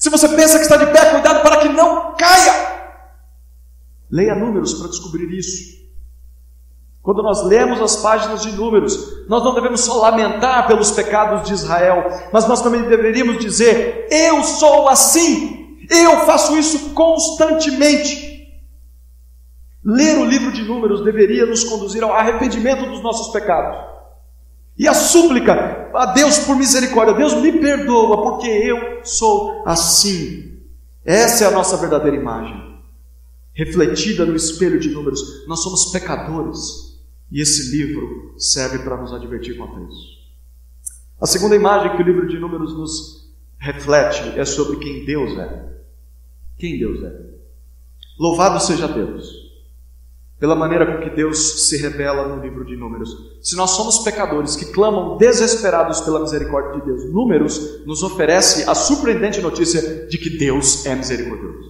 Se 0.01 0.09
você 0.09 0.27
pensa 0.29 0.57
que 0.57 0.63
está 0.63 0.77
de 0.77 0.87
pé, 0.87 1.11
cuidado 1.11 1.43
para 1.43 1.57
que 1.57 1.69
não 1.69 2.15
caia. 2.15 2.71
Leia 4.09 4.33
números 4.33 4.73
para 4.73 4.87
descobrir 4.87 5.31
isso. 5.31 5.79
Quando 7.03 7.21
nós 7.21 7.45
lemos 7.45 7.79
as 7.79 7.97
páginas 7.97 8.41
de 8.41 8.51
números, 8.51 9.27
nós 9.29 9.43
não 9.43 9.53
devemos 9.53 9.81
só 9.81 10.01
lamentar 10.01 10.65
pelos 10.65 10.89
pecados 10.89 11.47
de 11.47 11.53
Israel, 11.53 12.03
mas 12.33 12.47
nós 12.47 12.63
também 12.63 12.81
deveríamos 12.81 13.37
dizer: 13.37 14.07
Eu 14.09 14.43
sou 14.43 14.89
assim, 14.89 15.77
eu 15.87 16.21
faço 16.21 16.57
isso 16.57 16.95
constantemente. 16.95 18.49
Ler 19.85 20.17
o 20.17 20.25
livro 20.25 20.51
de 20.51 20.63
números 20.63 21.03
deveria 21.03 21.45
nos 21.45 21.63
conduzir 21.63 22.03
ao 22.03 22.11
arrependimento 22.11 22.87
dos 22.87 23.03
nossos 23.03 23.31
pecados. 23.31 23.77
E 24.81 24.87
a 24.87 24.95
súplica 24.95 25.91
a 25.93 26.07
Deus 26.07 26.39
por 26.39 26.55
misericórdia, 26.55 27.13
Deus 27.13 27.35
me 27.35 27.51
perdoa, 27.51 28.23
porque 28.23 28.47
eu 28.47 29.05
sou 29.05 29.61
assim. 29.63 30.59
Essa 31.05 31.43
é 31.43 31.47
a 31.47 31.51
nossa 31.51 31.77
verdadeira 31.77 32.17
imagem, 32.17 32.81
refletida 33.53 34.25
no 34.25 34.35
espelho 34.35 34.79
de 34.79 34.89
números. 34.89 35.45
Nós 35.47 35.61
somos 35.61 35.91
pecadores, 35.91 36.99
e 37.31 37.39
esse 37.39 37.69
livro 37.77 38.33
serve 38.39 38.79
para 38.79 38.97
nos 38.97 39.13
advertir 39.13 39.55
quanto 39.55 39.77
a 39.77 39.81
isso. 39.83 40.17
A 41.21 41.27
segunda 41.27 41.55
imagem 41.55 41.95
que 41.95 42.01
o 42.01 42.05
livro 42.05 42.27
de 42.27 42.39
números 42.39 42.75
nos 42.75 43.31
reflete 43.59 44.33
é 44.35 44.43
sobre 44.43 44.77
quem 44.77 45.05
Deus 45.05 45.37
é. 45.37 45.77
Quem 46.57 46.79
Deus 46.79 47.03
é. 47.03 47.21
Louvado 48.17 48.59
seja 48.59 48.87
Deus 48.87 49.40
pela 50.41 50.55
maneira 50.55 50.87
com 50.87 51.03
que 51.03 51.15
Deus 51.15 51.69
se 51.69 51.77
revela 51.77 52.27
no 52.27 52.41
livro 52.41 52.65
de 52.65 52.75
Números. 52.75 53.15
Se 53.43 53.55
nós 53.55 53.69
somos 53.69 53.99
pecadores 53.99 54.55
que 54.55 54.71
clamam 54.71 55.15
desesperados 55.15 56.01
pela 56.01 56.19
misericórdia 56.19 56.79
de 56.79 56.85
Deus, 56.87 57.13
Números 57.13 57.85
nos 57.85 58.01
oferece 58.01 58.67
a 58.67 58.73
surpreendente 58.73 59.39
notícia 59.39 60.07
de 60.07 60.17
que 60.17 60.39
Deus 60.39 60.83
é 60.87 60.95
misericordioso. 60.95 61.69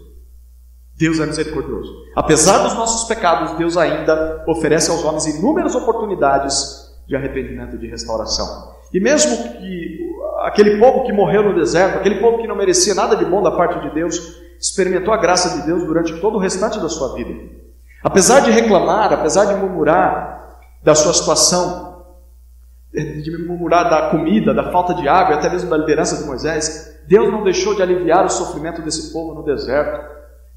Deus 0.98 1.20
é 1.20 1.26
misericordioso. 1.26 1.92
Apesar 2.16 2.60
dos 2.60 2.74
nossos 2.74 3.10
pecados, 3.10 3.58
Deus 3.58 3.76
ainda 3.76 4.46
oferece 4.48 4.90
aos 4.90 5.04
homens 5.04 5.26
inúmeras 5.28 5.76
oportunidades 5.76 6.96
de 7.06 7.14
arrependimento 7.14 7.76
e 7.76 7.80
de 7.80 7.88
restauração. 7.88 8.72
E 8.94 9.02
mesmo 9.02 9.36
que 9.36 10.00
aquele 10.44 10.80
povo 10.80 11.04
que 11.04 11.12
morreu 11.12 11.44
no 11.44 11.56
deserto, 11.56 11.98
aquele 11.98 12.22
povo 12.22 12.38
que 12.38 12.48
não 12.48 12.56
merecia 12.56 12.96
nada 12.96 13.18
de 13.18 13.26
bom 13.26 13.44
da 13.44 13.52
parte 13.52 13.82
de 13.82 13.94
Deus, 13.94 14.42
experimentou 14.58 15.14
a 15.14 15.18
graça 15.18 15.60
de 15.60 15.66
Deus 15.66 15.84
durante 15.84 16.22
todo 16.22 16.36
o 16.38 16.40
restante 16.40 16.80
da 16.80 16.88
sua 16.88 17.14
vida. 17.16 17.60
Apesar 18.04 18.42
de 18.42 18.52
reclamar, 18.52 19.14
apesar 19.14 19.46
de 19.46 19.56
murmurar 19.56 20.58
da 20.84 20.96
sua 20.96 21.14
situação, 21.14 22.04
de 22.94 23.46
murmurar 23.48 23.90
da 23.90 24.10
comida, 24.10 24.54
da 24.54 24.72
falta 24.72 24.94
de 24.94 25.08
água, 25.08 25.36
até 25.36 25.50
mesmo 25.50 25.70
da 25.70 25.78
liderança 25.78 26.18
de 26.18 26.24
Moisés, 26.24 27.00
Deus 27.08 27.32
não 27.32 27.44
deixou 27.44 27.76
de 27.76 27.82
aliviar 27.82 28.26
o 28.26 28.30
sofrimento 28.30 28.82
desse 28.82 29.14
povo 29.14 29.34
no 29.34 29.44
deserto. 29.44 30.02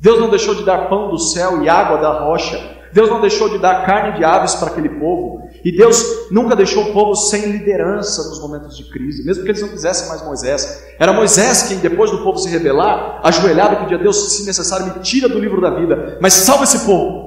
Deus 0.00 0.20
não 0.20 0.28
deixou 0.28 0.54
de 0.54 0.64
dar 0.64 0.88
pão 0.88 1.10
do 1.10 1.18
céu 1.18 1.62
e 1.62 1.68
água 1.68 1.98
da 1.98 2.20
rocha. 2.20 2.58
Deus 2.92 3.10
não 3.10 3.20
deixou 3.20 3.48
de 3.48 3.58
dar 3.58 3.84
carne 3.84 4.16
de 4.16 4.24
aves 4.24 4.54
para 4.54 4.68
aquele 4.68 4.88
povo. 4.88 5.42
E 5.64 5.76
Deus 5.76 6.30
nunca 6.30 6.54
deixou 6.54 6.84
o 6.84 6.92
povo 6.92 7.14
sem 7.14 7.50
liderança 7.50 8.28
nos 8.28 8.40
momentos 8.40 8.76
de 8.76 8.84
crise, 8.84 9.24
mesmo 9.24 9.42
que 9.42 9.50
eles 9.50 9.62
não 9.62 9.68
quisessem 9.68 10.08
mais 10.08 10.22
Moisés. 10.24 10.84
Era 10.98 11.12
Moisés 11.12 11.64
quem, 11.64 11.78
depois 11.78 12.10
do 12.10 12.22
povo 12.22 12.38
se 12.38 12.48
rebelar, 12.48 13.20
ajoelhado, 13.24 13.76
pedia 13.78 13.96
a 13.96 14.00
Deus, 14.00 14.36
se 14.36 14.46
necessário, 14.46 14.86
me 14.86 15.00
tira 15.00 15.28
do 15.28 15.38
livro 15.38 15.60
da 15.60 15.70
vida, 15.70 16.18
mas 16.20 16.34
salva 16.34 16.64
esse 16.64 16.84
povo. 16.84 17.23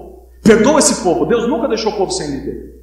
Perdoa 0.48 0.80
esse 0.80 1.04
povo. 1.04 1.26
Deus 1.26 1.46
nunca 1.46 1.68
deixou 1.68 1.92
o 1.92 1.98
povo 1.98 2.10
sem 2.10 2.32
líder. 2.32 2.78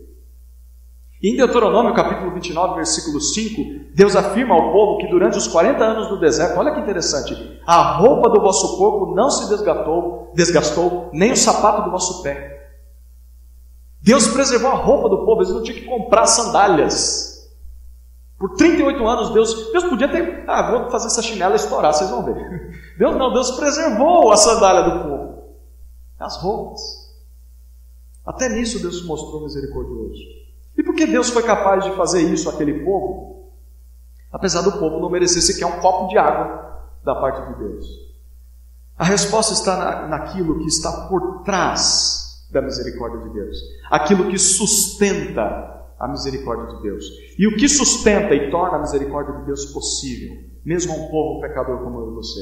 em 1.22 1.34
Deuteronômio, 1.34 1.94
capítulo 1.94 2.34
29, 2.34 2.74
versículo 2.74 3.18
5, 3.18 3.94
Deus 3.94 4.14
afirma 4.14 4.54
ao 4.54 4.70
povo 4.70 4.98
que 4.98 5.08
durante 5.08 5.38
os 5.38 5.48
40 5.48 5.82
anos 5.82 6.08
do 6.08 6.20
deserto, 6.20 6.58
olha 6.58 6.74
que 6.74 6.80
interessante, 6.80 7.34
a 7.66 7.96
roupa 7.96 8.28
do 8.28 8.42
vosso 8.42 8.76
corpo 8.76 9.14
não 9.14 9.30
se 9.30 9.48
desgastou, 9.48 10.30
desgastou, 10.34 11.08
nem 11.14 11.32
o 11.32 11.36
sapato 11.36 11.84
do 11.84 11.90
vosso 11.90 12.22
pé. 12.22 12.68
Deus 14.02 14.28
preservou 14.28 14.70
a 14.70 14.74
roupa 14.74 15.08
do 15.08 15.24
povo, 15.24 15.40
eles 15.40 15.54
não 15.54 15.62
tinham 15.62 15.78
que 15.78 15.86
comprar 15.86 16.26
sandálias. 16.26 17.48
Por 18.38 18.56
38 18.56 19.06
anos, 19.06 19.30
Deus, 19.30 19.72
Deus 19.72 19.84
podia 19.84 20.08
ter, 20.08 20.44
ah, 20.46 20.70
vou 20.70 20.90
fazer 20.90 21.06
essa 21.06 21.22
chinela 21.22 21.56
estourar, 21.56 21.94
vocês 21.94 22.10
vão 22.10 22.22
ver. 22.22 22.34
Deus 22.98 23.16
não, 23.16 23.32
Deus 23.32 23.52
preservou 23.52 24.30
a 24.30 24.36
sandália 24.36 24.82
do 24.82 25.08
povo, 25.08 25.44
as 26.20 26.36
roupas. 26.42 27.03
Até 28.24 28.48
nisso 28.48 28.80
Deus 28.80 29.00
se 29.00 29.06
mostrou 29.06 29.42
misericordioso. 29.42 30.22
E 30.76 30.82
por 30.82 30.94
que 30.94 31.06
Deus 31.06 31.30
foi 31.30 31.42
capaz 31.42 31.84
de 31.84 31.94
fazer 31.96 32.22
isso 32.22 32.48
àquele 32.48 32.84
povo? 32.84 33.52
Apesar 34.32 34.62
do 34.62 34.72
povo 34.72 35.00
não 35.00 35.10
merecer 35.10 35.42
sequer 35.42 35.66
um 35.66 35.80
copo 35.80 36.08
de 36.08 36.18
água 36.18 36.64
da 37.04 37.14
parte 37.14 37.52
de 37.52 37.58
Deus. 37.58 37.86
A 38.96 39.04
resposta 39.04 39.52
está 39.52 39.76
na, 39.76 40.08
naquilo 40.08 40.58
que 40.60 40.66
está 40.66 41.08
por 41.08 41.42
trás 41.42 42.46
da 42.50 42.62
misericórdia 42.62 43.20
de 43.20 43.30
Deus, 43.30 43.58
aquilo 43.90 44.30
que 44.30 44.38
sustenta 44.38 45.74
a 45.98 46.08
misericórdia 46.08 46.76
de 46.76 46.82
Deus. 46.82 47.04
E 47.38 47.46
o 47.46 47.56
que 47.56 47.68
sustenta 47.68 48.34
e 48.34 48.50
torna 48.50 48.78
a 48.78 48.80
misericórdia 48.80 49.34
de 49.34 49.46
Deus 49.46 49.66
possível, 49.66 50.36
mesmo 50.64 50.92
a 50.92 50.96
um 50.96 51.08
povo 51.08 51.40
pecador 51.40 51.82
como 51.82 52.00
eu 52.00 52.12
e 52.12 52.14
você? 52.14 52.40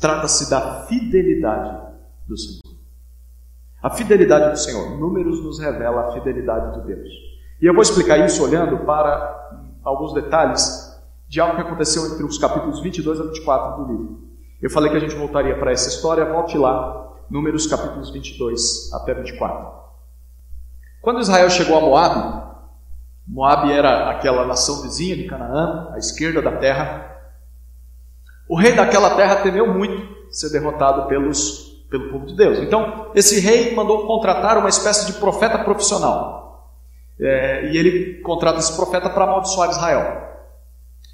Trata-se 0.00 0.48
da 0.48 0.86
fidelidade 0.86 1.94
do 2.26 2.36
Senhor. 2.36 2.69
A 3.82 3.90
fidelidade 3.90 4.50
do 4.50 4.58
Senhor. 4.58 4.98
Números 4.98 5.42
nos 5.42 5.58
revela 5.58 6.08
a 6.08 6.12
fidelidade 6.12 6.80
de 6.80 6.86
Deus. 6.86 7.08
E 7.60 7.66
eu 7.66 7.72
vou 7.72 7.82
explicar 7.82 8.18
isso 8.18 8.42
olhando 8.44 8.78
para 8.84 9.68
alguns 9.82 10.12
detalhes 10.12 10.90
de 11.28 11.40
algo 11.40 11.56
que 11.56 11.62
aconteceu 11.62 12.06
entre 12.06 12.24
os 12.24 12.38
capítulos 12.38 12.80
22 12.80 13.20
a 13.20 13.24
24 13.24 13.84
do 13.84 13.90
livro. 13.90 14.20
Eu 14.60 14.68
falei 14.70 14.90
que 14.90 14.96
a 14.96 15.00
gente 15.00 15.14
voltaria 15.14 15.58
para 15.58 15.72
essa 15.72 15.88
história, 15.88 16.24
volte 16.24 16.58
lá, 16.58 17.00
Números 17.30 17.68
capítulos 17.68 18.10
22 18.10 18.92
até 18.92 19.14
24. 19.14 19.72
Quando 21.00 21.20
Israel 21.20 21.48
chegou 21.48 21.78
a 21.78 21.80
Moab, 21.80 22.50
Moab 23.26 23.70
era 23.72 24.10
aquela 24.10 24.44
nação 24.44 24.82
vizinha 24.82 25.16
de 25.16 25.28
Canaã, 25.28 25.92
à 25.92 25.98
esquerda 25.98 26.42
da 26.42 26.56
terra. 26.56 27.16
O 28.48 28.58
rei 28.58 28.74
daquela 28.74 29.14
terra 29.14 29.36
temeu 29.36 29.72
muito 29.72 30.34
ser 30.34 30.50
derrotado 30.50 31.06
pelos 31.06 31.69
pelo 31.90 32.08
povo 32.10 32.24
de 32.24 32.34
Deus. 32.34 32.60
Então, 32.60 33.10
esse 33.14 33.40
rei 33.40 33.74
mandou 33.74 34.06
contratar 34.06 34.56
uma 34.56 34.68
espécie 34.68 35.06
de 35.06 35.14
profeta 35.14 35.58
profissional. 35.58 36.70
É, 37.20 37.70
e 37.70 37.76
ele 37.76 38.22
contrata 38.22 38.60
esse 38.60 38.74
profeta 38.74 39.10
para 39.10 39.24
amaldiçoar 39.24 39.70
Israel. 39.70 40.30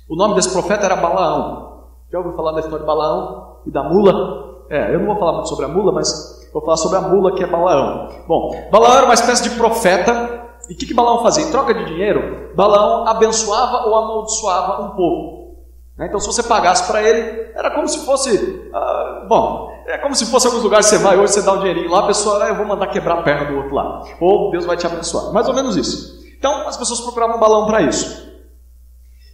O 0.09 0.15
nome 0.15 0.35
desse 0.35 0.53
profeta 0.53 0.85
era 0.85 0.95
Balaão. 0.95 1.87
Já 2.13 2.19
ouviu 2.19 2.35
falar 2.35 2.53
da 2.53 2.61
história 2.61 2.81
de 2.81 2.87
Balaão 2.87 3.57
e 3.67 3.71
da 3.71 3.83
mula? 3.83 4.65
É, 4.71 4.95
eu 4.95 5.01
não 5.01 5.07
vou 5.07 5.19
falar 5.19 5.33
muito 5.33 5.49
sobre 5.49 5.65
a 5.65 5.69
mula, 5.69 5.93
mas 5.93 6.49
vou 6.53 6.63
falar 6.63 6.77
sobre 6.77 6.99
a 6.99 7.01
mula 7.01 7.35
que 7.35 7.43
é 7.43 7.47
Balaão. 7.47 8.09
Bom, 8.29 8.51
Balaão 8.71 8.99
era 8.99 9.05
uma 9.07 9.15
espécie 9.15 9.49
de 9.49 9.57
profeta. 9.57 10.45
E 10.69 10.75
o 10.75 10.77
que, 10.77 10.87
que 10.87 10.95
Balaão 10.95 11.23
fazia? 11.23 11.45
Em 11.45 11.51
troca 11.51 11.73
de 11.75 11.85
dinheiro, 11.87 12.53
Balaão 12.55 13.09
abençoava 13.09 13.89
ou 13.89 13.97
amaldiçoava 13.97 14.83
um 14.83 14.91
povo. 14.91 15.57
Né? 15.97 16.07
Então, 16.07 16.21
se 16.21 16.27
você 16.27 16.43
pagasse 16.43 16.87
para 16.87 17.03
ele, 17.03 17.51
era 17.55 17.71
como 17.71 17.89
se 17.89 18.05
fosse. 18.05 18.37
Uh, 18.37 19.27
bom, 19.29 19.76
é 19.87 19.99
como 19.99 20.15
se 20.15 20.27
fosse 20.27 20.47
alguns 20.47 20.63
lugares 20.63 20.87
você 20.87 20.99
vai 20.99 21.17
hoje, 21.17 21.35
você 21.35 21.43
dá 21.43 21.53
um 21.53 21.61
dinheirinho 21.61 21.91
lá, 21.91 22.01
a 22.01 22.07
pessoa, 22.07 22.45
ah, 22.45 22.49
eu 22.49 22.57
vou 22.57 22.67
mandar 22.67 22.89
quebrar 22.89 23.19
a 23.19 23.23
perna 23.23 23.47
do 23.47 23.57
outro 23.57 23.75
lá. 23.75 24.03
Ou 24.21 24.51
Deus 24.51 24.65
vai 24.65 24.77
te 24.77 24.87
abençoar. 24.87 25.33
Mais 25.33 25.49
ou 25.49 25.55
menos 25.55 25.77
isso. 25.77 26.25
Então, 26.37 26.67
as 26.69 26.77
pessoas 26.77 27.01
procuravam 27.01 27.37
um 27.37 27.41
balão 27.41 27.67
para 27.67 27.83
isso. 27.83 28.27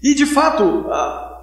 E 0.02 0.14
de 0.14 0.26
fato, 0.26 0.86
ah, 0.90 1.42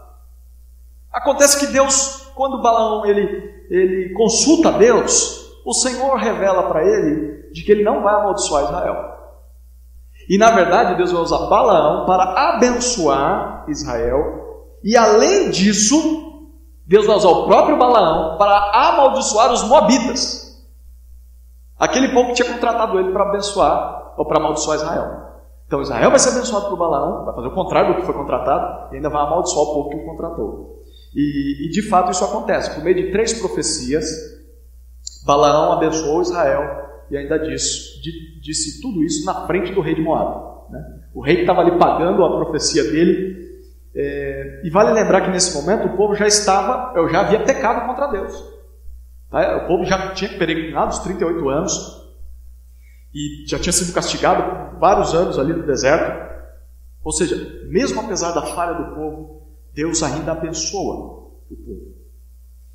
acontece 1.12 1.60
que 1.60 1.72
Deus, 1.72 2.32
quando 2.36 2.62
Balaão 2.62 3.06
ele, 3.06 3.66
ele 3.70 4.14
consulta 4.14 4.72
Deus, 4.74 5.50
o 5.66 5.74
Senhor 5.74 6.16
revela 6.16 6.64
para 6.70 6.86
ele 6.86 7.50
de 7.52 7.64
que 7.64 7.72
ele 7.72 7.84
não 7.84 8.04
vai 8.04 8.14
amaldiçoar 8.14 8.66
Israel. 8.66 9.18
E 10.30 10.38
na 10.38 10.52
verdade, 10.52 10.96
Deus 10.96 11.12
vai 11.12 11.22
usar 11.22 11.48
Balaão 11.48 12.06
para 12.06 12.54
abençoar 12.54 13.66
Israel. 13.68 14.68
E 14.84 14.96
além 14.96 15.50
disso, 15.50 16.29
Deus 16.90 17.06
vai 17.06 17.16
usar 17.18 17.30
o 17.30 17.46
próprio 17.46 17.78
Balaão 17.78 18.36
para 18.40 18.72
amaldiçoar 18.74 19.54
os 19.54 19.62
Moabitas. 19.62 20.60
Aquele 21.78 22.10
povo 22.10 22.30
que 22.30 22.42
tinha 22.42 22.52
contratado 22.52 23.00
ele 23.00 23.12
para 23.12 23.30
abençoar 23.30 24.16
ou 24.18 24.26
para 24.26 24.40
amaldiçoar 24.40 24.78
Israel. 24.78 25.30
Então 25.68 25.84
Israel 25.84 26.10
vai 26.10 26.18
ser 26.18 26.30
abençoado 26.30 26.68
por 26.68 26.78
Balaão, 26.78 27.26
vai 27.26 27.36
fazer 27.36 27.48
o 27.48 27.54
contrário 27.54 27.94
do 27.94 28.00
que 28.00 28.06
foi 28.08 28.16
contratado, 28.16 28.92
e 28.92 28.96
ainda 28.96 29.08
vai 29.08 29.22
amaldiçoar 29.22 29.66
o 29.66 29.74
povo 29.76 29.90
que 29.90 29.98
o 29.98 30.06
contratou. 30.06 30.84
E, 31.16 31.68
e 31.68 31.70
de 31.70 31.84
fato 31.84 32.12
isso 32.12 32.26
acontece. 32.26 32.74
Por 32.74 32.84
meio 32.84 32.96
de 32.96 33.12
três 33.12 33.40
profecias, 33.40 34.08
Balaão 35.28 35.74
abençoou 35.74 36.24
Israel 36.24 36.90
e 37.12 37.18
ainda 37.18 37.38
disse, 37.38 38.02
disse 38.42 38.82
tudo 38.82 39.04
isso 39.04 39.24
na 39.28 39.46
frente 39.46 39.72
do 39.74 39.82
rei 39.82 39.94
de 39.94 40.02
Moab. 40.02 40.72
Né? 40.72 40.84
O 41.14 41.22
rei 41.22 41.36
que 41.36 41.42
estava 41.42 41.62
ali 41.62 41.78
pagando 41.78 42.26
a 42.26 42.36
profecia 42.38 42.84
dele. 42.84 43.48
É, 43.96 44.62
e 44.64 44.70
vale 44.70 44.92
lembrar 44.92 45.22
que 45.22 45.32
nesse 45.32 45.56
momento 45.56 45.88
o 45.88 45.98
povo 45.98 46.16
já 46.16 46.28
estava, 46.28 46.98
eu 46.98 47.10
já 47.10 47.22
havia 47.22 47.44
pecado 47.44 47.88
contra 47.88 48.08
Deus. 48.08 48.34
Tá? 49.30 49.64
O 49.64 49.68
povo 49.68 49.86
já 49.86 50.12
tinha 50.14 50.38
peregrinado 50.38 50.92
os 50.92 51.00
38 51.00 51.50
anos, 51.50 52.00
e 53.14 53.46
já 53.48 53.58
tinha 53.58 53.74
sido 53.74 53.94
castigado 53.94 54.44
por 54.72 54.80
vários 54.80 55.14
anos 55.14 55.40
ali 55.40 55.54
no 55.54 55.66
deserto. 55.66 56.30
Ou 57.04 57.12
seja, 57.12 57.66
mesmo 57.68 58.00
apesar 58.02 58.32
da 58.32 58.44
falha 58.44 58.74
do 58.74 58.96
povo, 58.96 59.42
Deus 59.74 60.04
ainda 60.04 60.32
abençoa 60.32 60.96
o 61.50 61.56
povo. 61.56 62.00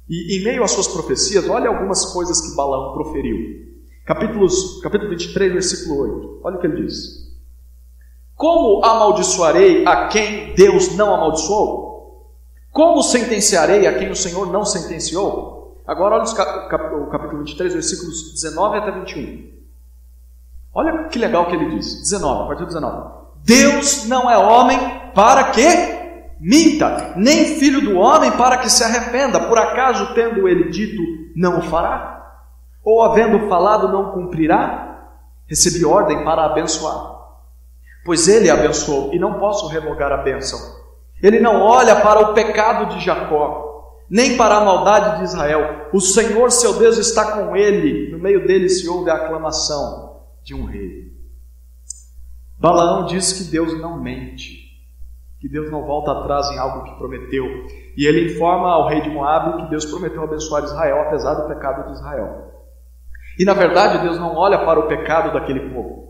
E 0.09 0.37
em 0.37 0.45
meio 0.45 0.63
às 0.65 0.73
suas 0.73 0.89
profecias, 0.89 1.49
olha 1.49 1.69
algumas 1.69 2.13
coisas 2.13 2.41
que 2.41 2.57
Balaão 2.57 2.93
proferiu. 2.95 3.65
Capítulos, 4.05 4.81
capítulo 4.83 5.11
23, 5.11 5.53
versículo 5.53 6.01
8. 6.01 6.41
Olha 6.45 6.57
o 6.57 6.61
que 6.61 6.67
ele 6.67 6.83
diz. 6.83 7.34
Como 8.37 8.85
amaldiçoarei 8.85 9.87
a 9.87 10.09
quem 10.09 10.55
Deus 10.55 10.97
não 10.97 11.15
amaldiçoou? 11.15 11.95
Como 12.73 13.03
sentenciarei 13.03 13.87
a 13.87 13.97
quem 13.97 14.11
o 14.11 14.17
Senhor 14.17 14.51
não 14.53 14.65
sentenciou? 14.65 15.81
Agora 15.87 16.17
olha 16.17 16.25
o 16.25 17.07
capítulo 17.11 17.39
23, 17.45 17.73
versículos 17.75 18.33
19 18.33 18.79
até 18.79 18.91
21. 18.91 19.55
Olha 20.75 21.05
que 21.05 21.19
legal 21.19 21.47
que 21.47 21.55
ele 21.55 21.77
diz. 21.77 22.01
19, 22.01 22.43
a 22.43 22.47
partir 22.47 22.63
do 22.63 22.67
19. 22.67 23.13
Deus 23.45 24.07
não 24.09 24.29
é 24.29 24.37
homem 24.37 24.79
para 25.15 25.45
que 25.51 25.95
minta, 26.41 27.13
nem 27.17 27.57
filho 27.59 27.81
do 27.81 27.97
homem 27.97 28.33
para 28.33 28.59
que 28.59 28.69
se 28.69 28.83
arrependa. 28.83 29.39
Por 29.47 29.59
acaso, 29.59 30.13
tendo 30.15 30.49
ele 30.49 30.71
dito, 30.71 31.01
não 31.37 31.59
o 31.59 31.63
fará? 31.63 32.41
Ou 32.83 33.03
havendo 33.03 33.49
falado, 33.49 33.89
não 33.89 34.11
cumprirá? 34.11 35.11
Recebi 35.47 35.85
ordem 35.85 36.25
para 36.25 36.45
abençoar. 36.45 37.14
Pois 38.05 38.29
ele 38.29 38.51
abençoou 38.51 39.15
e 39.15 39.19
não 39.19 39.39
posso 39.39 39.67
revogar 39.69 40.13
a 40.13 40.19
bênção. 40.19 40.59
Ele 41.23 41.41
não 41.41 41.63
olha 41.63 41.97
para 41.97 42.21
o 42.21 42.35
pecado 42.35 42.95
de 42.95 43.03
Jacó, 43.03 44.03
nem 44.11 44.37
para 44.37 44.57
a 44.57 44.65
maldade 44.65 45.19
de 45.19 45.25
Israel. 45.25 45.89
O 45.93 46.01
Senhor 46.01 46.51
seu 46.51 46.75
Deus 46.75 46.99
está 46.99 47.33
com 47.33 47.57
ele. 47.57 48.13
No 48.13 48.19
meio 48.19 48.47
dele 48.47 48.69
se 48.69 48.87
ouve 48.87 49.11
a 49.11 49.15
aclamação 49.15 50.21
de 50.43 50.55
um 50.55 50.67
rei. 50.67 51.15
Balaão 52.59 53.07
diz 53.07 53.33
que 53.33 53.51
Deus 53.51 53.81
não 53.81 54.01
mente, 54.01 54.65
que 55.41 55.49
Deus 55.49 55.71
não 55.71 55.85
volta 55.85 56.13
atrás 56.13 56.51
em 56.51 56.59
algo 56.59 56.85
que 56.85 56.99
prometeu. 56.99 57.47
E 57.97 58.07
ele 58.07 58.33
informa 58.33 58.69
ao 58.69 58.89
rei 58.89 59.01
de 59.01 59.09
Moab 59.09 59.63
que 59.63 59.71
Deus 59.71 59.87
prometeu 59.87 60.23
abençoar 60.23 60.65
Israel, 60.65 61.01
apesar 61.03 61.35
do 61.35 61.49
pecado 61.49 61.87
de 61.87 61.93
Israel. 61.93 62.53
E 63.39 63.45
na 63.45 63.55
verdade, 63.55 64.03
Deus 64.03 64.19
não 64.19 64.37
olha 64.37 64.65
para 64.65 64.79
o 64.79 64.89
pecado 64.89 65.33
daquele 65.33 65.73
povo. 65.73 66.04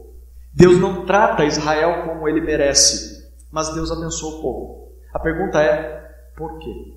Deus 0.54 0.80
não 0.80 1.04
trata 1.04 1.44
Israel 1.44 2.06
como 2.06 2.28
ele 2.28 2.40
merece, 2.40 3.28
mas 3.50 3.74
Deus 3.74 3.90
abençoa 3.90 4.38
o 4.38 4.40
povo. 4.42 4.92
A 5.12 5.18
pergunta 5.18 5.60
é: 5.60 6.30
por 6.36 6.58
quê? 6.60 6.96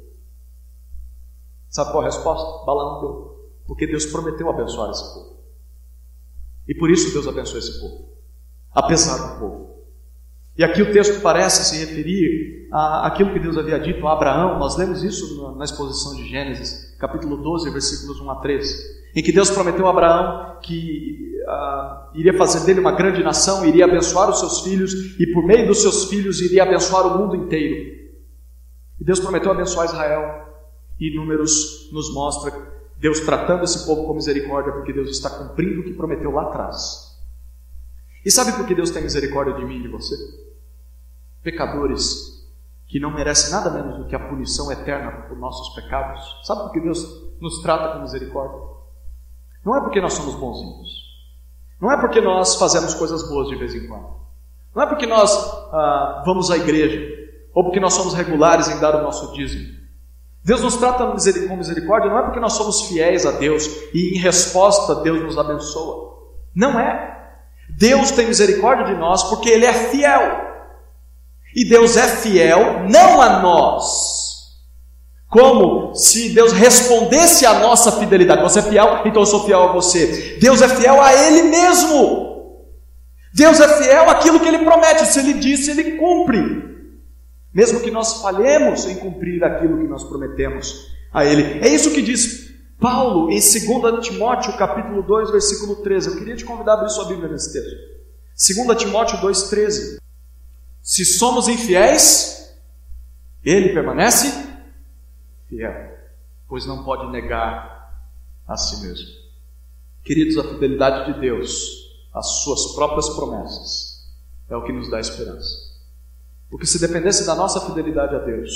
Sabe 1.68 1.92
qual 1.92 2.04
a 2.04 2.06
resposta? 2.06 2.66
Balaão 2.66 3.02
deu. 3.02 3.52
Porque 3.66 3.88
Deus 3.88 4.06
prometeu 4.06 4.50
abençoar 4.50 4.92
esse 4.92 5.14
povo. 5.14 5.38
E 6.68 6.76
por 6.76 6.90
isso 6.92 7.12
Deus 7.12 7.28
abençoou 7.28 7.58
esse 7.58 7.80
povo, 7.80 8.10
apesar 8.72 9.34
do 9.34 9.40
povo. 9.40 9.68
E 10.56 10.64
aqui 10.64 10.82
o 10.82 10.92
texto 10.92 11.22
parece 11.22 11.66
se 11.66 11.86
referir 11.86 12.68
àquilo 12.72 13.34
que 13.34 13.40
Deus 13.40 13.58
havia 13.58 13.80
dito 13.80 14.08
a 14.08 14.14
Abraão. 14.14 14.60
Nós 14.60 14.78
lemos 14.78 15.04
isso 15.04 15.56
na 15.56 15.66
exposição 15.66 16.16
de 16.16 16.28
Gênesis, 16.28 16.96
capítulo 16.98 17.38
12, 17.38 17.70
versículos 17.72 18.20
1 18.20 18.32
a 18.32 18.36
13, 18.38 18.97
em 19.18 19.24
que 19.24 19.32
Deus 19.32 19.50
prometeu 19.50 19.88
a 19.88 19.90
Abraão 19.90 20.60
que 20.62 21.42
uh, 21.48 22.16
iria 22.16 22.38
fazer 22.38 22.64
dele 22.68 22.80
uma 22.80 22.92
grande 22.92 23.24
nação, 23.24 23.66
iria 23.66 23.86
abençoar 23.86 24.30
os 24.30 24.38
seus 24.38 24.62
filhos 24.62 25.20
e 25.20 25.26
por 25.34 25.44
meio 25.44 25.66
dos 25.66 25.82
seus 25.82 26.06
filhos 26.06 26.40
iria 26.40 26.62
abençoar 26.62 27.08
o 27.08 27.18
mundo 27.18 27.36
inteiro. 27.36 27.98
E 29.00 29.04
Deus 29.04 29.20
prometeu 29.20 29.50
abençoar 29.50 29.88
Israel. 29.88 30.46
E 31.00 31.16
Números 31.16 31.90
nos 31.92 32.14
mostra 32.14 32.54
Deus 32.98 33.20
tratando 33.22 33.64
esse 33.64 33.88
povo 33.88 34.06
com 34.06 34.14
misericórdia, 34.14 34.72
porque 34.72 34.94
Deus 34.94 35.10
está 35.10 35.32
cumprindo 35.32 35.82
o 35.82 35.84
que 35.84 35.94
prometeu 35.94 36.30
lá 36.30 36.44
atrás. 36.44 37.18
E 38.24 38.30
sabe 38.30 38.52
por 38.52 38.68
que 38.68 38.76
Deus 38.76 38.92
tem 38.92 39.02
misericórdia 39.02 39.56
de 39.56 39.66
mim 39.66 39.80
e 39.80 39.82
de 39.82 39.88
você? 39.88 40.16
Pecadores 41.42 42.48
que 42.88 43.00
não 43.00 43.12
merecem 43.12 43.50
nada 43.52 43.72
menos 43.72 43.98
do 43.98 44.06
que 44.06 44.16
a 44.16 44.30
punição 44.30 44.72
eterna 44.72 45.12
por 45.28 45.36
nossos 45.40 45.74
pecados. 45.74 46.22
Sabe 46.44 46.62
por 46.62 46.72
que 46.72 46.82
Deus 46.82 47.34
nos 47.42 47.64
trata 47.64 47.96
com 47.96 48.04
misericórdia? 48.04 48.77
Não 49.68 49.76
é 49.76 49.82
porque 49.82 50.00
nós 50.00 50.14
somos 50.14 50.36
bonzinhos. 50.36 50.90
Não 51.82 51.92
é 51.92 52.00
porque 52.00 52.22
nós 52.22 52.56
fazemos 52.56 52.94
coisas 52.94 53.28
boas 53.28 53.50
de 53.50 53.56
vez 53.58 53.76
em 53.76 53.86
quando. 53.86 54.16
Não 54.74 54.82
é 54.82 54.86
porque 54.88 55.06
nós 55.06 55.30
ah, 55.74 56.24
vamos 56.26 56.50
à 56.50 56.56
igreja. 56.56 57.06
Ou 57.54 57.66
porque 57.66 57.78
nós 57.78 57.94
somos 57.94 58.14
regulares 58.14 58.70
em 58.70 58.80
dar 58.80 58.96
o 58.96 59.04
nosso 59.04 59.34
dízimo. 59.34 59.76
Deus 60.42 60.62
nos 60.62 60.78
trata 60.78 61.06
com 61.06 61.58
misericórdia 61.58 62.10
não 62.10 62.20
é 62.20 62.22
porque 62.24 62.40
nós 62.40 62.54
somos 62.54 62.84
fiéis 62.84 63.26
a 63.26 63.32
Deus 63.32 63.68
e 63.94 64.16
em 64.16 64.20
resposta 64.22 65.02
Deus 65.02 65.22
nos 65.22 65.38
abençoa. 65.38 66.16
Não 66.56 66.80
é. 66.80 67.36
Deus 67.70 68.12
tem 68.12 68.28
misericórdia 68.28 68.86
de 68.86 68.94
nós 68.94 69.24
porque 69.24 69.50
Ele 69.50 69.66
é 69.66 69.74
fiel. 69.74 70.48
E 71.54 71.68
Deus 71.68 71.98
é 71.98 72.08
fiel 72.08 72.88
não 72.88 73.22
a 73.22 73.42
nós, 73.42 73.84
como 75.30 75.94
se 75.94 76.30
Deus 76.30 76.54
respondesse 76.54 77.46
à 77.46 77.60
nossa 77.60 77.92
fidelidade. 77.92 78.42
Você 78.42 78.60
é 78.60 78.64
fiel, 78.64 79.02
então 79.06 79.22
eu 79.22 79.26
sou 79.26 79.46
fiel 79.46 79.64
a 79.64 79.72
você. 79.74 80.38
Deus 80.40 80.62
é 80.62 80.70
fiel 80.70 81.02
a 81.02 81.14
Ele 81.14 81.44
mesmo. 81.44 82.66
Deus 83.34 83.60
é 83.60 83.68
fiel 83.84 84.10
àquilo 84.10 84.40
que 84.40 84.48
Ele 84.48 84.60
promete. 84.60 85.06
Se 85.06 85.20
Ele 85.20 85.34
disse, 85.34 85.72
Ele 85.72 85.98
cumpre 85.98 86.68
mesmo 87.58 87.80
que 87.80 87.90
nós 87.90 88.22
falhemos 88.22 88.86
em 88.86 88.98
cumprir 88.98 89.44
aquilo 89.44 89.80
que 89.80 89.88
nós 89.88 90.04
prometemos 90.04 90.92
a 91.12 91.26
Ele. 91.26 91.60
É 91.60 91.68
isso 91.68 91.90
que 91.90 92.04
diz 92.04 92.54
Paulo 92.80 93.32
em 93.32 93.40
2 93.40 94.06
Timóteo, 94.06 94.56
capítulo 94.56 95.02
2, 95.02 95.32
versículo 95.32 95.78
13. 95.78 96.10
Eu 96.10 96.18
queria 96.20 96.36
te 96.36 96.46
convidar 96.46 96.74
a 96.74 96.76
abrir 96.76 96.92
sua 96.92 97.06
Bíblia 97.06 97.28
nesse 97.28 97.52
texto. 97.52 98.68
2 98.68 98.78
Timóteo 98.78 99.18
2,13. 99.18 99.98
Se 100.84 101.04
somos 101.04 101.48
infiéis, 101.48 102.56
Ele 103.44 103.70
permanece 103.70 104.32
fiel, 105.48 105.98
pois 106.48 106.66
não 106.66 106.84
pode 106.84 107.08
negar 107.12 107.78
a 108.48 108.56
si 108.56 108.86
mesmo. 108.86 109.08
Queridos, 110.04 110.38
a 110.38 110.44
fidelidade 110.44 111.14
de 111.14 111.20
Deus, 111.20 111.92
as 112.14 112.44
suas 112.44 112.74
próprias 112.76 113.10
promessas, 113.10 114.08
é 114.50 114.56
o 114.56 114.64
que 114.64 114.72
nos 114.72 114.90
dá 114.90 115.00
esperança. 115.00 115.68
Porque 116.50 116.66
se 116.66 116.80
dependesse 116.80 117.26
da 117.26 117.36
nossa 117.36 117.60
fidelidade 117.62 118.16
a 118.16 118.20
Deus, 118.20 118.52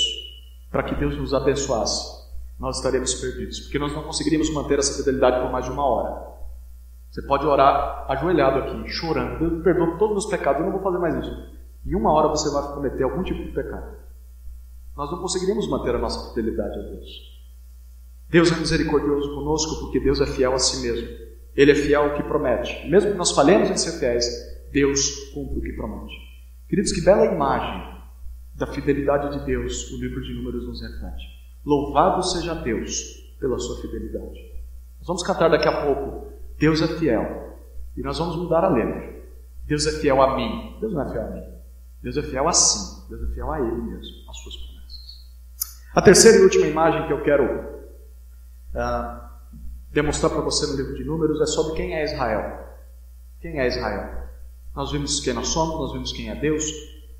para 0.70 0.82
que 0.82 0.94
Deus 0.94 1.16
nos 1.16 1.34
abençoasse, 1.34 2.22
nós 2.58 2.76
estaremos 2.76 3.14
perdidos, 3.14 3.60
porque 3.60 3.78
nós 3.78 3.92
não 3.92 4.02
conseguiríamos 4.02 4.50
manter 4.54 4.78
essa 4.78 4.96
fidelidade 4.96 5.42
por 5.42 5.52
mais 5.52 5.64
de 5.64 5.70
uma 5.70 5.84
hora. 5.84 6.32
Você 7.10 7.20
pode 7.22 7.44
orar 7.44 8.06
ajoelhado 8.08 8.60
aqui, 8.60 8.88
chorando, 8.88 9.38
Deus 9.38 9.62
perdoa 9.62 9.98
todos 9.98 10.16
os 10.16 10.24
meus 10.24 10.26
pecados, 10.26 10.60
eu 10.60 10.66
não 10.66 10.72
vou 10.72 10.82
fazer 10.82 10.98
mais 10.98 11.14
isso. 11.16 11.52
Em 11.84 11.94
uma 11.94 12.12
hora 12.12 12.28
você 12.28 12.48
vai 12.50 12.62
cometer 12.72 13.02
algum 13.02 13.22
tipo 13.22 13.42
de 13.42 13.50
pecado. 13.50 14.01
Nós 14.96 15.10
não 15.10 15.20
conseguiríamos 15.20 15.68
manter 15.68 15.94
a 15.94 15.98
nossa 15.98 16.28
fidelidade 16.30 16.78
a 16.78 16.82
Deus. 16.82 17.32
Deus 18.28 18.50
é 18.52 18.56
misericordioso 18.56 19.34
conosco 19.34 19.80
porque 19.80 20.00
Deus 20.00 20.20
é 20.20 20.26
fiel 20.26 20.54
a 20.54 20.58
si 20.58 20.80
mesmo. 20.82 21.08
Ele 21.54 21.72
é 21.72 21.74
fiel 21.74 22.02
ao 22.02 22.14
que 22.14 22.22
promete. 22.22 22.88
Mesmo 22.88 23.12
que 23.12 23.18
nós 23.18 23.30
falhemos 23.32 23.70
em 23.70 23.76
ser 23.76 23.98
fiéis, 23.98 24.26
Deus 24.70 25.30
cumpre 25.34 25.58
o 25.58 25.62
que 25.62 25.72
promete. 25.74 26.14
Queridos, 26.68 26.92
que 26.92 27.02
bela 27.02 27.26
imagem 27.26 27.92
da 28.54 28.66
fidelidade 28.66 29.38
de 29.38 29.44
Deus 29.44 29.90
o 29.92 30.00
livro 30.00 30.22
de 30.22 30.32
Números 30.34 30.66
nos 30.66 30.80
reflete. 30.80 31.24
Louvado 31.64 32.22
seja 32.22 32.54
Deus 32.54 33.34
pela 33.38 33.58
sua 33.58 33.80
fidelidade. 33.82 34.40
Nós 34.98 35.06
vamos 35.06 35.22
cantar 35.22 35.50
daqui 35.50 35.68
a 35.68 35.84
pouco. 35.84 36.32
Deus 36.58 36.80
é 36.80 36.88
fiel. 36.98 37.58
E 37.96 38.00
nós 38.02 38.18
vamos 38.18 38.36
mudar 38.36 38.64
a 38.64 38.68
letra. 38.68 39.22
Deus 39.66 39.86
é 39.86 40.00
fiel 40.00 40.22
a 40.22 40.36
mim. 40.36 40.76
Deus 40.80 40.92
não 40.92 41.02
é 41.02 41.10
fiel 41.10 41.26
a 41.26 41.30
mim. 41.30 41.44
Deus 42.02 42.16
é 42.16 42.22
fiel 42.22 42.48
a 42.48 42.52
si. 42.52 43.08
Deus 43.08 43.30
é 43.30 43.34
fiel 43.34 43.50
a 43.50 43.60
Ele 43.60 43.82
mesmo, 43.82 44.30
às 44.30 44.36
suas 44.38 44.56
promessas. 44.56 44.71
A 45.94 46.00
terceira 46.00 46.38
e 46.38 46.42
última 46.42 46.66
imagem 46.66 47.06
que 47.06 47.12
eu 47.12 47.22
quero 47.22 47.44
uh, 47.44 49.20
demonstrar 49.90 50.32
para 50.32 50.40
você 50.40 50.66
no 50.66 50.76
livro 50.76 50.94
de 50.94 51.04
Números 51.04 51.40
é 51.40 51.46
sobre 51.46 51.74
quem 51.74 51.94
é 51.94 52.04
Israel. 52.04 52.66
Quem 53.40 53.60
é 53.60 53.66
Israel? 53.66 54.22
Nós 54.74 54.90
vimos 54.90 55.20
quem 55.20 55.34
nós 55.34 55.48
somos, 55.48 55.74
nós 55.74 55.92
vimos 55.92 56.12
quem 56.12 56.30
é 56.30 56.34
Deus, 56.34 56.64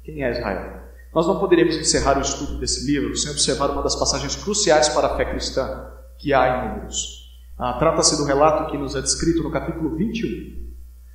quem 0.03 0.25
é 0.25 0.31
Israel. 0.31 0.81
Nós 1.15 1.27
não 1.27 1.39
poderíamos 1.39 1.77
encerrar 1.77 2.17
o 2.17 2.23
estudo 2.23 2.59
desse 2.59 2.87
livro 2.91 3.15
sem 3.15 3.31
observar 3.31 3.71
uma 3.71 3.83
das 3.83 3.95
passagens 3.95 4.37
cruciais 4.37 4.89
para 4.89 5.09
a 5.09 5.17
fé 5.17 5.27
cristã 5.27 5.93
que 6.17 6.33
há 6.33 6.49
em 6.49 6.69
Números. 6.69 7.31
Ah, 7.59 7.75
Trata-se 7.75 8.17
do 8.17 8.25
relato 8.25 8.71
que 8.71 8.79
nos 8.79 8.95
é 8.95 9.03
descrito 9.03 9.43
no 9.43 9.51
capítulo 9.51 9.95
21. 9.95 10.73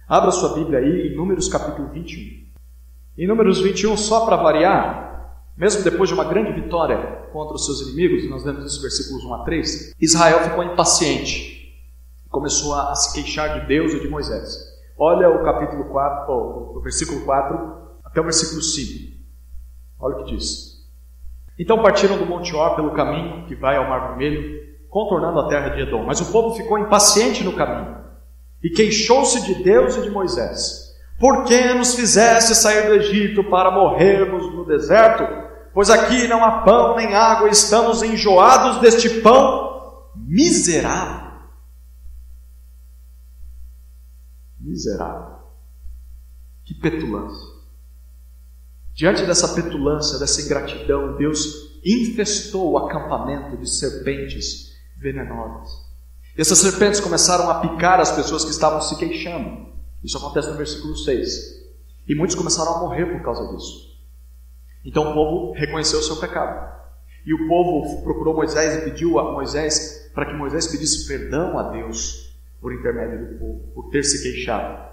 Abra 0.07 0.29
sua 0.29 0.53
Bíblia 0.53 0.77
aí 0.77 1.07
em 1.07 1.15
Números 1.15 1.47
capítulo 1.47 1.89
21. 1.89 2.45
Em 3.17 3.25
Números 3.27 3.59
21, 3.59 3.97
só 3.97 4.27
para 4.27 4.35
variar, 4.35 5.06
mesmo 5.57 5.83
depois 5.83 6.07
de 6.07 6.13
uma 6.13 6.23
grande 6.23 6.51
vitória 6.51 6.97
contra 7.33 7.55
os 7.55 7.65
seus 7.65 7.81
inimigos, 7.81 8.29
nós 8.29 8.43
lemos 8.43 8.63
esses 8.63 8.79
versículos 8.79 9.25
1 9.25 9.33
a 9.33 9.43
3, 9.43 9.95
Israel 9.99 10.41
ficou 10.41 10.63
impaciente, 10.63 11.75
começou 12.29 12.75
a, 12.75 12.93
se 12.93 13.13
queixar 13.13 13.59
de 13.59 13.67
Deus 13.67 13.91
e 13.93 13.99
de 13.99 14.07
Moisés. 14.07 14.55
Olha 14.95 15.29
o 15.29 15.43
capítulo 15.43 15.85
4, 15.85 16.31
o 16.31 16.79
versículo 16.81 17.21
4 17.21 17.77
até 18.05 18.21
o 18.21 18.23
versículo 18.23 18.61
5. 18.61 19.17
Olha 19.99 20.15
o 20.15 20.25
que 20.25 20.35
diz. 20.35 20.77
Então 21.57 21.81
partiram 21.81 22.19
do 22.19 22.25
Monte 22.25 22.55
Or 22.55 22.75
pelo 22.75 22.93
caminho 22.93 23.47
que 23.47 23.55
vai 23.55 23.77
ao 23.77 23.89
Mar 23.89 24.09
Vermelho, 24.09 24.61
contornando 24.89 25.39
a 25.39 25.47
terra 25.47 25.69
de 25.69 25.81
Edom. 25.81 26.03
Mas 26.05 26.21
o 26.21 26.31
povo 26.31 26.55
ficou 26.55 26.77
impaciente 26.77 27.43
no 27.43 27.53
caminho 27.53 27.97
e 28.63 28.69
queixou-se 28.69 29.43
de 29.43 29.63
Deus 29.63 29.95
e 29.97 30.01
de 30.01 30.11
Moisés. 30.11 30.95
Por 31.19 31.45
que 31.45 31.73
nos 31.73 31.95
fizeste 31.95 32.53
sair 32.53 32.87
do 32.87 32.93
Egito 32.93 33.43
para 33.45 33.71
morrermos 33.71 34.53
no 34.53 34.65
deserto? 34.65 35.46
Pois 35.77 35.91
aqui 35.91 36.27
não 36.27 36.43
há 36.43 36.63
pão 36.63 36.95
nem 36.95 37.13
água, 37.13 37.49
estamos 37.49 38.01
enjoados 38.01 38.81
deste 38.81 39.21
pão 39.21 40.09
miserável. 40.15 41.33
Miserável. 44.59 45.37
Que 46.65 46.73
petulância. 46.73 47.47
Diante 48.95 49.23
dessa 49.23 49.49
petulância, 49.53 50.17
dessa 50.17 50.41
ingratidão, 50.41 51.15
Deus 51.15 51.79
infestou 51.85 52.71
o 52.71 52.77
acampamento 52.79 53.55
de 53.55 53.69
serpentes 53.69 54.75
venenosas. 54.97 55.85
E 56.35 56.41
essas 56.41 56.57
serpentes 56.57 56.99
começaram 56.99 57.51
a 57.51 57.59
picar 57.59 57.99
as 57.99 58.11
pessoas 58.11 58.43
que 58.43 58.49
estavam 58.49 58.81
se 58.81 58.97
queixando. 58.97 59.67
Isso 60.03 60.17
acontece 60.17 60.49
no 60.49 60.57
versículo 60.57 60.97
6. 60.97 61.67
E 62.07 62.15
muitos 62.15 62.35
começaram 62.35 62.77
a 62.77 62.79
morrer 62.79 63.05
por 63.05 63.21
causa 63.21 63.55
disso. 63.55 63.86
Então 64.85 65.11
o 65.11 65.13
povo 65.13 65.53
reconheceu 65.53 65.99
o 65.99 66.03
seu 66.03 66.17
pecado. 66.17 66.77
E 67.25 67.33
o 67.33 67.47
povo 67.47 68.03
procurou 68.03 68.33
Moisés 68.33 68.77
e 68.77 68.89
pediu 68.89 69.19
a 69.19 69.33
Moisés 69.33 70.09
para 70.13 70.25
que 70.25 70.33
Moisés 70.33 70.67
pedisse 70.67 71.07
perdão 71.07 71.59
a 71.59 71.71
Deus 71.71 72.33
por 72.61 72.73
intermédio 72.73 73.27
do 73.27 73.39
povo, 73.39 73.59
por 73.75 73.89
ter 73.89 74.03
se 74.03 74.23
queixado. 74.23 74.87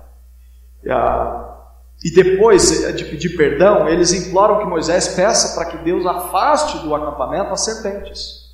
E 2.02 2.10
depois 2.10 2.94
de 2.94 3.04
pedir 3.04 3.36
perdão, 3.36 3.88
eles 3.88 4.12
imploram 4.12 4.58
que 4.58 4.66
Moisés 4.66 5.08
peça 5.08 5.54
para 5.54 5.70
que 5.70 5.84
Deus 5.84 6.04
afaste 6.04 6.78
do 6.80 6.94
acampamento 6.94 7.52
as 7.52 7.64
serpentes. 7.64 8.44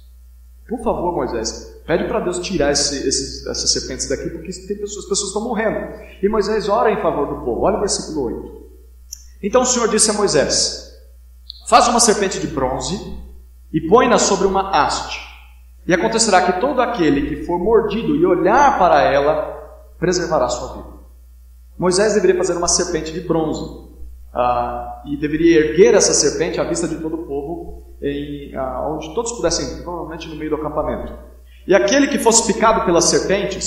Por 0.69 0.79
favor, 0.85 1.13
Moisés, 1.13 1.83
pede 1.85 2.07
para 2.07 2.21
Deus 2.21 2.39
tirar 2.39 2.71
esse, 2.71 3.09
essas 3.09 3.73
serpentes 3.73 4.09
daqui, 4.09 4.31
porque 4.31 4.53
tem 4.53 4.77
pessoas, 4.77 5.05
as 5.05 5.09
pessoas 5.09 5.29
estão 5.31 5.43
morrendo. 5.43 5.93
E 6.23 6.29
Moisés 6.29 6.69
ora 6.69 6.93
em 6.93 7.03
favor 7.03 7.27
do 7.27 7.45
povo. 7.45 7.63
Olha 7.63 7.79
o 7.79 7.81
versículo 7.81 8.27
8. 8.27 8.61
Então 9.43 9.63
o 9.63 9.67
Senhor 9.67 9.89
disse 9.89 10.11
a 10.11 10.15
Moisés: 10.15 10.90
Faz 11.71 11.87
uma 11.87 12.01
serpente 12.01 12.41
de 12.41 12.49
bronze 12.49 13.17
e 13.73 13.81
põe-na 13.83 14.19
sobre 14.19 14.45
uma 14.45 14.71
haste. 14.71 15.21
E 15.87 15.95
acontecerá 15.95 16.43
que 16.43 16.61
todo 16.61 16.83
aquele 16.83 17.29
que 17.29 17.45
for 17.45 17.61
mordido 17.61 18.17
e 18.17 18.27
olhar 18.27 18.77
para 18.77 19.01
ela, 19.03 19.87
preservará 19.97 20.49
sua 20.49 20.73
vida. 20.73 20.89
Moisés 21.79 22.15
deveria 22.15 22.37
fazer 22.37 22.57
uma 22.57 22.67
serpente 22.67 23.13
de 23.13 23.21
bronze. 23.21 23.89
Ah, 24.35 25.01
e 25.07 25.17
deveria 25.17 25.61
erguer 25.61 25.95
essa 25.95 26.13
serpente 26.13 26.61
à 26.61 26.65
vista 26.65 26.89
de 26.89 26.97
todo 26.97 27.15
o 27.15 27.25
povo, 27.25 27.85
em, 28.03 28.53
ah, 28.57 28.89
onde 28.91 29.15
todos 29.15 29.31
pudessem, 29.31 29.85
provavelmente 29.85 30.29
no 30.29 30.35
meio 30.35 30.51
do 30.51 30.57
acampamento. 30.57 31.13
E 31.69 31.73
aquele 31.73 32.09
que 32.09 32.19
fosse 32.19 32.53
picado 32.53 32.85
pela 32.85 33.01
serpente, 33.01 33.61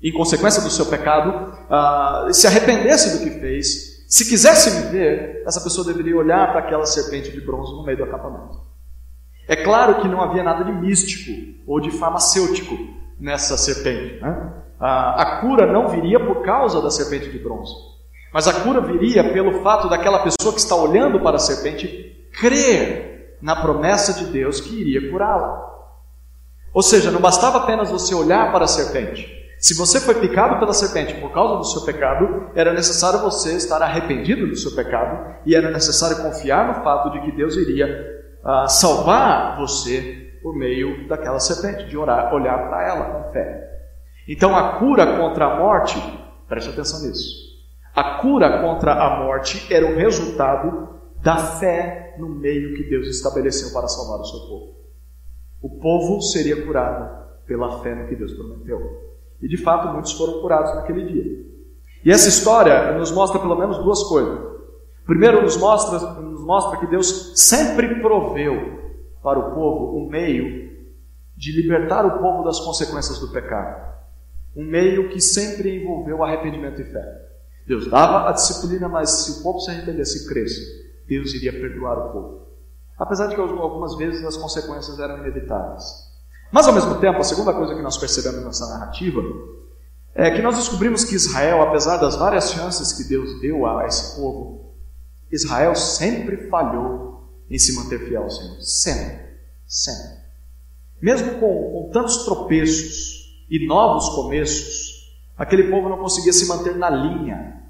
em 0.00 0.12
consequência 0.12 0.62
do 0.62 0.70
seu 0.70 0.86
pecado, 0.86 1.52
ah, 1.68 2.28
se 2.30 2.46
arrependesse 2.46 3.18
do 3.18 3.24
que 3.24 3.40
fez 3.40 3.89
se 4.10 4.28
quisesse 4.28 4.70
viver, 4.82 5.44
essa 5.46 5.60
pessoa 5.60 5.86
deveria 5.86 6.16
olhar 6.16 6.50
para 6.50 6.58
aquela 6.58 6.84
serpente 6.84 7.30
de 7.30 7.40
bronze 7.40 7.70
no 7.72 7.84
meio 7.84 7.96
do 7.96 8.02
acampamento. 8.02 8.60
É 9.46 9.54
claro 9.54 10.00
que 10.00 10.08
não 10.08 10.20
havia 10.20 10.42
nada 10.42 10.64
de 10.64 10.72
místico 10.72 11.30
ou 11.64 11.78
de 11.78 11.92
farmacêutico 11.92 12.76
nessa 13.20 13.56
serpente. 13.56 14.20
Né? 14.20 14.52
A, 14.80 15.22
a 15.22 15.40
cura 15.40 15.64
não 15.72 15.86
viria 15.86 16.18
por 16.18 16.42
causa 16.42 16.82
da 16.82 16.90
serpente 16.90 17.30
de 17.30 17.38
bronze, 17.38 17.72
mas 18.34 18.48
a 18.48 18.52
cura 18.64 18.80
viria 18.80 19.32
pelo 19.32 19.62
fato 19.62 19.88
daquela 19.88 20.18
pessoa 20.18 20.52
que 20.52 20.60
está 20.60 20.74
olhando 20.74 21.20
para 21.20 21.36
a 21.36 21.40
serpente 21.40 22.28
crer 22.32 23.38
na 23.40 23.54
promessa 23.54 24.12
de 24.12 24.24
Deus 24.24 24.60
que 24.60 24.74
iria 24.74 25.08
curá-la. 25.08 25.70
Ou 26.74 26.82
seja, 26.82 27.12
não 27.12 27.20
bastava 27.20 27.58
apenas 27.58 27.90
você 27.90 28.12
olhar 28.12 28.50
para 28.50 28.64
a 28.64 28.68
serpente, 28.68 29.39
se 29.60 29.76
você 29.76 30.00
foi 30.00 30.14
picado 30.14 30.58
pela 30.58 30.72
serpente 30.72 31.20
por 31.20 31.34
causa 31.34 31.56
do 31.56 31.64
seu 31.64 31.82
pecado, 31.82 32.50
era 32.54 32.72
necessário 32.72 33.20
você 33.20 33.56
estar 33.56 33.82
arrependido 33.82 34.46
do 34.46 34.56
seu 34.56 34.74
pecado 34.74 35.36
e 35.44 35.54
era 35.54 35.70
necessário 35.70 36.22
confiar 36.22 36.66
no 36.66 36.82
fato 36.82 37.10
de 37.10 37.20
que 37.20 37.36
Deus 37.36 37.58
iria 37.58 37.86
uh, 38.42 38.66
salvar 38.70 39.58
você 39.58 40.38
por 40.42 40.56
meio 40.56 41.06
daquela 41.06 41.38
serpente, 41.38 41.86
de 41.90 41.98
orar, 41.98 42.32
olhar 42.32 42.70
para 42.70 42.88
ela 42.88 43.04
com 43.04 43.32
fé. 43.32 43.68
Então 44.26 44.56
a 44.56 44.78
cura 44.78 45.18
contra 45.18 45.44
a 45.44 45.58
morte, 45.58 45.98
preste 46.48 46.70
atenção 46.70 47.06
nisso. 47.06 47.50
A 47.94 48.14
cura 48.14 48.62
contra 48.62 48.94
a 48.94 49.22
morte 49.22 49.70
era 49.70 49.84
o 49.84 49.94
resultado 49.94 50.88
da 51.22 51.36
fé 51.36 52.14
no 52.18 52.30
meio 52.30 52.74
que 52.76 52.88
Deus 52.88 53.06
estabeleceu 53.08 53.74
para 53.74 53.88
salvar 53.88 54.20
o 54.20 54.24
seu 54.24 54.40
povo. 54.40 54.74
O 55.60 55.78
povo 55.78 56.22
seria 56.22 56.64
curado 56.64 57.28
pela 57.46 57.82
fé 57.82 57.94
no 57.94 58.08
que 58.08 58.16
Deus 58.16 58.32
prometeu. 58.32 59.09
E 59.42 59.48
de 59.48 59.56
fato, 59.56 59.92
muitos 59.92 60.12
foram 60.12 60.40
curados 60.40 60.74
naquele 60.74 61.04
dia. 61.04 61.46
E 62.04 62.10
essa 62.10 62.28
história 62.28 62.92
nos 62.98 63.10
mostra 63.10 63.38
pelo 63.38 63.56
menos 63.56 63.78
duas 63.78 64.02
coisas. 64.04 64.38
Primeiro, 65.06 65.42
nos 65.42 65.56
mostra, 65.56 65.98
nos 66.20 66.44
mostra 66.44 66.78
que 66.78 66.86
Deus 66.86 67.32
sempre 67.34 68.00
proveu 68.00 68.80
para 69.22 69.38
o 69.38 69.54
povo 69.54 69.98
um 69.98 70.08
meio 70.08 70.70
de 71.36 71.52
libertar 71.52 72.06
o 72.06 72.18
povo 72.18 72.44
das 72.44 72.60
consequências 72.60 73.18
do 73.18 73.32
pecado. 73.32 73.90
Um 74.54 74.64
meio 74.64 75.08
que 75.08 75.20
sempre 75.20 75.82
envolveu 75.82 76.22
arrependimento 76.22 76.80
e 76.80 76.84
fé. 76.84 77.30
Deus 77.66 77.88
dava 77.88 78.28
a 78.28 78.32
disciplina, 78.32 78.88
mas 78.88 79.10
se 79.10 79.40
o 79.40 79.42
povo 79.42 79.60
se 79.60 79.70
arrependesse 79.70 80.24
e 80.24 80.28
cresce, 80.28 80.90
Deus 81.06 81.32
iria 81.34 81.52
perdoar 81.52 81.98
o 81.98 82.12
povo. 82.12 82.46
Apesar 82.98 83.28
de 83.28 83.34
que 83.34 83.40
algumas 83.40 83.96
vezes 83.96 84.24
as 84.24 84.36
consequências 84.36 84.98
eram 84.98 85.18
inevitáveis. 85.18 86.09
Mas 86.52 86.66
ao 86.66 86.74
mesmo 86.74 86.96
tempo, 86.96 87.18
a 87.18 87.24
segunda 87.24 87.52
coisa 87.52 87.74
que 87.74 87.82
nós 87.82 87.96
percebemos 87.96 88.44
nessa 88.44 88.66
narrativa 88.66 89.22
é 90.14 90.30
que 90.30 90.42
nós 90.42 90.56
descobrimos 90.56 91.04
que 91.04 91.14
Israel, 91.14 91.62
apesar 91.62 91.96
das 91.98 92.16
várias 92.16 92.50
chances 92.50 92.92
que 92.92 93.04
Deus 93.04 93.40
deu 93.40 93.66
a 93.66 93.86
esse 93.86 94.16
povo, 94.16 94.74
Israel 95.30 95.76
sempre 95.76 96.48
falhou 96.48 97.30
em 97.48 97.58
se 97.58 97.74
manter 97.76 98.00
fiel 98.08 98.24
ao 98.24 98.30
Senhor. 98.30 98.56
Sempre. 98.60 99.20
Sempre. 99.66 100.20
Mesmo 101.00 101.38
com, 101.38 101.70
com 101.70 101.90
tantos 101.92 102.24
tropeços 102.24 103.44
e 103.48 103.66
novos 103.66 104.08
começos, 104.10 105.08
aquele 105.38 105.70
povo 105.70 105.88
não 105.88 105.98
conseguia 105.98 106.32
se 106.32 106.46
manter 106.46 106.76
na 106.76 106.90
linha, 106.90 107.62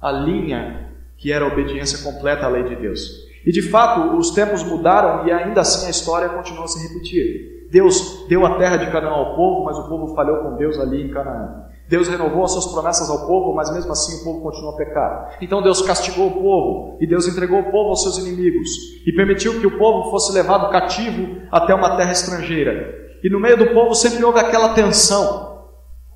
a 0.00 0.10
linha 0.10 0.90
que 1.16 1.30
era 1.30 1.44
a 1.44 1.48
obediência 1.48 1.98
completa 1.98 2.46
à 2.46 2.48
lei 2.48 2.64
de 2.64 2.76
Deus. 2.76 3.00
E 3.44 3.52
de 3.52 3.62
fato, 3.62 4.16
os 4.16 4.30
tempos 4.30 4.62
mudaram 4.62 5.26
e 5.26 5.32
ainda 5.32 5.60
assim 5.60 5.86
a 5.86 5.90
história 5.90 6.30
continua 6.30 6.64
a 6.64 6.68
se 6.68 6.88
repetir. 6.88 7.53
Deus 7.70 8.26
deu 8.28 8.44
a 8.46 8.56
terra 8.58 8.76
de 8.76 8.90
Canaã 8.90 9.10
ao 9.10 9.36
povo, 9.36 9.64
mas 9.64 9.78
o 9.78 9.88
povo 9.88 10.14
falhou 10.14 10.38
com 10.38 10.56
Deus 10.56 10.78
ali 10.78 11.02
em 11.02 11.10
Canaã. 11.10 11.64
Deus 11.88 12.08
renovou 12.08 12.44
as 12.44 12.52
suas 12.52 12.66
promessas 12.66 13.10
ao 13.10 13.26
povo, 13.26 13.54
mas 13.54 13.72
mesmo 13.72 13.92
assim 13.92 14.20
o 14.20 14.24
povo 14.24 14.40
continua 14.40 14.72
a 14.72 14.76
pecar. 14.76 15.36
Então 15.40 15.62
Deus 15.62 15.82
castigou 15.82 16.28
o 16.28 16.42
povo, 16.42 16.98
e 17.00 17.06
Deus 17.06 17.26
entregou 17.26 17.60
o 17.60 17.70
povo 17.70 17.90
aos 17.90 18.02
seus 18.02 18.18
inimigos, 18.18 18.68
e 19.06 19.12
permitiu 19.12 19.60
que 19.60 19.66
o 19.66 19.78
povo 19.78 20.10
fosse 20.10 20.32
levado 20.32 20.70
cativo 20.70 21.42
até 21.52 21.74
uma 21.74 21.96
terra 21.96 22.12
estrangeira. 22.12 22.94
E 23.22 23.28
no 23.28 23.40
meio 23.40 23.56
do 23.56 23.74
povo 23.74 23.94
sempre 23.94 24.24
houve 24.24 24.38
aquela 24.38 24.74
tensão. 24.74 25.64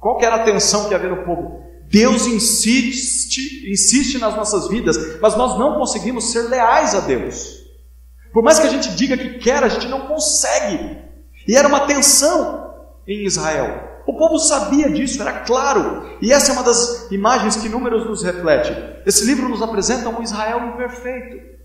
Qual 0.01 0.17
que 0.17 0.25
era 0.25 0.37
a 0.37 0.45
tensão 0.45 0.89
que 0.89 0.95
havia 0.95 1.11
no 1.11 1.25
povo? 1.25 1.63
Deus 1.91 2.27
insiste, 2.27 3.71
insiste 3.71 4.19
nas 4.19 4.37
nossas 4.37 4.69
vidas, 4.69 5.19
mas 5.21 5.37
nós 5.37 5.59
não 5.59 5.79
conseguimos 5.79 6.33
ser 6.33 6.43
leais 6.49 6.95
a 6.95 7.01
Deus. 7.01 7.59
Por 8.33 8.43
mais 8.43 8.59
que 8.59 8.67
a 8.67 8.71
gente 8.71 8.95
diga 8.95 9.17
que 9.17 9.39
quer, 9.39 9.63
a 9.65 9.69
gente 9.69 9.89
não 9.89 10.07
consegue. 10.07 11.08
E 11.49 11.57
era 11.57 11.67
uma 11.67 11.87
tensão 11.87 12.75
em 13.07 13.25
Israel. 13.25 14.03
O 14.07 14.15
povo 14.17 14.39
sabia 14.39 14.91
disso, 14.91 15.21
era 15.23 15.41
claro. 15.41 16.17
E 16.21 16.31
essa 16.31 16.51
é 16.51 16.53
uma 16.53 16.63
das 16.63 17.11
imagens 17.11 17.57
que 17.57 17.69
Números 17.69 18.07
nos 18.07 18.23
reflete. 18.23 18.73
Esse 19.07 19.25
livro 19.25 19.49
nos 19.49 19.63
apresenta 19.63 20.11
um 20.11 20.23
Israel 20.23 20.67
imperfeito. 20.67 21.59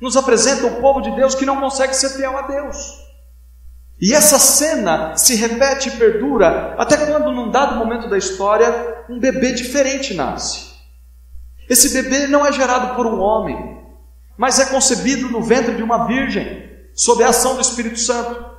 Nos 0.00 0.16
apresenta 0.16 0.66
o 0.66 0.80
povo 0.82 1.00
de 1.00 1.10
Deus 1.16 1.34
que 1.34 1.46
não 1.46 1.60
consegue 1.60 1.94
ser 1.94 2.10
fiel 2.10 2.36
a 2.36 2.42
Deus. 2.42 2.76
E 3.98 4.12
essa 4.12 4.38
cena 4.38 5.16
se 5.16 5.34
repete 5.34 5.88
e 5.88 5.92
perdura 5.92 6.74
até 6.76 6.96
quando, 7.06 7.30
num 7.30 7.50
dado 7.50 7.76
momento 7.76 8.10
da 8.10 8.18
história, 8.18 9.04
um 9.08 9.18
bebê 9.18 9.52
diferente 9.52 10.12
nasce. 10.12 10.72
Esse 11.70 11.90
bebê 11.90 12.26
não 12.26 12.44
é 12.44 12.52
gerado 12.52 12.96
por 12.96 13.06
um 13.06 13.20
homem, 13.20 13.80
mas 14.36 14.58
é 14.58 14.66
concebido 14.66 15.30
no 15.30 15.42
ventre 15.42 15.74
de 15.76 15.82
uma 15.82 16.06
virgem, 16.06 16.68
sob 16.94 17.22
a 17.22 17.28
ação 17.28 17.54
do 17.54 17.60
Espírito 17.60 17.98
Santo. 17.98 18.51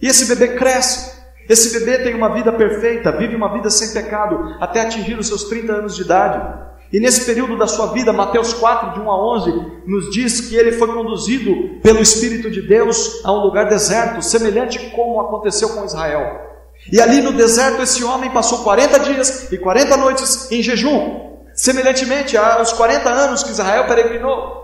E 0.00 0.06
esse 0.06 0.26
bebê 0.26 0.56
cresce, 0.56 1.18
esse 1.48 1.78
bebê 1.78 1.98
tem 2.04 2.14
uma 2.14 2.34
vida 2.34 2.52
perfeita, 2.52 3.16
vive 3.16 3.34
uma 3.34 3.52
vida 3.52 3.70
sem 3.70 3.92
pecado, 3.92 4.56
até 4.60 4.82
atingir 4.82 5.18
os 5.18 5.26
seus 5.26 5.44
30 5.44 5.72
anos 5.72 5.96
de 5.96 6.02
idade. 6.02 6.68
E 6.92 7.00
nesse 7.00 7.24
período 7.24 7.56
da 7.56 7.66
sua 7.66 7.92
vida, 7.92 8.12
Mateus 8.12 8.52
4, 8.54 8.92
de 8.92 9.00
1 9.00 9.10
a 9.10 9.34
11, 9.34 9.50
nos 9.86 10.10
diz 10.10 10.42
que 10.42 10.56
ele 10.56 10.72
foi 10.72 10.88
conduzido 10.88 11.80
pelo 11.82 12.00
Espírito 12.00 12.50
de 12.50 12.62
Deus 12.62 13.22
a 13.24 13.32
um 13.32 13.40
lugar 13.40 13.68
deserto, 13.68 14.22
semelhante 14.22 14.78
como 14.90 15.20
aconteceu 15.20 15.70
com 15.70 15.84
Israel. 15.84 16.48
E 16.90 17.00
ali 17.00 17.20
no 17.20 17.32
deserto, 17.32 17.82
esse 17.82 18.02
homem 18.04 18.30
passou 18.30 18.58
40 18.58 19.00
dias 19.00 19.52
e 19.52 19.58
40 19.58 19.96
noites 19.96 20.50
em 20.50 20.62
jejum, 20.62 21.36
semelhantemente 21.52 22.36
aos 22.36 22.72
40 22.72 23.08
anos 23.08 23.42
que 23.42 23.50
Israel 23.50 23.86
peregrinou. 23.86 24.62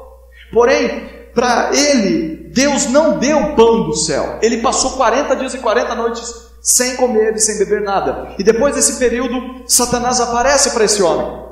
Porém, 0.52 1.10
para 1.34 1.72
ele, 1.74 2.43
Deus 2.54 2.86
não 2.86 3.18
deu 3.18 3.54
pão 3.56 3.82
do 3.82 3.94
céu. 3.94 4.38
Ele 4.40 4.58
passou 4.58 4.92
40 4.92 5.34
dias 5.34 5.54
e 5.54 5.58
40 5.58 5.94
noites 5.96 6.44
sem 6.62 6.96
comer 6.96 7.34
e 7.34 7.40
sem 7.40 7.58
beber 7.58 7.82
nada. 7.82 8.34
E 8.38 8.44
depois 8.44 8.76
desse 8.76 8.98
período, 8.98 9.64
Satanás 9.66 10.20
aparece 10.20 10.70
para 10.70 10.84
esse 10.84 11.02
homem. 11.02 11.44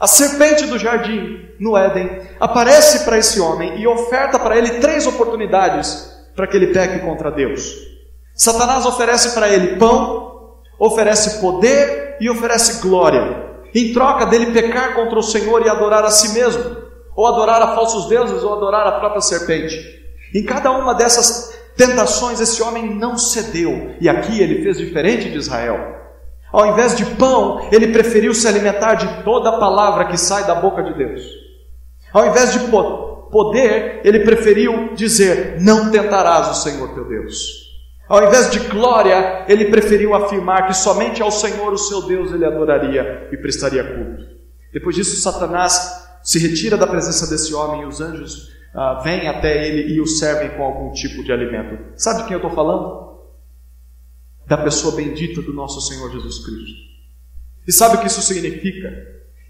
A 0.00 0.06
serpente 0.06 0.66
do 0.66 0.78
jardim, 0.78 1.48
no 1.58 1.76
Éden, 1.76 2.22
aparece 2.38 3.04
para 3.04 3.18
esse 3.18 3.40
homem 3.40 3.80
e 3.80 3.86
oferta 3.86 4.38
para 4.38 4.56
ele 4.56 4.78
três 4.78 5.06
oportunidades 5.06 6.10
para 6.36 6.46
que 6.46 6.56
ele 6.56 6.68
peque 6.68 7.00
contra 7.00 7.30
Deus. 7.30 7.74
Satanás 8.34 8.86
oferece 8.86 9.30
para 9.34 9.48
ele 9.48 9.76
pão, 9.76 10.54
oferece 10.78 11.40
poder 11.40 12.16
e 12.20 12.30
oferece 12.30 12.80
glória, 12.80 13.54
em 13.74 13.92
troca 13.92 14.26
dele 14.26 14.52
pecar 14.52 14.94
contra 14.94 15.18
o 15.18 15.22
Senhor 15.22 15.64
e 15.64 15.68
adorar 15.68 16.04
a 16.04 16.10
si 16.10 16.32
mesmo, 16.32 16.83
ou 17.16 17.26
adorar 17.26 17.62
a 17.62 17.74
falsos 17.74 18.06
deuses, 18.08 18.42
ou 18.42 18.54
adorar 18.54 18.86
a 18.86 18.98
própria 18.98 19.20
serpente. 19.20 19.76
Em 20.34 20.42
cada 20.44 20.72
uma 20.72 20.94
dessas 20.94 21.54
tentações, 21.76 22.40
esse 22.40 22.62
homem 22.62 22.94
não 22.94 23.16
cedeu, 23.16 23.94
e 24.00 24.08
aqui 24.08 24.40
ele 24.40 24.62
fez 24.62 24.78
diferente 24.78 25.30
de 25.30 25.38
Israel. 25.38 25.94
Ao 26.52 26.66
invés 26.66 26.96
de 26.96 27.04
pão, 27.04 27.68
ele 27.72 27.88
preferiu 27.88 28.32
se 28.32 28.46
alimentar 28.46 28.94
de 28.94 29.24
toda 29.24 29.50
a 29.50 29.58
palavra 29.58 30.06
que 30.06 30.16
sai 30.16 30.44
da 30.44 30.54
boca 30.54 30.82
de 30.82 30.94
Deus. 30.94 31.22
Ao 32.12 32.26
invés 32.26 32.52
de 32.52 32.60
poder, 33.30 34.00
ele 34.04 34.20
preferiu 34.20 34.94
dizer: 34.94 35.60
Não 35.60 35.90
tentarás 35.90 36.48
o 36.50 36.62
Senhor 36.62 36.94
teu 36.94 37.08
Deus. 37.08 37.64
Ao 38.08 38.22
invés 38.24 38.50
de 38.50 38.60
glória, 38.60 39.44
ele 39.48 39.64
preferiu 39.64 40.14
afirmar 40.14 40.66
que 40.66 40.74
somente 40.74 41.22
ao 41.22 41.30
Senhor, 41.30 41.72
o 41.72 41.78
seu 41.78 42.02
Deus, 42.02 42.32
ele 42.32 42.44
adoraria 42.44 43.28
e 43.32 43.36
prestaria 43.36 43.82
culto. 43.82 44.22
Depois 44.72 44.94
disso, 44.94 45.20
Satanás 45.20 46.03
se 46.24 46.38
retira 46.38 46.76
da 46.76 46.86
presença 46.86 47.28
desse 47.28 47.54
homem 47.54 47.82
e 47.82 47.84
os 47.84 48.00
anjos 48.00 48.48
ah, 48.74 49.00
vêm 49.04 49.28
até 49.28 49.68
ele 49.68 49.92
e 49.92 50.00
o 50.00 50.06
servem 50.06 50.56
com 50.56 50.64
algum 50.64 50.90
tipo 50.92 51.22
de 51.22 51.30
alimento. 51.30 51.92
Sabe 51.96 52.22
de 52.22 52.24
quem 52.24 52.32
eu 52.32 52.38
estou 52.38 52.54
falando? 52.54 53.20
Da 54.46 54.56
pessoa 54.56 54.96
bendita 54.96 55.42
do 55.42 55.52
nosso 55.52 55.80
Senhor 55.82 56.10
Jesus 56.10 56.44
Cristo. 56.44 56.94
E 57.68 57.72
sabe 57.72 57.96
o 57.96 58.00
que 58.00 58.06
isso 58.06 58.22
significa? 58.22 58.90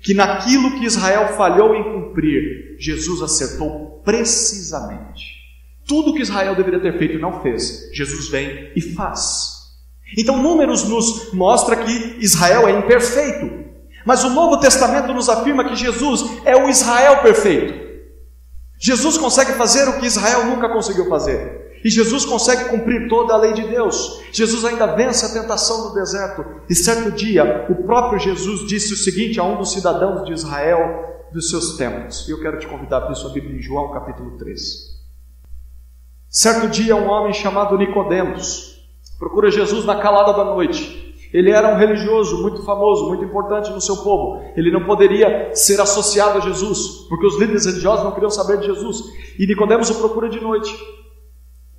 Que 0.03 0.12
naquilo 0.12 0.79
que 0.79 0.85
Israel 0.85 1.29
falhou 1.35 1.75
em 1.75 1.85
cumprir, 1.85 2.77
Jesus 2.79 3.22
acertou 3.22 4.03
precisamente. 4.05 5.43
Tudo 5.87 6.12
que 6.14 6.22
Israel 6.22 6.55
deveria 6.55 6.81
ter 6.81 6.99
feito 6.99 7.14
e 7.14 7.20
não 7.20 7.41
fez, 7.41 7.91
Jesus 7.93 8.29
vem 8.29 8.72
e 8.75 8.81
faz. 8.81 9.55
Então, 10.16 10.43
Números 10.43 10.89
nos 10.89 11.33
mostra 11.33 11.77
que 11.77 12.16
Israel 12.18 12.68
é 12.68 12.72
imperfeito, 12.79 13.64
mas 14.05 14.25
o 14.25 14.31
Novo 14.31 14.59
Testamento 14.59 15.13
nos 15.13 15.29
afirma 15.29 15.65
que 15.65 15.77
Jesus 15.77 16.25
é 16.45 16.57
o 16.57 16.69
Israel 16.69 17.23
perfeito. 17.23 17.85
Jesus 18.79 19.17
consegue 19.17 19.53
fazer 19.53 19.89
o 19.89 19.99
que 19.99 20.07
Israel 20.07 20.45
nunca 20.47 20.69
conseguiu 20.69 21.09
fazer. 21.09 21.65
E 21.85 21.91
Jesus 21.91 22.25
consegue 22.25 22.71
cumprir 22.71 23.09
toda 23.09 23.35
a 23.35 23.37
lei 23.37 23.53
de 23.53 23.69
Deus. 23.69 24.23
Jesus 24.33 24.65
ainda 24.65 24.95
vence 24.95 25.25
a 25.25 25.41
tentação 25.41 25.89
no 25.89 25.95
deserto. 25.95 26.45
E 26.69 26.75
certo 26.75 27.13
dia, 27.13 27.67
o 27.69 27.75
próprio 27.85 28.19
Jesus 28.19 28.67
disse 28.67 28.95
o 28.95 28.97
seguinte 28.97 29.39
a 29.39 29.45
um 29.45 29.59
dos 29.59 29.73
cidadãos 29.73 30.25
de 30.25 30.33
Israel 30.33 31.27
dos 31.31 31.51
seus 31.51 31.77
tempos. 31.77 32.27
E 32.27 32.31
eu 32.31 32.41
quero 32.41 32.59
te 32.59 32.67
convidar 32.67 32.97
a 32.99 33.03
abrir 33.05 33.17
sua 33.17 33.31
Bíblia 33.31 33.59
em 33.59 33.63
João 33.63 33.93
capítulo 33.93 34.39
3. 34.39 34.95
Certo 36.31 36.69
dia, 36.69 36.97
um 36.97 37.07
homem 37.07 37.33
chamado 37.35 37.77
Nicodemos 37.77 38.75
procura 39.19 39.51
Jesus 39.51 39.85
na 39.85 40.01
calada 40.01 40.33
da 40.33 40.45
noite. 40.45 41.04
Ele 41.35 41.51
era 41.51 41.74
um 41.74 41.76
religioso 41.76 42.41
muito 42.43 42.62
famoso, 42.62 43.09
muito 43.09 43.24
importante 43.24 43.68
no 43.72 43.80
seu 43.80 43.97
povo. 44.05 44.41
Ele 44.57 44.70
não 44.70 44.87
poderia 44.87 45.53
ser 45.53 45.80
associado 45.80 46.39
a 46.39 46.41
Jesus, 46.41 47.09
porque 47.09 47.26
os 47.26 47.41
líderes 47.41 47.66
religiosos 47.66 48.05
não 48.05 48.12
queriam 48.12 48.30
saber 48.30 48.61
de 48.61 48.66
Jesus. 48.66 49.03
E 49.37 49.45
Nicodemos 49.45 49.91
o 49.91 49.97
procura 49.97 50.28
de 50.28 50.41
noite. 50.41 50.72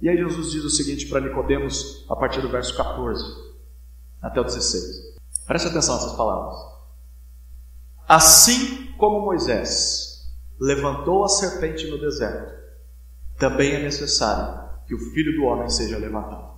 E 0.01 0.09
aí 0.09 0.17
Jesus 0.17 0.51
diz 0.51 0.65
o 0.65 0.69
seguinte 0.69 1.07
para 1.07 1.21
Nicodemos 1.21 2.05
a 2.09 2.17
partir 2.17 2.41
do 2.41 2.49
verso 2.49 2.75
14 2.75 3.23
até 4.21 4.41
o 4.41 4.43
16. 4.43 5.15
Preste 5.47 5.69
atenção 5.69 5.95
nessas 5.95 6.17
palavras. 6.17 6.57
Assim 8.09 8.87
como 8.97 9.21
Moisés 9.21 10.35
levantou 10.59 11.23
a 11.23 11.29
serpente 11.29 11.87
no 11.87 11.97
deserto, 11.97 12.53
também 13.39 13.71
é 13.71 13.81
necessário 13.81 14.65
que 14.85 14.93
o 14.93 14.99
filho 15.13 15.33
do 15.37 15.45
homem 15.45 15.69
seja 15.69 15.97
levantado 15.97 16.54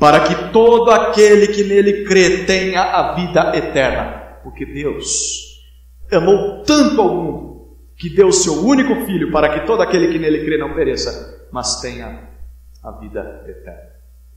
para 0.00 0.20
que 0.20 0.50
todo 0.50 0.90
aquele 0.90 1.48
que 1.48 1.62
nele 1.62 2.04
crê 2.04 2.44
tenha 2.46 2.82
a 2.82 3.14
vida 3.14 3.54
eterna. 3.54 4.38
Porque 4.42 4.64
Deus 4.64 5.60
amou 6.10 6.64
tanto 6.64 7.00
ao 7.00 7.14
mundo 7.14 7.76
que 7.96 8.08
deu 8.08 8.28
o 8.28 8.32
seu 8.32 8.64
único 8.64 9.04
filho 9.04 9.30
para 9.30 9.50
que 9.50 9.66
todo 9.66 9.82
aquele 9.82 10.08
que 10.08 10.18
nele 10.18 10.42
crê 10.46 10.56
não 10.56 10.74
pereça, 10.74 11.46
mas 11.52 11.82
tenha 11.82 12.30
a 12.82 12.90
vida 12.92 13.44
eterna. 13.46 13.90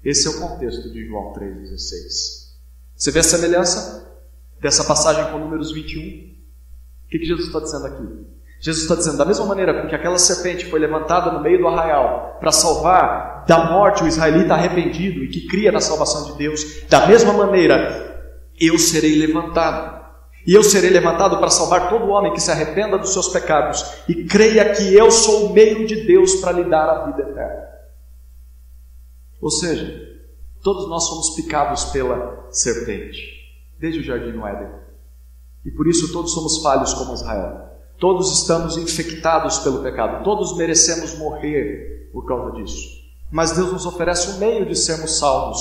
Esse 0.04 0.28
é 0.28 0.32
o 0.32 0.40
contexto 0.42 0.92
de 0.92 1.08
João 1.08 1.32
3,16. 1.32 2.44
Você 2.94 3.12
vê 3.12 3.20
a 3.20 3.24
semelhança 3.24 4.22
dessa 4.60 4.84
passagem 4.84 5.32
com 5.32 5.40
Números 5.40 5.72
21? 5.72 6.02
O 6.02 7.10
que, 7.10 7.24
Jesus 7.24 7.48
está 7.48 7.62
dizendo 7.62 7.86
aqui? 7.86 8.28
Jesus 8.64 8.84
está 8.84 8.96
dizendo, 8.96 9.18
da 9.18 9.26
mesma 9.26 9.46
maneira 9.46 9.82
com 9.82 9.90
que 9.90 9.96
aquela 9.96 10.18
serpente 10.18 10.68
foi 10.68 10.80
levantada 10.80 11.30
no 11.34 11.42
meio 11.42 11.60
do 11.60 11.68
arraial 11.68 12.38
para 12.40 12.50
salvar 12.50 13.44
da 13.46 13.66
morte 13.70 14.02
o 14.02 14.08
israelita 14.08 14.54
arrependido 14.54 15.22
e 15.22 15.28
que 15.28 15.46
cria 15.48 15.70
na 15.70 15.82
salvação 15.82 16.32
de 16.32 16.38
Deus, 16.38 16.82
da 16.88 17.06
mesma 17.06 17.34
maneira 17.34 18.32
eu 18.58 18.80
serei 18.80 19.18
levantado. 19.18 20.02
E 20.48 20.54
eu 20.54 20.64
serei 20.64 20.90
levantado 20.92 21.38
para 21.40 21.50
salvar 21.50 21.90
todo 21.90 22.08
homem 22.08 22.32
que 22.32 22.40
se 22.40 22.52
arrependa 22.52 22.98
dos 22.98 23.12
seus 23.12 23.28
pecados 23.28 23.86
e 24.08 24.24
creia 24.24 24.74
que 24.74 24.96
eu 24.96 25.12
sou 25.12 25.48
o 25.48 25.54
meio 25.54 25.86
de 25.86 26.06
Deus 26.06 26.36
para 26.36 26.54
lhe 26.54 26.64
dar 26.64 26.88
a 26.88 27.06
vida 27.08 27.22
eterna. 27.22 27.68
Ou 29.42 29.52
seja, 29.52 29.94
todos 30.64 30.88
nós 30.88 31.04
somos 31.10 31.32
picados 31.32 31.84
pela 31.86 32.48
serpente, 32.50 33.20
desde 33.78 34.00
o 34.00 34.04
jardim 34.04 34.32
no 34.32 34.48
Éden. 34.48 34.70
E 35.66 35.72
por 35.72 35.86
isso 35.86 36.14
todos 36.14 36.34
somos 36.34 36.60
falhos 36.60 36.94
como 36.94 37.14
Israel. 37.14 37.73
Todos 38.04 38.38
estamos 38.38 38.76
infectados 38.76 39.60
pelo 39.60 39.80
pecado, 39.82 40.26
todos 40.26 40.58
merecemos 40.58 41.18
morrer 41.18 42.10
por 42.12 42.26
causa 42.26 42.52
disso. 42.52 43.02
Mas 43.32 43.54
Deus 43.54 43.72
nos 43.72 43.86
oferece 43.86 44.32
um 44.32 44.40
meio 44.40 44.66
de 44.66 44.76
sermos 44.76 45.20
salvos. 45.20 45.58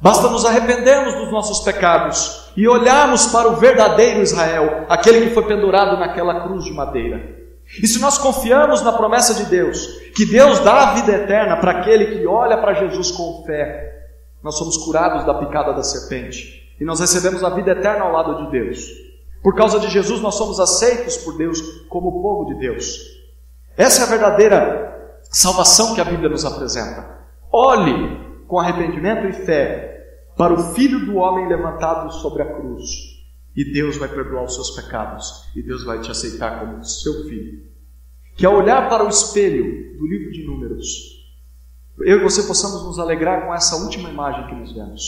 Basta 0.00 0.30
nos 0.30 0.46
arrependermos 0.46 1.14
dos 1.16 1.30
nossos 1.30 1.60
pecados 1.60 2.50
e 2.56 2.66
olharmos 2.66 3.26
para 3.26 3.46
o 3.48 3.56
verdadeiro 3.56 4.22
Israel, 4.22 4.86
aquele 4.88 5.28
que 5.28 5.34
foi 5.34 5.44
pendurado 5.44 5.98
naquela 5.98 6.48
cruz 6.48 6.64
de 6.64 6.72
madeira. 6.72 7.20
E 7.82 7.86
se 7.86 8.00
nós 8.00 8.16
confiamos 8.16 8.80
na 8.80 8.92
promessa 8.92 9.34
de 9.34 9.44
Deus, 9.44 9.86
que 10.16 10.24
Deus 10.24 10.60
dá 10.60 10.92
a 10.92 10.94
vida 10.94 11.12
eterna 11.12 11.58
para 11.58 11.72
aquele 11.72 12.06
que 12.06 12.26
olha 12.26 12.56
para 12.56 12.72
Jesus 12.72 13.10
com 13.10 13.44
fé, 13.44 14.14
nós 14.42 14.56
somos 14.56 14.78
curados 14.78 15.26
da 15.26 15.34
picada 15.34 15.74
da 15.74 15.82
serpente 15.82 16.74
e 16.80 16.84
nós 16.86 17.00
recebemos 17.00 17.44
a 17.44 17.50
vida 17.50 17.72
eterna 17.72 18.06
ao 18.06 18.12
lado 18.12 18.46
de 18.46 18.50
Deus. 18.50 19.04
Por 19.44 19.54
causa 19.54 19.78
de 19.78 19.90
Jesus, 19.90 20.22
nós 20.22 20.36
somos 20.36 20.58
aceitos 20.58 21.18
por 21.18 21.36
Deus 21.36 21.60
como 21.90 22.22
povo 22.22 22.46
de 22.46 22.58
Deus. 22.58 22.98
Essa 23.76 24.00
é 24.00 24.06
a 24.06 24.08
verdadeira 24.08 25.20
salvação 25.24 25.94
que 25.94 26.00
a 26.00 26.04
Bíblia 26.04 26.30
nos 26.30 26.46
apresenta. 26.46 27.26
Olhe 27.52 28.42
com 28.48 28.58
arrependimento 28.58 29.26
e 29.26 29.34
fé 29.34 30.30
para 30.34 30.54
o 30.54 30.72
Filho 30.72 31.04
do 31.04 31.16
Homem 31.16 31.46
levantado 31.46 32.10
sobre 32.14 32.42
a 32.42 32.54
cruz, 32.54 32.88
e 33.54 33.70
Deus 33.70 33.98
vai 33.98 34.08
perdoar 34.08 34.44
os 34.44 34.54
seus 34.54 34.70
pecados, 34.70 35.44
e 35.54 35.62
Deus 35.62 35.84
vai 35.84 36.00
te 36.00 36.10
aceitar 36.10 36.60
como 36.60 36.82
seu 36.82 37.24
filho. 37.28 37.64
Que 38.36 38.46
ao 38.46 38.56
olhar 38.56 38.88
para 38.88 39.04
o 39.04 39.08
espelho 39.10 39.98
do 39.98 40.06
livro 40.06 40.32
de 40.32 40.46
Números, 40.46 40.86
eu 42.00 42.18
e 42.18 42.22
você 42.22 42.44
possamos 42.44 42.82
nos 42.82 42.98
alegrar 42.98 43.46
com 43.46 43.54
essa 43.54 43.76
última 43.76 44.08
imagem 44.08 44.46
que 44.46 44.54
nos 44.54 44.72
vemos. 44.72 45.02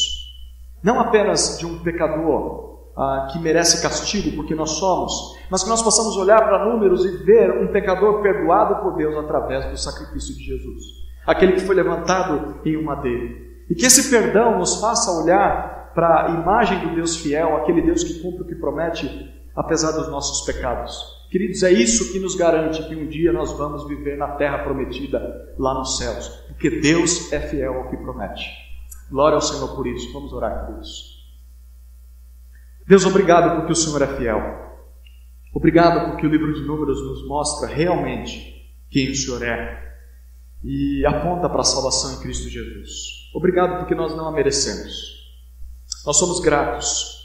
Não 0.83 1.01
apenas 1.01 1.59
de 1.59 1.65
um 1.65 1.79
pecador 1.79 2.76
ah, 2.97 3.29
que 3.31 3.39
merece 3.39 3.83
castigo, 3.83 4.35
porque 4.37 4.55
nós 4.55 4.71
somos, 4.71 5.37
mas 5.51 5.63
que 5.63 5.69
nós 5.69 5.83
possamos 5.83 6.17
olhar 6.17 6.41
para 6.43 6.65
números 6.65 7.05
e 7.05 7.17
ver 7.25 7.63
um 7.63 7.69
pecador 7.69 8.23
perdoado 8.23 8.83
por 8.83 8.97
Deus 8.97 9.17
através 9.17 9.67
do 9.67 9.77
sacrifício 9.77 10.35
de 10.35 10.45
Jesus, 10.45 10.83
aquele 11.27 11.53
que 11.53 11.61
foi 11.61 11.75
levantado 11.75 12.61
em 12.65 12.77
um 12.77 12.85
madeiro. 12.85 13.47
E 13.69 13.75
que 13.75 13.85
esse 13.85 14.09
perdão 14.09 14.59
nos 14.59 14.81
faça 14.81 15.11
olhar 15.11 15.93
para 15.95 16.27
a 16.27 16.31
imagem 16.31 16.79
do 16.81 16.95
Deus 16.95 17.17
fiel, 17.17 17.57
aquele 17.57 17.83
Deus 17.83 18.03
que 18.03 18.21
cumpre 18.21 18.43
o 18.43 18.47
que 18.47 18.55
promete, 18.55 19.35
apesar 19.55 19.93
dos 19.93 20.09
nossos 20.09 20.47
pecados. 20.47 21.17
Queridos, 21.31 21.63
é 21.63 21.73
isso 21.73 22.13
que 22.13 22.21
nos 22.21 22.37
garante 22.37 22.83
que 22.87 22.95
um 22.95 23.09
dia 23.09 23.33
nós 23.33 23.53
vamos 23.53 23.87
viver 23.89 24.17
na 24.17 24.29
terra 24.37 24.59
prometida 24.59 25.19
lá 25.59 25.75
nos 25.75 25.99
céus, 25.99 26.29
porque 26.49 26.71
Deus 26.81 27.33
é 27.33 27.41
fiel 27.41 27.75
ao 27.75 27.91
que 27.91 27.97
promete. 27.97 28.49
Glória 29.11 29.35
ao 29.35 29.43
Senhor 29.43 29.75
por 29.75 29.87
isso. 29.87 30.13
Vamos 30.13 30.33
orar 30.33 30.67
por 30.67 30.81
isso. 30.81 31.16
Deus, 32.87 33.05
obrigado 33.05 33.57
porque 33.57 33.73
o 33.73 33.77
Senhor 33.77 34.01
é 34.03 34.07
fiel. 34.17 34.41
Obrigado 35.53 36.11
porque 36.11 36.27
o 36.27 36.31
livro 36.31 36.53
de 36.55 36.61
Números 36.67 37.03
nos 37.03 37.27
mostra 37.27 37.69
realmente 37.69 38.71
quem 38.91 39.11
o 39.11 39.15
Senhor 39.15 39.43
é 39.43 39.87
e 40.63 41.05
aponta 41.07 41.49
para 41.49 41.61
a 41.61 41.65
salvação 41.65 42.15
em 42.15 42.23
Cristo 42.23 42.49
Jesus. 42.49 43.31
Obrigado 43.35 43.79
porque 43.79 43.95
nós 43.95 44.17
não 44.17 44.29
a 44.29 44.33
merecemos. 44.33 44.93
Nós 46.05 46.17
somos 46.17 46.41
gratos 46.41 47.17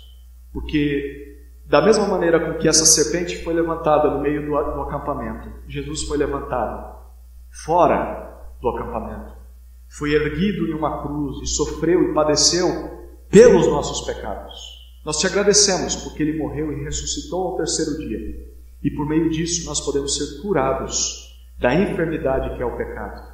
porque 0.52 1.38
da 1.66 1.82
mesma 1.82 2.08
maneira 2.08 2.40
com 2.40 2.60
que 2.60 2.68
essa 2.68 2.86
serpente 2.86 3.44
foi 3.44 3.54
levantada 3.54 4.10
no 4.10 4.22
meio 4.22 4.42
do, 4.42 4.52
do 4.52 4.82
acampamento, 4.82 5.50
Jesus 5.68 6.04
foi 6.04 6.18
levantado 6.18 6.98
fora 7.66 8.48
do 8.62 8.70
acampamento. 8.70 9.34
Foi 9.90 10.14
erguido 10.14 10.68
em 10.68 10.74
uma 10.74 11.02
cruz 11.04 11.42
e 11.42 11.48
sofreu 11.48 12.04
e 12.04 12.14
padeceu 12.14 12.68
pelos 13.30 13.68
nossos 13.68 14.06
pecados. 14.06 14.71
Nós 15.04 15.18
te 15.18 15.28
agradecemos 15.28 15.96
porque 15.96 16.22
ele 16.22 16.38
morreu 16.38 16.72
e 16.72 16.84
ressuscitou 16.84 17.48
ao 17.48 17.58
terceiro 17.58 17.98
dia. 17.98 18.52
E 18.84 18.92
por 18.92 19.08
meio 19.08 19.30
disso 19.30 19.66
nós 19.66 19.82
podemos 19.82 20.16
ser 20.16 20.42
curados 20.42 21.32
da 21.60 21.74
enfermidade 21.74 22.56
que 22.56 22.62
é 22.62 22.66
o 22.66 22.78
pecado. 22.78 23.32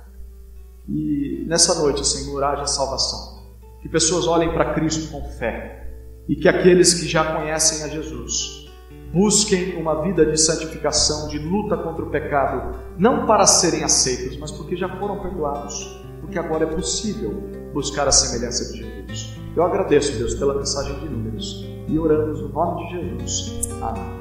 E 0.88 1.44
nessa 1.48 1.76
noite, 1.76 2.06
Senhor, 2.06 2.42
haja 2.44 2.66
salvação. 2.66 3.46
Que 3.82 3.90
pessoas 3.90 4.28
olhem 4.28 4.54
para 4.54 4.74
Cristo 4.74 5.12
com 5.12 5.22
fé 5.32 5.94
e 6.28 6.36
que 6.36 6.48
aqueles 6.48 6.94
que 6.94 7.08
já 7.08 7.36
conhecem 7.36 7.84
a 7.84 7.88
Jesus 7.88 8.68
busquem 9.14 9.78
uma 9.78 10.04
vida 10.04 10.26
de 10.26 10.38
santificação, 10.38 11.30
de 11.30 11.40
luta 11.40 11.78
contra 11.78 12.04
o 12.04 12.10
pecado, 12.10 12.78
não 12.98 13.26
para 13.26 13.46
serem 13.46 13.84
aceitos, 13.84 14.38
mas 14.38 14.52
porque 14.52 14.76
já 14.76 14.90
foram 15.00 15.20
perdoados, 15.20 16.02
porque 16.20 16.38
agora 16.38 16.66
é 16.66 16.68
possível 16.68 17.32
buscar 17.74 18.08
a 18.08 18.12
semelhança 18.12 18.74
de 18.74 18.80
Jesus. 18.80 19.37
Eu 19.58 19.64
agradeço, 19.64 20.16
Deus, 20.20 20.36
pela 20.36 20.54
mensagem 20.54 20.94
de 21.00 21.10
números 21.10 21.66
e 21.88 21.98
oramos 21.98 22.40
no 22.42 22.50
nome 22.50 22.86
de 22.86 23.18
Jesus. 23.18 23.68
Amém. 23.82 24.17